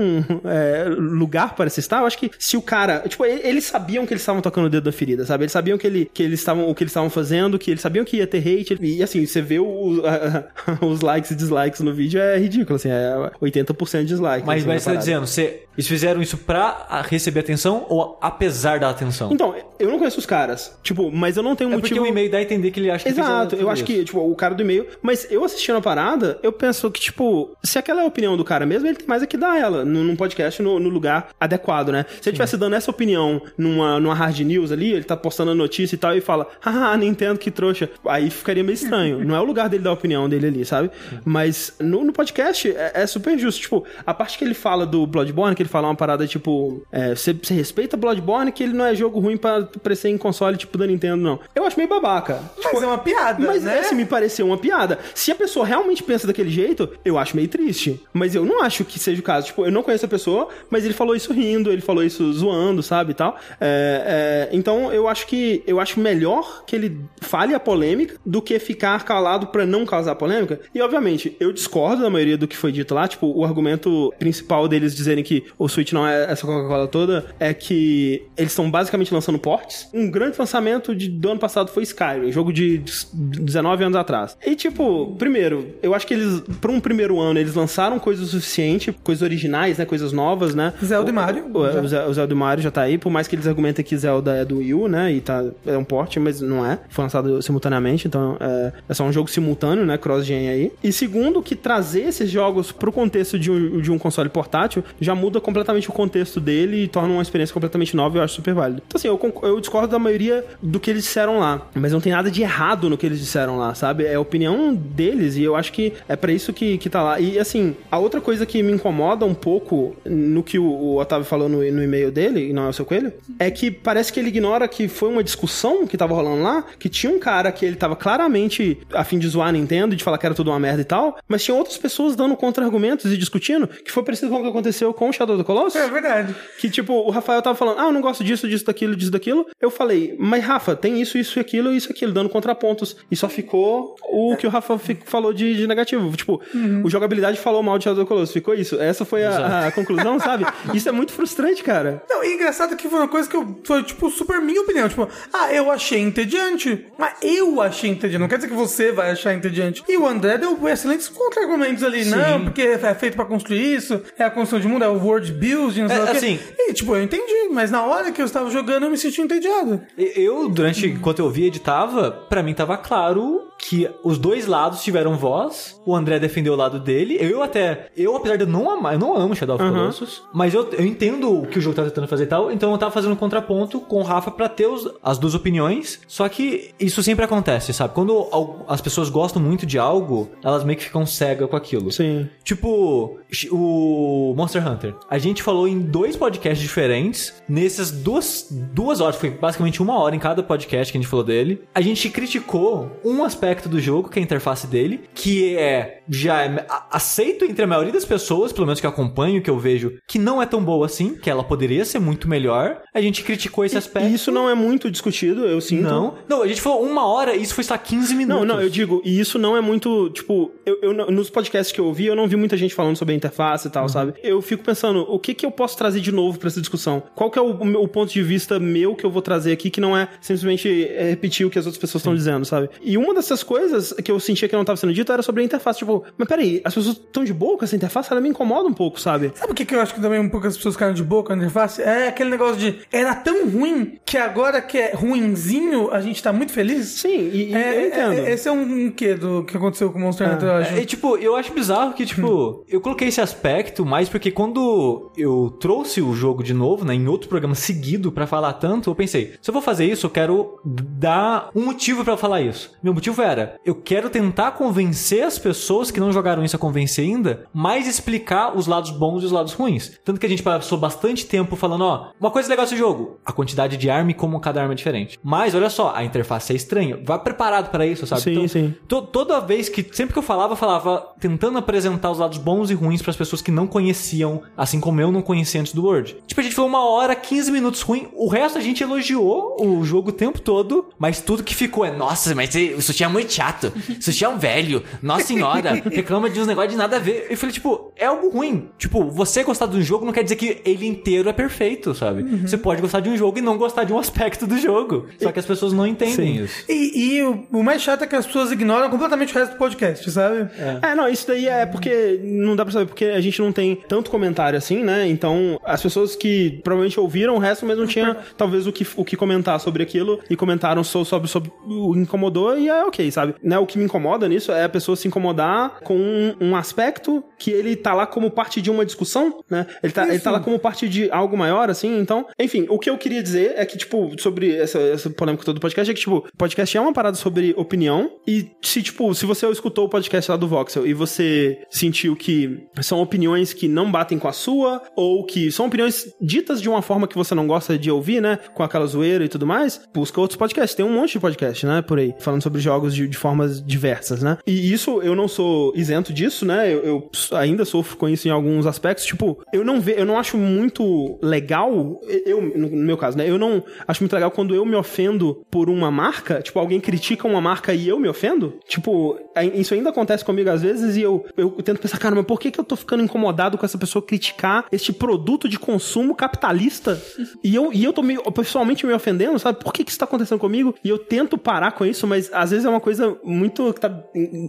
[0.45, 1.99] é, lugar para se estar.
[2.01, 3.01] Eu acho que se o cara.
[3.09, 5.45] Tipo, eles sabiam que eles estavam tocando o dedo da ferida, sabe?
[5.45, 8.05] Eles sabiam que, ele, que eles estavam o que eles estavam fazendo, que eles sabiam
[8.05, 8.77] que ia ter hate.
[8.81, 10.45] E assim, você vê o- a-
[10.85, 14.47] os likes e dislikes no vídeo, é ridículo, assim, é 80% de dislike.
[14.47, 18.79] Mas, assim, mas você tá dizendo, você, eles fizeram isso pra receber atenção ou apesar
[18.81, 19.31] da atenção?
[19.33, 22.05] Então, eu não conheço os caras, tipo, mas eu não tenho é porque motivo.
[22.05, 23.93] o e-mail dá a entender que ele acha que Exato, eu acho isso.
[23.93, 24.87] que, tipo, o cara do e-mail.
[25.03, 28.45] Mas eu assistindo a parada, eu penso que, tipo, se aquela é a opinião do
[28.45, 31.29] cara mesmo, ele tem mais é que dar ela num, num podcast no, no lugar
[31.41, 32.05] adequado, né?
[32.21, 35.55] Se ele estivesse dando essa opinião numa, numa hard news ali, ele tá postando a
[35.55, 37.89] notícia e tal, e fala, haha, Nintendo que trouxa.
[38.07, 39.25] Aí ficaria meio estranho.
[39.25, 40.91] Não é o lugar dele dar a opinião dele ali, sabe?
[41.25, 43.61] Mas no, no podcast é, é super justo.
[43.61, 47.15] Tipo, a parte que ele fala do Bloodborne, que ele fala uma parada tipo, é,
[47.15, 50.77] você você respeita Bloodborne, que ele não é jogo ruim pra aparecer em console tipo
[50.79, 51.41] da Nintendo, não.
[51.55, 52.41] Eu acho meio babaca.
[52.63, 53.81] Mas é uma piada, Mas né?
[53.81, 54.99] esse me pareceu uma piada.
[55.15, 58.01] Se a pessoa realmente pensa daquele jeito, eu acho meio triste.
[58.13, 59.47] Mas eu não acho que seja o caso.
[59.49, 62.83] Tipo, eu não conheço a pessoa, mas ele falou isso rindo, ele falou isso zoando,
[62.83, 63.37] sabe, e tal.
[63.61, 68.41] É, é, então eu acho que eu acho melhor que ele fale a polêmica do
[68.41, 70.61] que ficar calado pra não causar polêmica.
[70.75, 73.07] E obviamente, eu discordo da maioria do que foi dito lá.
[73.09, 77.53] Tipo, o argumento principal deles dizerem que o Switch não é essa Coca-Cola toda é
[77.55, 79.89] que eles estão basicamente lançando ports.
[79.93, 82.83] Um grande lançamento de, do ano passado foi Skyrim, jogo de
[83.13, 84.37] 19 anos atrás.
[84.45, 88.31] E tipo, primeiro, eu acho que eles, pra um primeiro ano, eles lançaram coisas o
[88.31, 89.85] suficiente, coisas originais, né?
[89.85, 90.73] Coisas novas, né?
[90.85, 91.47] Zelda e Mario.
[91.53, 93.97] O, o, o Zelda e Mario já tá aí, por mais que eles argumentem que
[93.97, 95.13] Zelda é do Wii U, né?
[95.13, 96.79] E tá, é um port, mas não é.
[96.89, 99.99] Foi lançado simultaneamente, então é, é só um jogo simultâneo, né?
[99.99, 100.73] Cross-gen aí.
[100.83, 105.15] E segundo, que trazer esses jogos pro contexto de um, de um console portátil já
[105.15, 108.55] muda completamente o contexto dele e torna uma experiência completamente nova e eu acho super
[108.55, 108.83] válido.
[108.87, 112.13] Então, assim, eu, eu discordo da maioria do que eles disseram lá, mas não tem
[112.13, 114.05] nada de errado no que eles disseram lá, sabe?
[114.05, 117.21] É a opinião deles e eu acho que é pra isso que, que tá lá.
[117.21, 121.25] E, assim, a outra coisa que me incomoda um pouco no que o, o Otávio
[121.25, 124.21] falou no, no e-mail dele, e não é o seu coelho, é que parece que
[124.21, 127.65] ele ignora que foi uma discussão que tava rolando lá, que tinha um cara que
[127.65, 130.59] ele tava claramente a fim de zoar a Nintendo, de falar que era tudo uma
[130.59, 134.39] merda e tal, mas tinha outras pessoas dando contra-argumentos e discutindo, que foi parecido com
[134.39, 135.81] o que aconteceu com o Shadow the Colossus.
[135.81, 136.35] É verdade.
[136.59, 139.47] Que, tipo, o Rafael tava falando, ah, eu não gosto disso, disso, daquilo, disso, daquilo.
[139.61, 142.97] Eu falei, mas Rafa, tem isso, isso e aquilo, isso e aquilo, dando contrapontos.
[143.11, 146.11] E só ficou o que o Rafa falou de, de negativo.
[146.17, 146.41] Tipo,
[146.85, 148.33] o jogabilidade falou mal de Shadow the Colossus.
[148.33, 148.81] Ficou isso.
[148.81, 150.47] Essa foi a, a conclusão, sabe?
[150.75, 152.03] Isso é muito frustrante, cara.
[152.09, 154.89] Não, e engraçado que foi uma coisa que eu, foi, tipo, super minha opinião.
[154.89, 156.87] Tipo, ah, eu achei entediante.
[156.99, 158.19] Mas eu achei entediante.
[158.21, 159.83] Não quer dizer que você vai achar entediante.
[159.89, 162.05] E o André deu excelentes contra-argumentos ali.
[162.05, 165.33] Não, porque é feito pra construir isso, é a construção de mundo, é o world
[165.33, 166.17] building, não sei É, o quê.
[166.17, 167.49] assim- E, tipo, eu entendi.
[167.51, 169.81] Mas na hora que eu estava jogando, eu me senti entediado.
[169.97, 174.83] Eu, durante, enquanto eu via e editava, pra mim tava claro que os dois lados
[174.83, 175.81] tiveram voz.
[175.85, 177.17] O André defendeu o lado dele.
[177.21, 180.55] Eu até, eu apesar de eu não amar, eu não amo Shadow of Colossus, mas
[180.55, 182.91] eu, eu entendo o que o jogo tá tentando fazer e tal, então eu tava
[182.91, 186.01] fazendo um contraponto com o Rafa pra ter os- as duas opiniões.
[186.09, 187.93] Só que isso sempre acontece, sabe?
[187.95, 188.27] Quando
[188.67, 191.93] as pessoas gostam muito de algo, elas meio que ficam cegas com aquilo.
[191.93, 192.29] Sim.
[192.43, 193.19] Tipo,
[193.51, 194.95] o Monster Hunter.
[195.09, 197.35] A gente falou em dois podcasts diferentes.
[197.49, 201.25] Nessas duas, duas horas, foi basicamente uma hora em cada podcast que a gente falou
[201.25, 201.63] dele.
[201.75, 206.43] A gente criticou um aspecto do jogo, que é a interface dele, que é já
[206.43, 209.99] é aceito entre a maioria das pessoas, pelo menos que eu acompanho, que eu vejo,
[210.07, 212.83] que não é tão boa assim, que ela poderia ser muito melhor.
[212.93, 214.09] A gente criticou esse aspecto.
[214.09, 215.83] E isso não é muito discutido, eu sinto.
[215.83, 216.15] Não.
[216.29, 218.47] Não, a gente falou uma hora e isso foi só 15 minutos.
[218.47, 221.81] Não, não, eu digo, e isso não é muito, tipo, eu, eu nos podcasts que
[221.81, 224.15] eu ouvi, eu não vi muita gente falando sobre a interface e tal, sabe?
[224.23, 227.03] Eu fico pensando, o que que eu posso trazer de novo pra essa discussão?
[227.15, 229.81] Qual que é o, o ponto de vista meu que eu vou trazer aqui que
[229.81, 232.69] não é simplesmente é, repetir o que as outras pessoas estão dizendo, sabe?
[232.83, 235.43] E uma dessas das coisas que eu sentia que não tava sendo dito era sobre
[235.43, 235.79] a interface.
[235.79, 238.09] Tipo, mas peraí, as pessoas estão de boa com essa interface?
[238.11, 239.33] Ela me incomoda um pouco, sabe?
[239.35, 241.35] Sabe o que, que eu acho que também um pouco as pessoas ficaram de boca
[241.35, 241.83] na interface?
[241.83, 246.33] É aquele negócio de era tão ruim que agora que é ruinzinho, a gente tá
[246.33, 246.87] muito feliz?
[246.89, 248.13] Sim, e, e É, eu entendo.
[248.27, 250.75] é- esse é um, um quê do que aconteceu com o Monster Hunter, eu acho.
[250.75, 255.57] É, tipo, eu acho bizarro que, tipo, eu coloquei esse aspecto mais porque quando eu
[255.61, 259.35] trouxe o jogo de novo, né, em outro programa seguido pra falar tanto, eu pensei,
[259.41, 262.73] se eu vou fazer isso, eu quero dar um motivo pra eu falar isso.
[262.83, 267.05] Meu motivo era, eu quero tentar convencer as pessoas que não jogaram isso a convencer
[267.05, 269.93] ainda, mas explicar os lados bons e os lados ruins.
[270.05, 273.33] Tanto que a gente passou bastante tempo falando, ó, uma coisa legal desse jogo, a
[273.33, 275.19] quantidade de arma e como cada arma é diferente.
[275.23, 276.99] Mas olha só, a interface é estranha.
[277.05, 278.23] Vá preparado pra isso, sabe?
[278.23, 278.75] Sim, sim.
[278.89, 282.71] To- toda vez que, sempre que eu falava, eu falava tentando apresentar os lados bons
[282.71, 285.85] e ruins para as pessoas que não conheciam, assim como eu não conhecia antes do
[285.85, 286.17] Word.
[286.27, 289.85] Tipo, a gente foi uma hora, 15 minutos ruim, o resto a gente elogiou o
[289.85, 293.73] jogo o tempo todo, mas tudo que ficou é, nossa, mas isso tinha muito chato,
[293.99, 297.27] isso tinha um velho, nossa senhora, reclama de uns negócios de nada a ver.
[297.31, 298.69] Eu falei, tipo, é algo ruim.
[298.79, 302.23] Tipo, você gostar de um jogo não quer dizer que ele inteiro é perfeito, sabe?
[302.23, 305.07] Você pode gostar de um jogo e não gostar de um aspecto do jogo.
[305.21, 306.65] Só que as pessoas não entendem isso.
[306.69, 309.59] E, e o, o mais chato é que as pessoas ignoram completamente o resto do
[309.59, 310.49] podcast, sabe?
[310.83, 313.77] É, não, isso daí é porque não dá pra saber, porque a gente não tem
[313.89, 315.07] tanto comentário assim, né?
[315.09, 319.05] Então, as pessoas que provavelmente ouviram o resto, mas não tinha talvez o que, o
[319.05, 323.37] que comentar sobre aquilo e comentaram só sobre, sobre o incomodou e é ok, sabe?
[323.43, 327.23] Né, o que me incomoda nisso é a pessoa se incomodar com um, um aspecto
[327.39, 329.67] que ele tá lá como parte de uma discussão, né?
[329.83, 332.91] Ele tá, ele tá lá como parte de algo maior, assim, então, enfim, o que
[332.91, 336.01] eu queria dizer é que, tipo, sobre essa, essa polêmica toda do podcast, é que,
[336.01, 340.31] tipo, podcast é uma parada sobre opinião e se, tipo, se você escutou o podcast
[340.31, 344.83] lá do Voxel e você sentiu que são opiniões que não batem com a sua
[344.97, 348.39] ou que são opiniões ditas de uma forma que você não gosta de ouvir, né?
[348.55, 350.75] Com aquela zoeira e tudo mais, busca outros podcasts.
[350.75, 351.83] Tem um monte de podcast, né?
[351.83, 354.39] Por aí, falando sobre jogos de, de formas diversas, né?
[354.47, 356.73] E isso, eu não sou isento disso, né?
[356.73, 359.05] Eu, eu ainda sofro com isso em alguns aspectos.
[359.05, 363.29] Tipo, eu não ve, eu não acho muito legal, eu, no meu caso, né?
[363.29, 367.27] Eu não acho muito legal quando eu me ofendo por uma marca, tipo, alguém critica
[367.27, 368.55] uma marca e eu me ofendo.
[368.67, 369.19] Tipo,
[369.55, 372.51] isso ainda acontece comigo às vezes e eu, eu tento pensar, cara, mas por que,
[372.51, 377.01] que eu tô ficando incomodado com essa pessoa criticar este produto de consumo capitalista?
[377.43, 379.59] e eu, e eu tô meio, pessoalmente me ofendendo, sabe?
[379.63, 380.75] Por que, que isso tá acontecendo comigo?
[380.83, 384.05] E eu tento parar com isso, mas às vezes é uma coisa muito, que tá,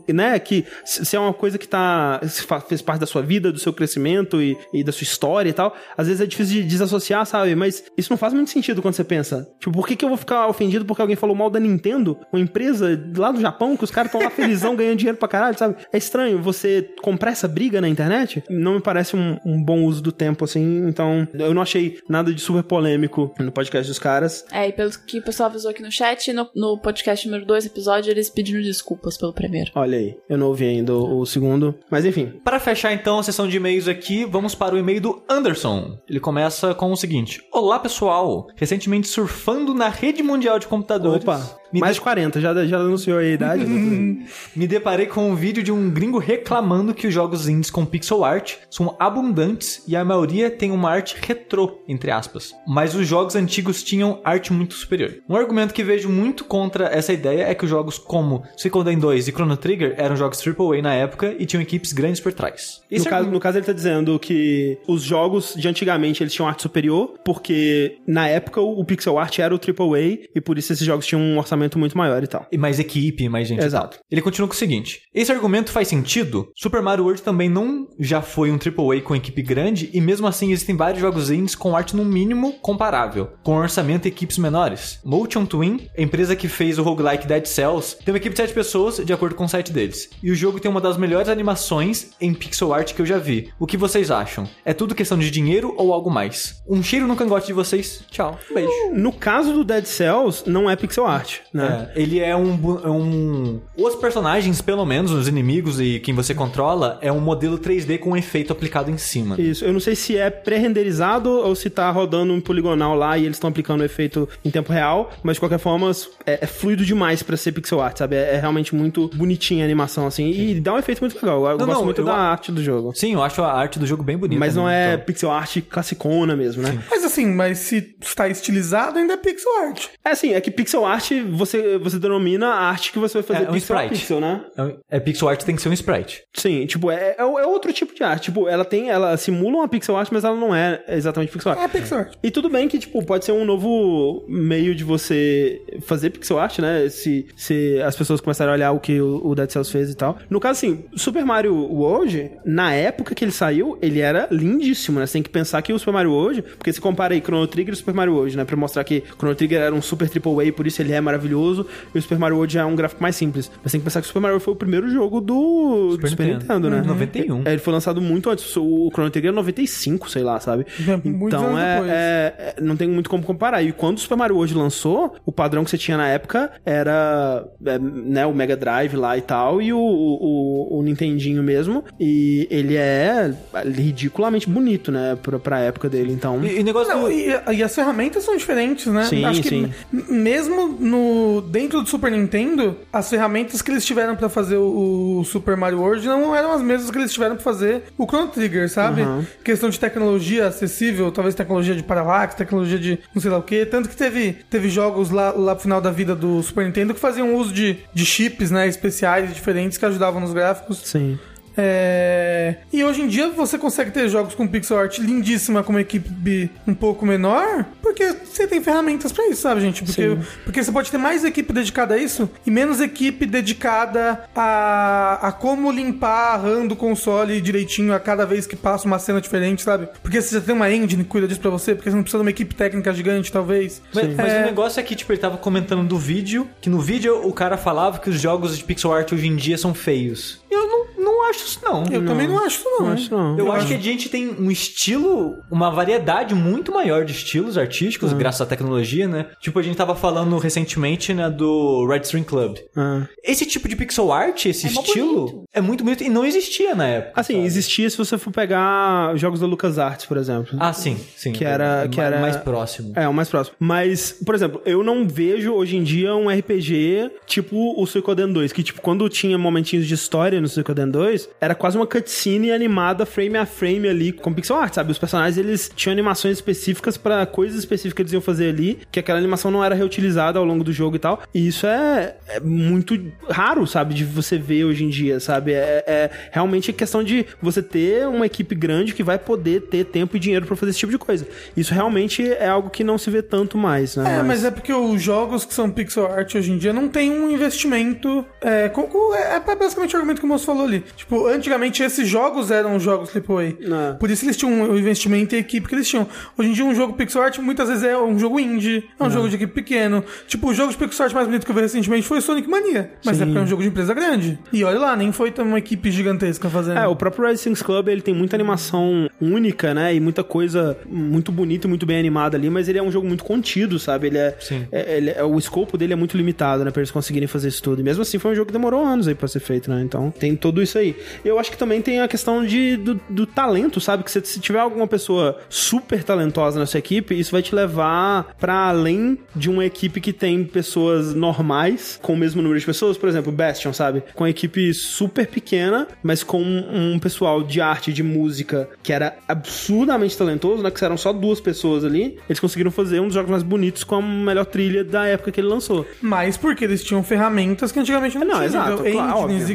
[0.07, 0.39] né?
[0.39, 2.19] Que se é uma coisa que tá,
[2.67, 5.75] fez parte da sua vida, do seu crescimento e, e da sua história e tal,
[5.97, 7.55] às vezes é difícil de desassociar, sabe?
[7.55, 9.47] Mas isso não faz muito sentido quando você pensa.
[9.59, 12.17] Tipo, por que, que eu vou ficar ofendido porque alguém falou mal da Nintendo?
[12.31, 15.57] Uma empresa lá do Japão que os caras estão lá felizão ganhando dinheiro pra caralho,
[15.57, 15.75] sabe?
[15.91, 18.43] É estranho você comprar essa briga na internet.
[18.49, 20.87] Não me parece um, um bom uso do tempo, assim.
[20.87, 24.45] Então, eu não achei nada de super polêmico no podcast dos caras.
[24.51, 27.65] É, e pelo que o pessoal avisou aqui no chat, no, no podcast número 2
[27.65, 29.71] episódio, eles pediram desculpas pelo primeiro.
[29.75, 31.75] Olha aí, eu não ouvi ainda o, o segundo.
[31.89, 35.23] Mas enfim, Para fechar então a sessão de e-mails aqui, vamos para o e-mail do
[35.29, 35.97] Anderson.
[36.09, 41.23] Ele começa com o seguinte: Olá pessoal, recentemente surfando na rede mundial de computadores.
[41.23, 43.65] opa, me, mais de- de 40, já, já anunciou aí a idade.
[44.55, 48.23] me deparei com um vídeo de um gringo reclamando que os jogos indies com pixel
[48.23, 52.53] art são abundantes e a maioria tem uma arte retrô, entre aspas.
[52.67, 55.15] Mas os jogos antigos tinham arte muito superior.
[55.29, 59.29] Um argumento que vejo muito contra essa ideia é que os jogos como Suikoden 2
[59.29, 62.81] e Chrono Trigger eram jogos AAA na época e tinham equipes grandes por trás.
[62.91, 66.45] No caso, argumento- no caso, ele tá dizendo que os jogos de antigamente eles tinham
[66.45, 70.85] arte superior, porque na época o pixel art era o AAA e por isso esses
[70.85, 72.45] jogos tinham um orçamento muito maior e tal.
[72.51, 73.61] E mais equipe, mais gente.
[73.61, 73.99] e Exato.
[74.11, 76.51] Ele continua com o seguinte: esse argumento faz sentido?
[76.53, 80.51] Super Mario World também não já foi um AAA com equipe grande, e mesmo assim
[80.51, 84.99] existem vários jogos indies com arte no mínimo comparável, com orçamento e equipes menores.
[85.05, 88.53] Motion Twin, a empresa que fez o roguelike Dead Cells, tem uma equipe de 7
[88.53, 90.09] pessoas, de acordo com o site deles.
[90.21, 93.49] E o jogo tem uma das melhores animações em pixel art que eu já vi.
[93.59, 94.47] O que vocês acham?
[94.65, 96.61] É tudo questão de dinheiro ou algo mais?
[96.67, 98.03] Um cheiro no cangote de vocês.
[98.09, 98.39] Tchau.
[98.53, 98.71] Beijo.
[98.93, 101.91] No caso do Dead Cells, não é pixel art, né?
[101.95, 103.61] É, ele é um, é um.
[103.77, 108.11] Os personagens, pelo menos, os inimigos e quem você controla, é um modelo 3D com
[108.11, 109.39] um efeito aplicado em cima.
[109.39, 113.25] Isso, eu não sei se é pré-renderizado ou se tá rodando um poligonal lá e
[113.25, 115.91] eles estão aplicando o efeito em tempo real, mas de qualquer forma
[116.25, 118.15] é, é fluido demais pra ser pixel art, sabe?
[118.15, 121.45] É, é realmente muito bonitinha a animação, assim, e dá um efeito muito legal.
[121.45, 122.93] Eu Não, gosto não, muito eu da arte do jogo.
[122.95, 124.39] Sim, eu acho a arte do jogo bem bonita.
[124.39, 124.91] Mas não né?
[124.91, 126.77] é Então, pixel art classicona mesmo, né?
[126.89, 129.87] Mas assim, mas se está estilizado, ainda é pixel art.
[130.03, 133.45] É assim, é que pixel art você, você denomina a arte que você vai fazer
[133.45, 133.99] É, um pixel sprite.
[133.99, 134.41] pixel, né?
[134.57, 136.23] É, é pixel art tem que ser um sprite.
[136.33, 138.25] Sim, tipo, é, é, é outro tipo de arte.
[138.25, 141.61] Tipo, ela tem, ela simula uma pixel art, mas ela não é exatamente pixel art.
[141.61, 142.13] É pixel art.
[142.23, 146.59] E tudo bem que, tipo, pode ser um novo meio de você fazer pixel art,
[146.59, 146.87] né?
[146.89, 150.17] Se, se as pessoas começarem a olhar o que o, Dead Cells fez e tal.
[150.29, 155.05] No caso, assim, Super Mario World, na época que ele saiu, ele era lindíssimo, né?
[155.05, 157.73] Você tem que pensar que o Super Mario World, porque se compara aí Chrono Trigger
[157.73, 158.45] e Super Mario World, né?
[158.45, 161.01] Pra mostrar que o Chrono Trigger era um super triple A, por isso ele é
[161.01, 163.51] maravilhoso, e o Super Mario World é um gráfico mais simples.
[163.63, 166.01] Mas tem que pensar que o Super Mario World foi o primeiro jogo do Super,
[166.03, 166.79] do Super Nintendo, né?
[166.81, 166.87] Uhum.
[166.87, 167.41] 91.
[167.45, 168.55] É, ele foi lançado muito antes.
[168.57, 170.65] O Chrono Trigger é 95, sei lá, sabe?
[170.87, 173.61] É, Então é, é- é- não tem muito como comparar.
[173.63, 177.45] E quando o Super Mario World lançou, o padrão que você tinha na época era
[177.79, 181.83] né, o Mega Drive lá e tal, e o, o, o Nintendinho mesmo.
[181.99, 183.33] E ele é
[183.75, 185.17] ridiculamente bonito, né?
[185.21, 186.11] Pra, pra época dele.
[186.13, 186.43] Então.
[186.43, 187.11] E, e negócio Não, do...
[187.11, 189.03] e, e as ferramentas são diferentes, né?
[189.05, 189.71] Sim, Acho que sim.
[189.93, 195.23] m- mesmo no dentro do Super Nintendo, as ferramentas que eles tiveram pra fazer o,
[195.25, 198.69] Super Mario World não eram as mesmas que eles tiveram pra fazer o Chrono Trigger,
[198.69, 199.01] sabe?
[199.01, 199.23] Uhum.
[199.43, 203.65] Questão de tecnologia acessível, talvez tecnologia de parallax, tecnologia de não sei lá o que.
[203.65, 206.99] Tanto que teve, teve jogos lá, lá pro final da vida do Super Nintendo que
[206.99, 210.81] faziam uso de, de chips, né, especiais diferentes que ajudavam nos gráficos.
[210.83, 211.19] Sim.
[211.57, 212.55] É...
[212.71, 216.49] E hoje em dia você consegue ter jogos com pixel art lindíssima com uma equipe
[216.67, 219.83] um pouco menor, porque você tem ferramentas pra isso, sabe, gente?
[219.83, 225.27] Porque, porque você pode ter mais equipe dedicada a isso e menos equipe dedicada a,
[225.27, 229.19] a como limpar a RAM do console direitinho a cada vez que passa uma cena
[229.21, 229.87] diferente, sabe?
[230.01, 232.19] Porque você já tem uma engine que cuida disso pra você, porque você não precisa
[232.19, 233.81] de uma equipe técnica gigante, talvez.
[233.93, 234.41] Mas, mas É.
[234.43, 237.57] o negócio é que, tipo, ele tava comentando do vídeo, que no vídeo o cara
[237.57, 240.40] falava que os jogos de pixel art hoje em dia são feios.
[240.51, 241.83] Eu não, não acho isso, não.
[241.91, 242.85] Eu também não acho isso, não.
[242.87, 243.37] Não acho não.
[243.37, 248.11] Eu acho que a gente tem um estilo, uma variedade muito maior de estilos artísticos,
[248.13, 249.27] graças à tecnologia, né?
[249.39, 252.57] Tipo, a gente tava falando recentemente, né, do Red String Club.
[252.75, 253.07] Ah.
[253.23, 255.43] Esse tipo de pixel art, esse É estilo, bonito.
[255.53, 257.21] é muito bonito e não existia na época.
[257.21, 257.45] Assim, sabe?
[257.45, 260.57] existia se você for pegar jogos da LucasArts, por exemplo.
[260.59, 261.31] Ah, sim, sim.
[261.31, 262.91] Que era- É que era- mais próximo.
[262.95, 263.55] É, o mais próximo.
[263.59, 268.51] Mas, por exemplo, eu não vejo hoje em dia um RPG tipo o Suicoden 2,
[268.51, 273.05] que tipo, quando tinha momentinhos de história no Suicoden 2, era quase uma cutscene animada
[273.05, 274.91] frame a frame ali com pixel art, sabe?
[274.91, 278.99] Os personagens, eles tinham animações específicas pra coisas específicas que eles iam fazer ali, que
[278.99, 281.21] aquela animação não era reutilizada ao longo do jogo e tal.
[281.33, 282.99] E isso é, é muito
[283.29, 283.93] raro, sabe?
[283.93, 285.53] De você ver hoje em dia, sabe?
[285.53, 290.17] É, é realmente questão de você ter uma equipe grande que vai poder ter tempo
[290.17, 291.27] e dinheiro pra fazer esse tipo de coisa.
[291.55, 294.19] Isso realmente é algo que não se vê tanto mais, né?
[294.19, 297.11] É, mas é porque os jogos que são pixel art hoje em dia não tem
[297.11, 298.25] um investimento.
[298.41, 298.71] É,
[299.15, 300.83] é, é basicamente o argumento que moço falou ali.
[300.95, 303.43] Tipo, antigamente esses jogos eram jogos AAA.
[303.43, 303.93] É.
[303.93, 306.07] Por isso eles tinham o investimento e a equipe que eles tinham.
[306.37, 309.09] Hoje em dia, um jogo pixel art muitas vezes é um jogo indie, é um
[309.09, 310.03] jogo de equipe pequeno.
[310.27, 312.91] Tipo, o jogo de pixel art mais bonito que eu vi recentemente foi Sonic Mania.
[313.05, 314.39] Mas é porque é um jogo de empresa grande.
[314.51, 316.77] E olha lá, nem foi uma equipe gigantesca fazendo.
[316.79, 319.93] É, o próprio Red Things Club, ele tem muita animação única, né?
[319.95, 323.07] E muita coisa muito bonita e muito bem animada ali, mas ele é um jogo
[323.07, 324.07] muito contido, sabe?
[324.07, 324.67] Ele é, Sim.
[324.71, 326.71] é- ele é- o escopo dele é muito limitado, né?
[326.71, 327.79] Pra eles conseguirem fazer isso tudo.
[327.81, 329.81] E mesmo assim foi um jogo que demorou anos aí pra ser feito, né?
[329.81, 330.95] Então tem tudo isso aí.
[331.25, 334.03] Eu acho que também tem a questão de, do, do talento, sabe?
[334.03, 338.35] Que se, se tiver alguma pessoa super talentosa na sua equipe, isso vai te levar
[338.39, 342.99] pra além de uma equipe que tem pessoas normais, com o mesmo número de pessoas.
[342.99, 344.03] Por exemplo, Bastion, sabe?
[344.13, 349.17] Com uma equipe super pequena, mas com um, pessoal de arte, de música, que era
[349.27, 350.69] absurdamente talentoso, né?
[350.69, 352.19] Que eram só duas pessoas ali.
[352.29, 355.39] Eles conseguiram fazer um dos jogos mais bonitos com a melhor trilha da época que
[355.39, 355.83] ele lançou.
[355.99, 358.45] Mas porque eles tinham ferramentas que antigamente não, Não, tinham.
[358.45, 358.93] exato, entendeu?
[358.93, 359.45] claro, óbvio, e é.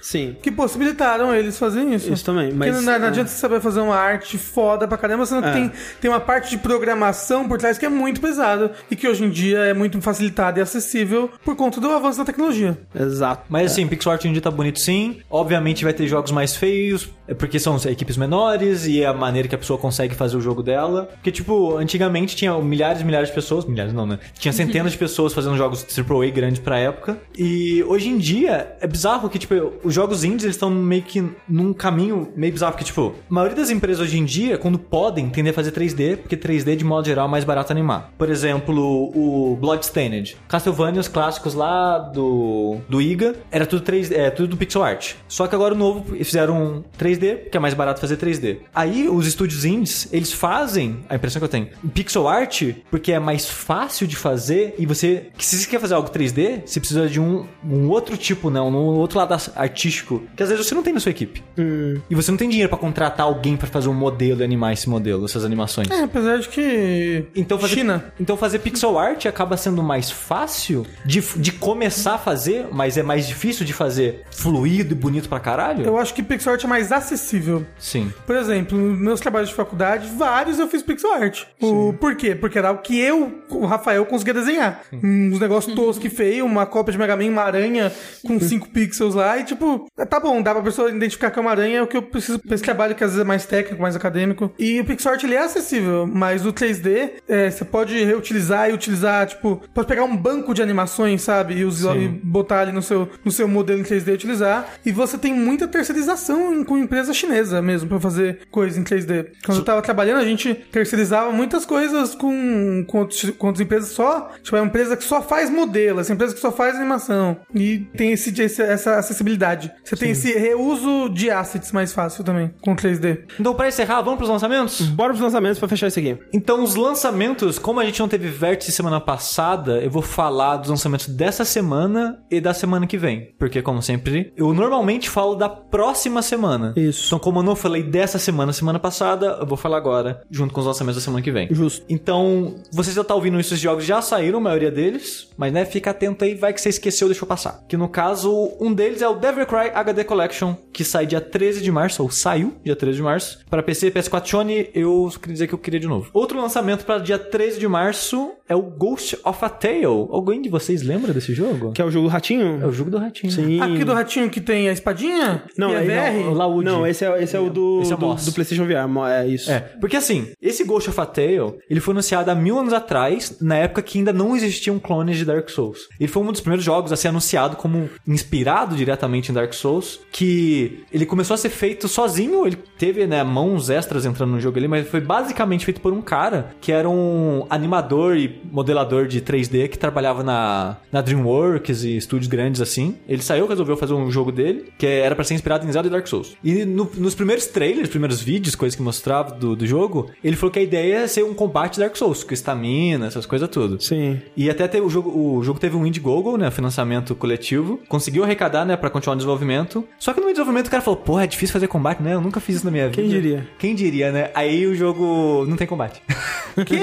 [0.00, 0.36] Sim.
[0.42, 2.12] que possibilitaram eles fazerem isso.
[2.12, 3.08] Isso também, Porque mas, não, não é.
[3.08, 5.52] adianta você saber fazer uma arte foda pra caramba, sendo que É.
[5.52, 9.24] tem, tem uma parte de programação por trás que é muito pesada e que hoje
[9.24, 12.76] em dia é muito facilitada e acessível por conta do avanço da tecnologia.
[12.94, 13.44] Exato.
[13.48, 15.20] Mas assim, pixel art hoje em dia tá bonito sim.
[15.30, 19.48] Obviamente vai ter jogos mais feios, é porque são equipes menores e é a maneira
[19.48, 21.08] que a pessoa consegue fazer o jogo dela.
[21.14, 24.18] Porque, tipo, antigamente tinha milhares e milhares de pessoas, milhares não, né?
[24.38, 27.18] Tinha centenas de pessoas fazendo jogos AAA grandes pra época.
[27.36, 29.54] E hoje em dia é bizarro que, tipo,
[29.84, 33.56] os jogos indies eles estão meio que num caminho meio bizarro, porque, tipo, a maioria
[33.56, 37.06] das empresas hoje em dia, quando podem, tendem a fazer 3D, porque 3D, de modo
[37.06, 38.12] geral, é mais barato animar.
[38.16, 40.36] Por exemplo, o Bloodstained.
[40.48, 45.14] Castlevania, os clássicos lá do, do Iga, era tudo 3D, é tudo do pixel art.
[45.28, 48.58] Só que agora o novo, fizeram um 3D 3D, que é mais barato fazer 3D.
[48.74, 53.18] Aí os estúdios indies, eles fazem, a impressão que eu tenho, pixel art, porque é
[53.18, 57.20] mais fácil de fazer e você, se você quer fazer algo 3D, você precisa de
[57.20, 60.92] um, um outro tipo, né, um outro lado artístico, que às vezes você não tem
[60.92, 61.42] na sua equipe.
[61.56, 64.88] E você não tem dinheiro pra contratar alguém pra fazer um modelo e animar esse
[64.88, 65.90] modelo, essas animações.
[65.90, 67.24] É, apesar de que.
[67.34, 68.12] Então fazer, China.
[68.18, 73.02] então fazer pixel art acaba sendo mais fácil de, de começar a fazer, mas é
[73.02, 75.84] mais difícil de fazer fluido e bonito pra caralho?
[75.84, 77.64] Eu acho que pixel art é mais acessível.
[77.78, 78.12] Sim.
[78.26, 81.44] Por exemplo, nos meus trabalhos de faculdade, vários eu fiz pixel art.
[81.60, 82.34] O, por quê?
[82.34, 84.80] Porque era o que eu, o Rafael, conseguia desenhar.
[84.92, 87.92] Uns negócios toscos e feios, uma cópia de Mega Man, uma aranha
[88.26, 91.50] com 5 pixels lá, e tipo, tá bom, dá pra pessoa identificar que é uma
[91.50, 93.82] aranha, é o que eu preciso pra esse trabalho que às vezes é mais técnico,
[93.82, 94.52] mais acadêmico.
[94.58, 98.72] E o pixel art ele é acessível, mas o 3D, é, você pode reutilizar e
[98.72, 101.54] utilizar, tipo, pode pegar um banco de animações, sabe?
[101.54, 104.68] E, usar, e botar ali no seu, no seu modelo em 3D e utilizar.
[104.84, 109.28] E você tem muita terceirização em- com empresa chinesa mesmo pra fazer coisa em 3D.
[109.46, 113.90] Quando eu tava trabalhando, a gente terceirizava muitas coisas com, com, outros- com outras empresas
[113.90, 114.30] só.
[114.42, 117.38] Tipo, é uma empresa que só faz modelo, essa empresa que só faz animação.
[117.54, 119.72] E tem esse, esse- essa acessibilidade.
[119.82, 123.20] Você tem esse reuso de assets mais fácil também com 3D.
[123.40, 124.82] Então, pra encerrar, vamos pros lançamentos?
[124.82, 126.18] Bora pros lançamentos pra fechar isso aqui.
[126.32, 130.68] Então, os lançamentos, como a gente não teve vértice semana passada, eu vou falar dos
[130.68, 133.34] lançamentos dessa semana e da semana que vem.
[133.38, 136.74] Porque, como sempre, eu normalmente falo da próxima semana.
[136.88, 137.06] Isso.
[137.06, 140.60] Então, como eu não falei dessa semana, semana passada, eu vou falar agora, junto com
[140.60, 141.48] os lançamentos da semana que vem.
[141.50, 141.84] Justo.
[141.88, 145.64] Então, você já tá ouvindo isso, esses jogos já saíram, a maioria deles, mas né,
[145.64, 147.62] fica atento aí, vai que você esqueceu, deixa eu passar.
[147.68, 151.62] Que no caso, um deles é o Devil Cry HD Collection, que sai dia 13
[151.62, 155.46] de março, ou saiu dia 13 de março, para PC, PS4, Sony, eu queria dizer
[155.46, 156.10] que eu queria de novo.
[156.12, 159.84] Outro lançamento para dia 13 de março é o Ghost of a Tale.
[159.84, 161.72] Alguém de vocês lembra desse jogo?
[161.72, 162.62] Que é o jogo do Ratinho?
[162.62, 163.32] É o jogo do ratinho.
[163.32, 163.60] Sim.
[163.60, 165.42] Aqui do ratinho que tem a espadinha?
[165.56, 166.28] Não, e é VR?
[166.28, 166.64] O Laúde.
[166.72, 169.08] Não, esse é, esse é o do, Esse é o do, do PlayStation VR.
[169.08, 169.50] É isso.
[169.50, 173.38] É, porque assim, esse Ghost of a Tale, ele foi anunciado há mil anos atrás,
[173.40, 175.88] na época que ainda não existiam clones de Dark Souls.
[175.98, 180.00] Ele foi um dos primeiros jogos a ser anunciado como inspirado diretamente em Dark Souls,
[180.10, 184.58] que ele começou a ser feito sozinho, ele teve, né, mãos extras entrando no jogo
[184.58, 189.20] ali, mas foi basicamente feito por um cara que era um animador e modelador de
[189.20, 192.96] 3D que trabalhava na, na DreamWorks e estúdios grandes assim.
[193.08, 195.90] Ele saiu, resolveu fazer um jogo dele, que era pra ser inspirado em Zelda e
[195.90, 196.36] Dark Souls.
[196.42, 200.50] E no- nos primeiros trailers, primeiros vídeos, coisas que mostrava do, do jogo, ele falou
[200.52, 203.80] que a ideia é ser um combate Dark Souls, com estamina, essas coisas tudo.
[203.82, 204.20] Sim.
[204.36, 206.50] E até teve, o, jogo, o jogo teve um Indiegogo, né?
[206.50, 207.80] Financiamento coletivo.
[207.88, 208.76] Conseguiu arrecadar, né?
[208.76, 209.84] Pra continuar o desenvolvimento.
[209.98, 212.14] Só que no desenvolvimento o cara falou: Porra, é difícil fazer combate, né?
[212.14, 213.00] Eu nunca fiz isso na minha vida.
[213.02, 213.46] Quem diria?
[213.58, 214.30] Quem diria, né?
[214.34, 216.02] Aí o jogo não tem combate.
[216.66, 216.76] que?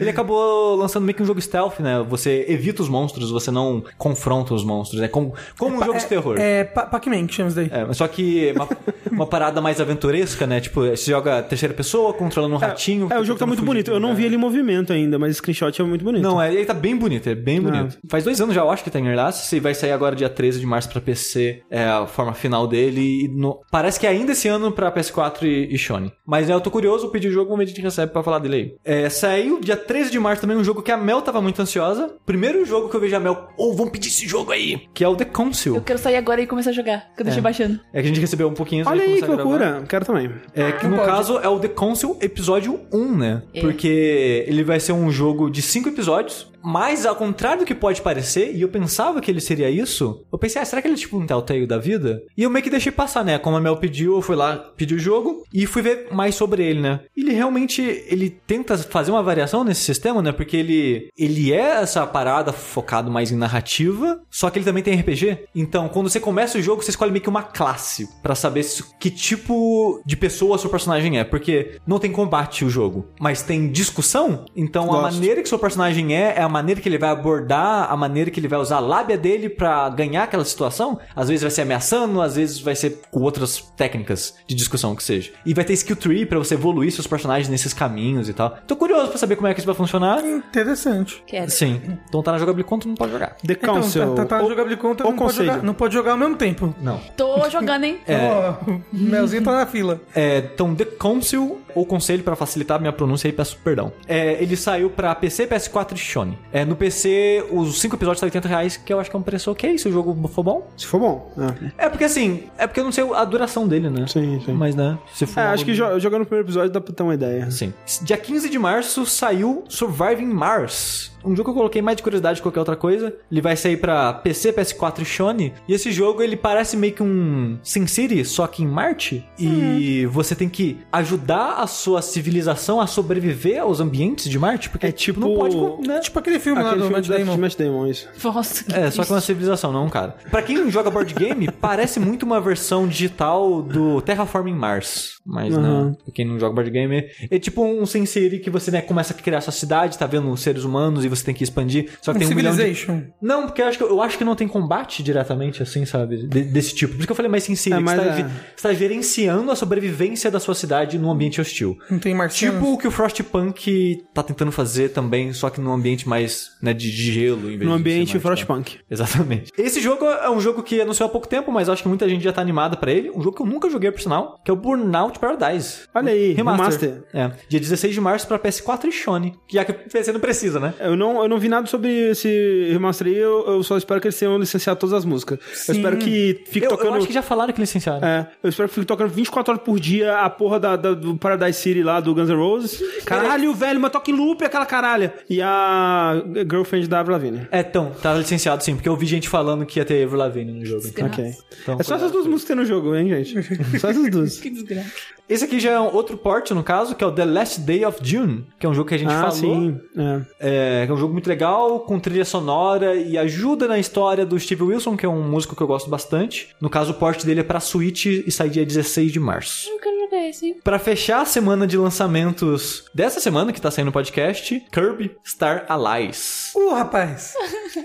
[0.00, 2.04] Ele acabou lançando meio que um jogo stealth, né?
[2.08, 5.00] Você evita os monstros, você não confronta os monstros.
[5.02, 6.36] É como, como um jogo de terror.
[6.38, 7.68] É Pa- Pac-Man que chama isso daí.
[7.70, 8.68] É, mas só que uma,
[9.10, 10.60] uma parada mais aventuresca, né?
[10.60, 13.08] Tipo, você joga terceira pessoa, controlando um ratinho.
[13.10, 13.90] É, o jogo tá muito fugir bonito.
[13.90, 14.20] Eu não lugar.
[14.20, 16.22] vi ele em movimento ainda, mas o screenshot é muito bonito.
[16.22, 17.98] Não, é, ele tá bem bonito, é bem bonito.
[18.08, 20.14] Faz dois anos já, eu acho que tá em Early Access, e vai sair agora
[20.16, 24.06] dia 13 de março pra PC, é a forma final dele, e no- parece que
[24.06, 26.12] é ainda esse ano pra PS4 e, e Sony.
[26.26, 28.12] Mas né, eu tô curioso, eu pedi o jogo, vamos ver se a gente recebe
[28.12, 28.74] pra falar dele aí.
[28.84, 32.14] É, saiu dia 13 de março também um jogo que a Mel tava muito ansiosa.
[32.24, 35.08] Primeiro jogo que eu vejo a Mel, ou vamos pedir esse jogo aí, que é
[35.08, 35.74] o The Council.
[35.74, 37.80] Eu quero sair agora e começar a jogar, que eu deixei baixando.
[37.92, 39.64] É que a gente recebeu um pouquinho antes Olha de aí, que começar a gravar.
[39.66, 39.86] loucura.
[39.88, 40.30] Quero também.
[40.54, 41.08] É que no pode.
[41.08, 43.42] caso é o The Council episódio 1, né?
[43.54, 43.60] É.
[43.60, 48.02] Porque ele vai ser um jogo de cinco episódios, mas ao contrário do que pode
[48.02, 50.98] parecer, e eu pensava que ele seria isso, eu pensei, ah, será que ele é
[50.98, 52.22] tipo um Telltale da vida?
[52.36, 53.38] E eu meio que deixei passar, né?
[53.38, 56.64] Como a Mel pediu, eu fui lá, pedi o jogo e fui ver mais sobre
[56.64, 57.00] ele, né?
[57.16, 60.32] Ele realmente, ele tenta fazer uma variação nesse sistema, né?
[60.32, 64.98] Porque ele, ele é essa parada focado mais em narrativa, só que ele também tem
[64.98, 65.46] RPG.
[65.54, 68.64] Então, quando você começa o jogo, você escolhe meio que uma classe pra saber
[68.98, 73.70] que tipo de pessoa seu personagem é, porque não tem combate o jogo, mas tem
[73.70, 74.44] discussão.
[74.54, 75.14] Então, a Gosto.
[75.14, 78.40] maneira que seu personagem é, é a maneira que ele vai abordar, a maneira que
[78.40, 80.98] ele vai usar a lábia dele pra ganhar aquela situação.
[81.14, 85.02] Às vezes vai ser ameaçando, às vezes vai ser com outras técnicas de discussão que
[85.02, 85.32] seja.
[85.44, 88.56] E vai ter skill tree pra você evoluir seus personagens nesses caminhos e tal.
[88.66, 90.24] Tô curioso pra saber como é que isso vai funcionar.
[90.24, 91.22] Interessante.
[91.26, 91.50] Quero.
[91.50, 91.80] Sim.
[92.08, 93.36] Então tá na jogabilidade, não pode jogar.
[93.46, 94.02] The Council.
[94.02, 95.52] Então, tá, tá, tá de conta, ou não pode, conselho.
[95.52, 96.74] jogar, não pode jogar ao mesmo tempo.
[96.80, 97.00] Não.
[97.16, 97.98] Tô jogando, hein?
[98.06, 98.28] É.
[98.28, 100.00] Ó, o Melzinho tá na fila.
[100.14, 103.92] É, então, The Council ou conselho pra facilitar a minha pronúncia aí, peço perdão.
[104.08, 106.38] É, ele saiu pra PC, PS4 e Sony.
[106.52, 109.22] É, no PC, os 5 episódios tá 80 reais, que eu acho que é um
[109.22, 110.68] preço ok se o jogo for bom.
[110.76, 111.32] Se for bom.
[111.78, 114.06] É, É porque assim, é porque eu não sei a duração dele, né?
[114.06, 114.52] Sim, sim.
[114.52, 117.02] Mas né, se for É, acho que jo- jogando o primeiro episódio dá pra ter
[117.02, 117.50] uma ideia.
[117.50, 117.72] Sim.
[118.02, 121.09] Dia 15 de março saiu Surviving Mars.
[121.24, 123.14] Um jogo que eu coloquei mais de curiosidade que qualquer outra coisa.
[123.30, 125.52] Ele vai sair pra PC, PS4 e Sony.
[125.68, 129.24] E esse jogo, ele parece meio que um SimCity, só que em Marte.
[129.38, 134.70] E você tem que ajudar a sua civilização a sobreviver aos ambientes de Marte.
[134.70, 135.56] Porque É tipo- não pode...
[135.86, 136.00] Né?
[136.00, 137.36] Tipo aquele filme lá Aquele do filme Matt do Damon.
[137.40, 138.08] Matt Damon, isso.
[138.24, 139.12] Nossa, que É, só que triste.
[139.12, 140.16] uma civilização, não, cara.
[140.30, 145.20] Pra quem joga board game, parece muito uma versão digital do Terraforming Mars.
[145.24, 145.90] Mas, Uhum.
[145.90, 149.12] né, pra quem não joga board game, é tipo um SimCity que você, né, começa
[149.12, 151.90] a criar sua cidade, tá vendo os seres humanos e você tem que expandir.
[152.00, 152.58] Só que Um tem um milhão de...
[152.58, 153.02] Civilization.
[153.20, 156.26] Não, porque eu acho, que, eu acho que não tem combate diretamente, assim, sabe?
[156.26, 156.92] De- desse tipo.
[156.94, 158.30] Por isso que eu falei mais SimCity, É, mas você tá, é.
[158.62, 161.76] tá gerenciando a sobrevivência da sua cidade num ambiente hostil.
[161.90, 162.58] Não tem marcianos.
[162.58, 166.72] Tipo o que o Frostpunk tá tentando fazer também, só que num ambiente mais, né,
[166.72, 167.50] de gelo.
[167.50, 168.20] Em vez No de ambiente tá?
[168.20, 168.78] Frostpunk.
[168.90, 169.52] Exatamente.
[169.56, 172.22] Esse jogo é um jogo que anunciou há pouco tempo, mas acho que muita gente
[172.22, 173.10] já tá animada pra ele.
[173.10, 175.80] Um jogo que eu nunca joguei, por sinal, que é o Burnout Paradise.
[175.94, 176.90] Olha aí, Remaster.
[176.90, 177.04] remaster.
[177.14, 177.30] É.
[177.48, 179.34] Dia 16 de março pra PS4 e Sony.
[179.50, 180.74] Já que o PC não precisa, né?
[180.80, 184.06] Eu não, eu não vi nada sobre esse remaster aí, eu, eu só espero que
[184.06, 185.38] eles tenham licenciado todas as músicas.
[185.68, 186.88] Eu espero que fique Eu, tocando.
[186.88, 188.06] eu acho que já falaram que licenciaram.
[188.06, 191.16] É, eu espero que fique tocando 24 horas por dia a porra da, da- do
[191.16, 192.80] Paradise City lá do Guns N' Roses.
[193.04, 195.14] Caralho, velho, mas toca em loop aquela caralha.
[195.28, 197.48] E a girlfriend da Avril Lavigne.
[197.50, 200.52] É, então, tá licenciado sim, porque eu vi gente falando que ia ter Avril Lavigne
[200.52, 200.86] no jogo.
[200.86, 201.06] Então.
[201.06, 201.32] Ok.
[201.62, 203.78] Então, é só essas duas músicas que tem no jogo, hein, gente?
[203.78, 204.38] Só essas duas.
[204.38, 204.90] Que desgraça.
[205.28, 207.84] Esse aqui já é um outro port, no caso, que é o The Last Day
[207.84, 209.34] of June, que é um jogo que a gente ah, falou.
[209.34, 209.78] sim.
[209.96, 210.82] É.
[210.82, 214.62] É, é um jogo muito legal, com trilha sonora e ajuda na história do Steve
[214.62, 216.48] Wilson, que é um músico que eu gosto bastante.
[216.60, 219.68] No caso, o port dele é pra Switch e sai dia 16 de março.
[219.68, 220.56] Eu quero jogar esse, hein?
[220.62, 225.64] Pra fechar a semana de lançamentos dessa semana, que tá saindo no podcast, Kirby Star
[225.68, 226.52] Allies.
[226.54, 227.34] Uh, rapaz.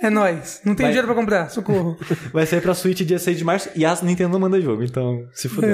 [0.02, 0.62] É nóis.
[0.66, 0.92] Não tem Vai.
[0.92, 1.50] dinheiro pra comprar.
[1.50, 1.98] Socorro.
[2.34, 5.26] Vai sair pra Switch dia 6 de março e a Nintendo não manda jogo, então
[5.34, 5.70] se fudeu.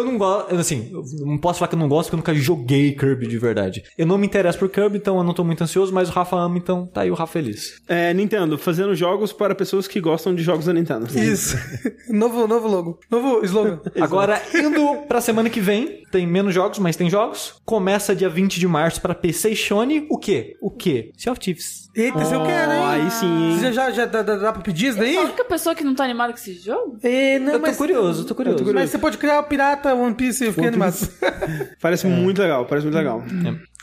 [0.00, 2.34] Eu não gosto, assim, eu não posso falar que eu não gosto porque eu nunca
[2.34, 3.82] joguei Kirby de verdade.
[3.96, 6.36] Eu não me interesso por Kirby, então eu não tô muito ansioso, mas o Rafa
[6.36, 7.80] ama, então tá aí o Rafa feliz.
[7.88, 11.06] É, Nintendo, fazendo jogos para pessoas que gostam de jogos da Nintendo.
[11.18, 11.56] Isso.
[12.10, 12.98] novo, novo logo.
[13.10, 13.80] Novo slogan.
[14.00, 17.54] Agora, indo pra semana que vem, tem menos jogos, mas tem jogos.
[17.64, 20.06] Começa dia 20 de março pra PC e Sony.
[20.10, 20.56] O quê?
[20.60, 21.12] O quê?
[21.16, 21.89] Sea of Thieves.
[21.94, 22.84] Eita, se eu quero, hein?
[22.84, 23.58] aí sim, hein?
[23.58, 25.16] Você já, já dá, dá- dá pra pedir isso daí?
[25.16, 26.98] A única pessoa que não tá animada com esse jogo?
[27.02, 28.64] É, não, Eu tô mas- curioso, tô curioso.
[28.72, 30.96] Mas você pode criar o pirata One Piece, eu fiquei One animado.
[31.80, 33.22] Parece muito legal, parece muito legal.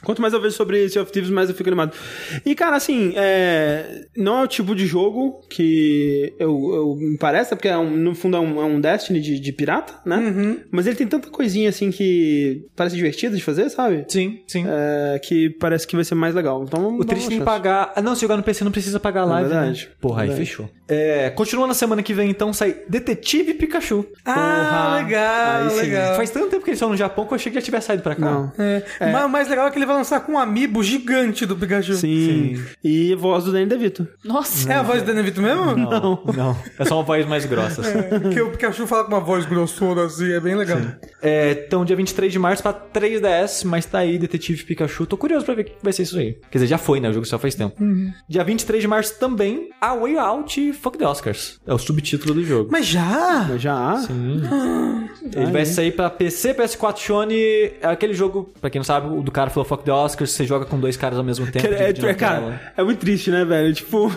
[0.03, 1.91] Quanto mais eu vejo sobre Sea of Thieves, mais eu fico animado.
[2.45, 4.05] E, cara, assim, é...
[4.15, 8.13] não é o tipo de jogo que eu, eu me parece, porque é um- no
[8.13, 10.57] fundo é um, é um Destiny de, de pirata, né?
[10.71, 14.05] Mas ele tem tanta coisinha, assim, que parece divertido de fazer, sabe?
[14.07, 14.65] Sim, sim.
[14.67, 16.63] É, que parece que vai ser mais legal.
[16.63, 17.91] Então, vamos O triste tem que pagar.
[17.95, 19.49] Ah, não, se jogar no PC não precisa pagar a live.
[19.49, 19.85] verdade.
[19.89, 19.95] Né?
[19.99, 20.47] Porra, aí Verdade.
[20.49, 20.69] fechou.
[20.87, 24.05] É, continuando na semana que vem, então, sai Detetive Pikachu.
[24.23, 24.97] Ah, Porra.
[25.03, 26.15] legal, legal.
[26.15, 28.03] Faz tanto tempo que eles estão no Japão que eu achei que já tivesse saído
[28.03, 28.21] pra cá.
[28.25, 28.51] Não.
[28.59, 28.83] É.
[29.11, 31.93] Mas o mais legal é que ele vai lançar com um amiibo gigante do Pikachu.
[31.95, 32.64] Sim.
[32.84, 34.07] E voz do Danny DeVito.
[34.23, 34.72] Nossa.
[34.72, 35.76] É a voz do Danny Vito mesmo?
[35.76, 36.57] Não, não.
[36.77, 37.81] É só uma voz mais grossa.
[37.88, 40.80] É, Porque o Pikachu fala com uma voz grossona assim, é bem legal.
[41.22, 45.05] É, então, dia 23 de março pra 3DS, mas tá aí Detetive Pikachu.
[45.05, 46.34] Tô curioso pra ver o que vai ser isso aí.
[46.51, 47.09] Quer dizer, já foi, né?
[47.09, 47.76] O jogo só faz tempo.
[48.27, 51.59] Dia 23 de março também, A Way Out e Fuck the Oscars.
[51.65, 52.69] É o subtítulo do jogo.
[52.72, 53.47] Mas já?
[53.49, 53.95] Mas já.
[55.35, 57.38] Ele vai sair pra PC, PS4, Sony.
[57.81, 60.45] É aquele jogo, pra quem não sabe, o do cara falou Fuck the Oscars, você
[60.45, 61.67] joga com dois caras ao mesmo tempo.
[61.67, 63.73] É, é, cara, é muito triste, né, velho?
[63.73, 64.11] Tipo,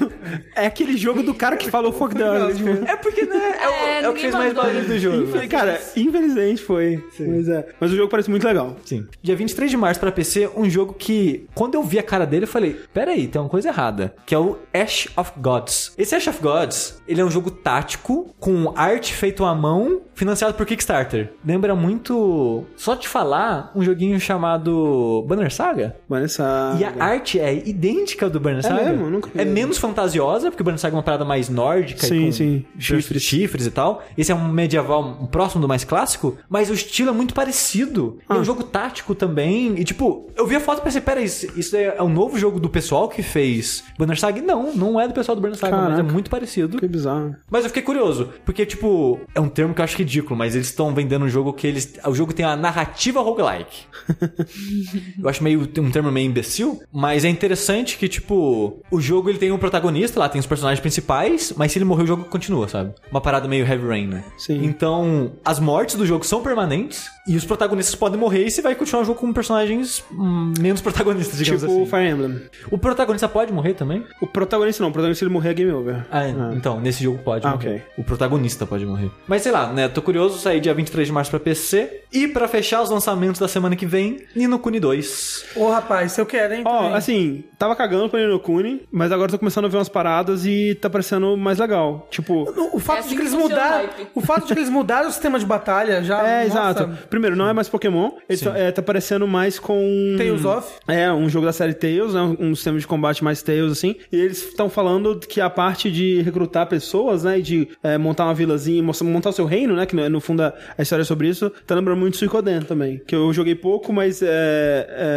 [0.57, 3.37] é aquele jogo do cara que falou fuck the tipo, É porque, né?
[3.61, 5.23] É, o- É, é o que fez mais barulho do jogo.
[5.25, 7.03] Infel- Cara, infelizmente foi.
[7.19, 7.67] Mas, é.
[7.81, 8.77] Mas o jogo parece muito legal.
[8.85, 9.07] Sim.
[9.23, 12.45] Dia 23 de março pra PC, um jogo que, quando eu vi a cara dele,
[12.45, 14.15] eu falei: Pera aí, tem uma coisa errada.
[14.25, 15.93] Que é o Ash of Gods.
[15.99, 20.55] Esse Ash of Gods, ele é um jogo tático, com arte feito à mão, financiado
[20.55, 21.33] por Kickstarter.
[21.45, 25.97] Lembra muito, só te falar, um joguinho chamado Banner Saga.
[26.09, 26.77] Vanessa.
[26.79, 28.85] E a arte é idêntica do Banner Saga.
[28.91, 29.05] mesmo?
[29.07, 29.41] Eu nunca vi.
[29.41, 32.07] É menos fantasiosa, porque o Banner Saga é uma parada mais nórdica.
[32.07, 32.65] Sim, e com sim.
[32.79, 33.23] Chifres.
[33.23, 34.03] chifres e tal.
[34.17, 38.19] Esse é um medieval um próximo do mais clássico, mas o estilo é muito parecido.
[38.29, 38.39] E É Ah.
[38.39, 39.75] um jogo tático também.
[39.79, 42.59] E tipo, eu vi a foto e pensei, peraí, isso isso é um novo jogo
[42.61, 44.41] do pessoal que fez Banner Saga?
[44.43, 46.13] Não, não é do pessoal do Banner Saga, mas é Caraca.
[46.13, 46.79] muito parecido.
[46.79, 47.35] Que bizarro.
[47.51, 50.69] Mas eu fiquei curioso, porque, tipo, é um termo que eu acho ridículo, mas eles
[50.69, 51.93] estão vendendo um jogo que eles.
[52.07, 53.87] O jogo tem uma narrativa roguelike.
[55.23, 59.29] eu acho acho meio um termo meio imbecil, mas é interessante que, tipo, o jogo
[59.31, 62.25] ele tem um protagonista lá, tem os personagens principais, mas se ele morrer, o jogo
[62.25, 62.93] continua, sabe?
[63.11, 64.25] Uma parada meio Heavy Rain, né?
[64.39, 64.65] Sim.
[64.65, 68.75] Então, as mortes do jogo são permanentes e os protagonistas podem morrer e você vai
[68.75, 71.91] continuar o jogo com personagens hum, menos protagonistas, digamos Tipo o assim.
[71.91, 72.41] Fire Emblem.
[72.71, 74.05] O protagonista pode morrer também?
[74.21, 76.07] O protagonista não, o protagonista ele morrer é game over.
[76.11, 77.69] Ah, então, nesse jogo pode Ah, morrer.
[77.69, 77.83] ok.
[77.99, 79.11] O protagonista pode morrer.
[79.27, 79.89] Mas sei lá, né?
[79.89, 82.01] Tô curioso, sair dia 23 de março pra PC.
[82.13, 85.30] E pra fechar os lançamentos da semana que vem, Nino Kuni 2.
[85.57, 86.63] Ô, rapaz, se eu quero, hein?
[86.65, 86.95] Ó, também.
[86.95, 90.45] assim, tava cagando com o Nino Kuni, mas agora tô começando a ver umas paradas
[90.47, 92.07] e tá parecendo mais legal.
[92.11, 93.89] Tipo, O, o fato É assim de que eles mudaram.
[94.15, 96.27] O fato de que eles mudaram o sistema de batalha já.
[96.27, 96.99] é, nossa, exato.
[97.09, 100.15] Primeiro, não é mais Pokémon, ele tá, é, tá parecendo mais com.
[100.17, 100.69] Tales of.
[100.89, 102.37] É, um jogo da série Tales, né?
[102.39, 103.97] Um sistema de combate mais Tales, assim.
[104.13, 107.39] E eles estão falando que a parte de recrutar pessoas, né?
[107.39, 109.87] E de é, montar uma vilazinha, montar o seu reino, né?
[109.87, 111.51] Que no, no fundo a, a história é sobre isso.
[111.67, 113.01] Tá lembrando muito Suicoden também.
[113.07, 114.29] Que eu joguei pouco, mas é,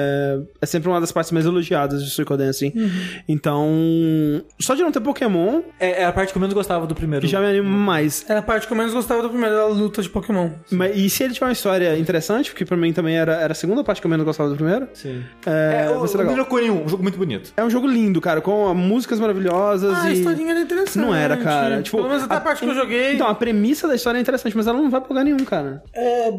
[0.03, 2.71] é, é sempre uma das partes mais elogiadas de Suicoden, assim.
[3.27, 3.69] Então,
[4.61, 7.25] só de não ter Pokémon, É, é a parte que eu menos gostava do primeiro.
[7.27, 8.25] já me anima mais.
[8.27, 10.49] Era a parte que eu menos gostava do primeiro, da luta de Pokémon.
[10.71, 13.55] Mas, e se ele tiver uma história interessante, porque pra mim também era, era a
[13.55, 15.23] segunda parte que eu menos gostava do primeiro, Sim.
[15.45, 16.33] é, É, o, ser o legal.
[16.35, 17.51] Nino Kuni 1, um jogo muito bonito.
[17.55, 20.13] É um jogo lindo, cara, com músicas maravilhosas Ah, a e...
[20.19, 20.97] historinha era interessante.
[20.99, 21.81] Não era, cara.
[21.81, 23.13] Tipo, Pelo menos até a, parte que eu joguei.
[23.13, 25.83] Então, a premissa da história é interessante, mas ela não vai pra lugar nenhum, cara.
[25.93, 26.29] É,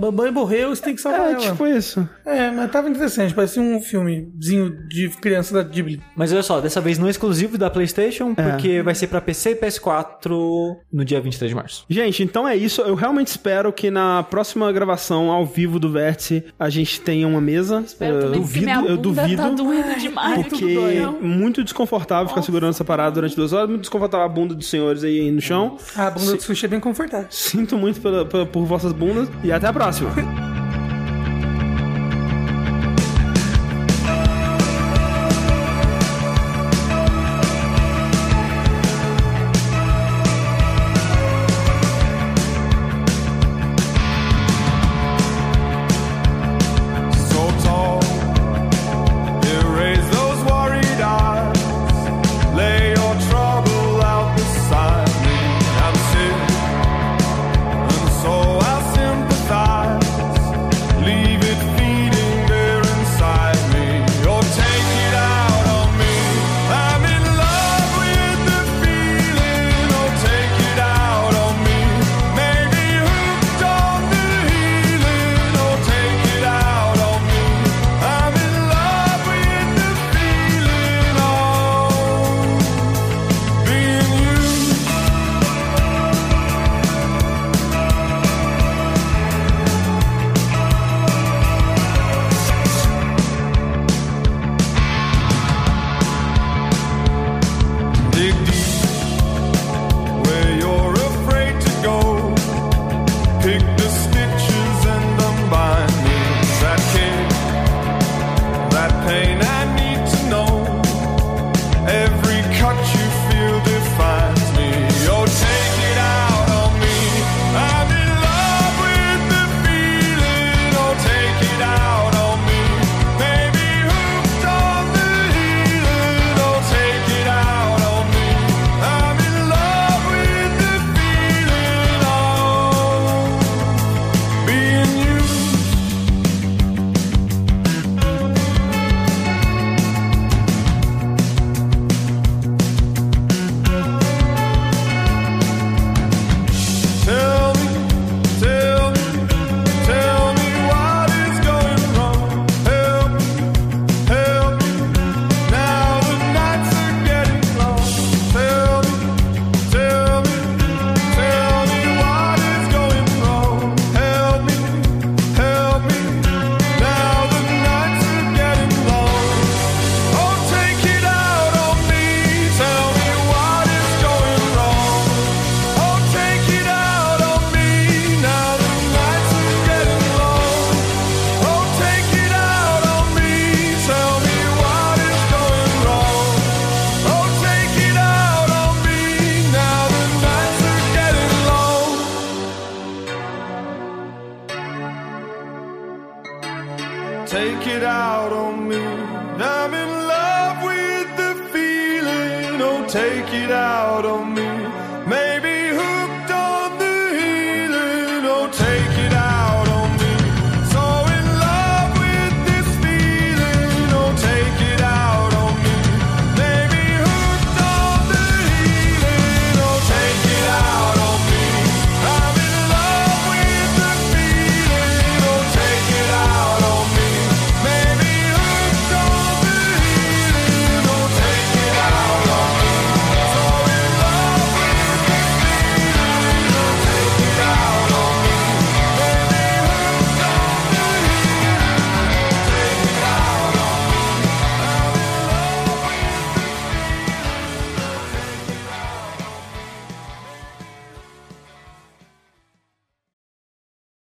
[0.00, 1.40] mamãe morreu, você tem que salvar É, ela.
[1.40, 2.08] tipo isso.
[2.24, 6.00] É, mas tava interessante, parecia um filmezinho de criança da Ghibli.
[6.16, 8.50] Mas olha só, dessa vez não é exclusivo da PlayStation, É.
[8.50, 11.84] porque vai ser pra PC e PS4 no dia 23 de março.
[11.88, 12.80] Gente, então é isso.
[12.82, 17.40] Eu realmente espero que na próxima gravação ao vivo do Vértice a gente tenha uma
[17.40, 17.82] mesa.
[17.86, 19.36] Espero eu duvido, eu duvido.
[19.42, 20.34] tá doendo demais.
[20.46, 21.00] Porque tudo dói.
[21.20, 25.04] muito desconfortável ficar segurando essa parada durante duas horas, muito desconfortável a bunda dos senhores
[25.04, 25.76] aí no chão.
[25.96, 27.26] A bunda do sushi é bem confortável.
[27.30, 30.10] Sinto muito pela- pela- por vossas bundas e até a próxima.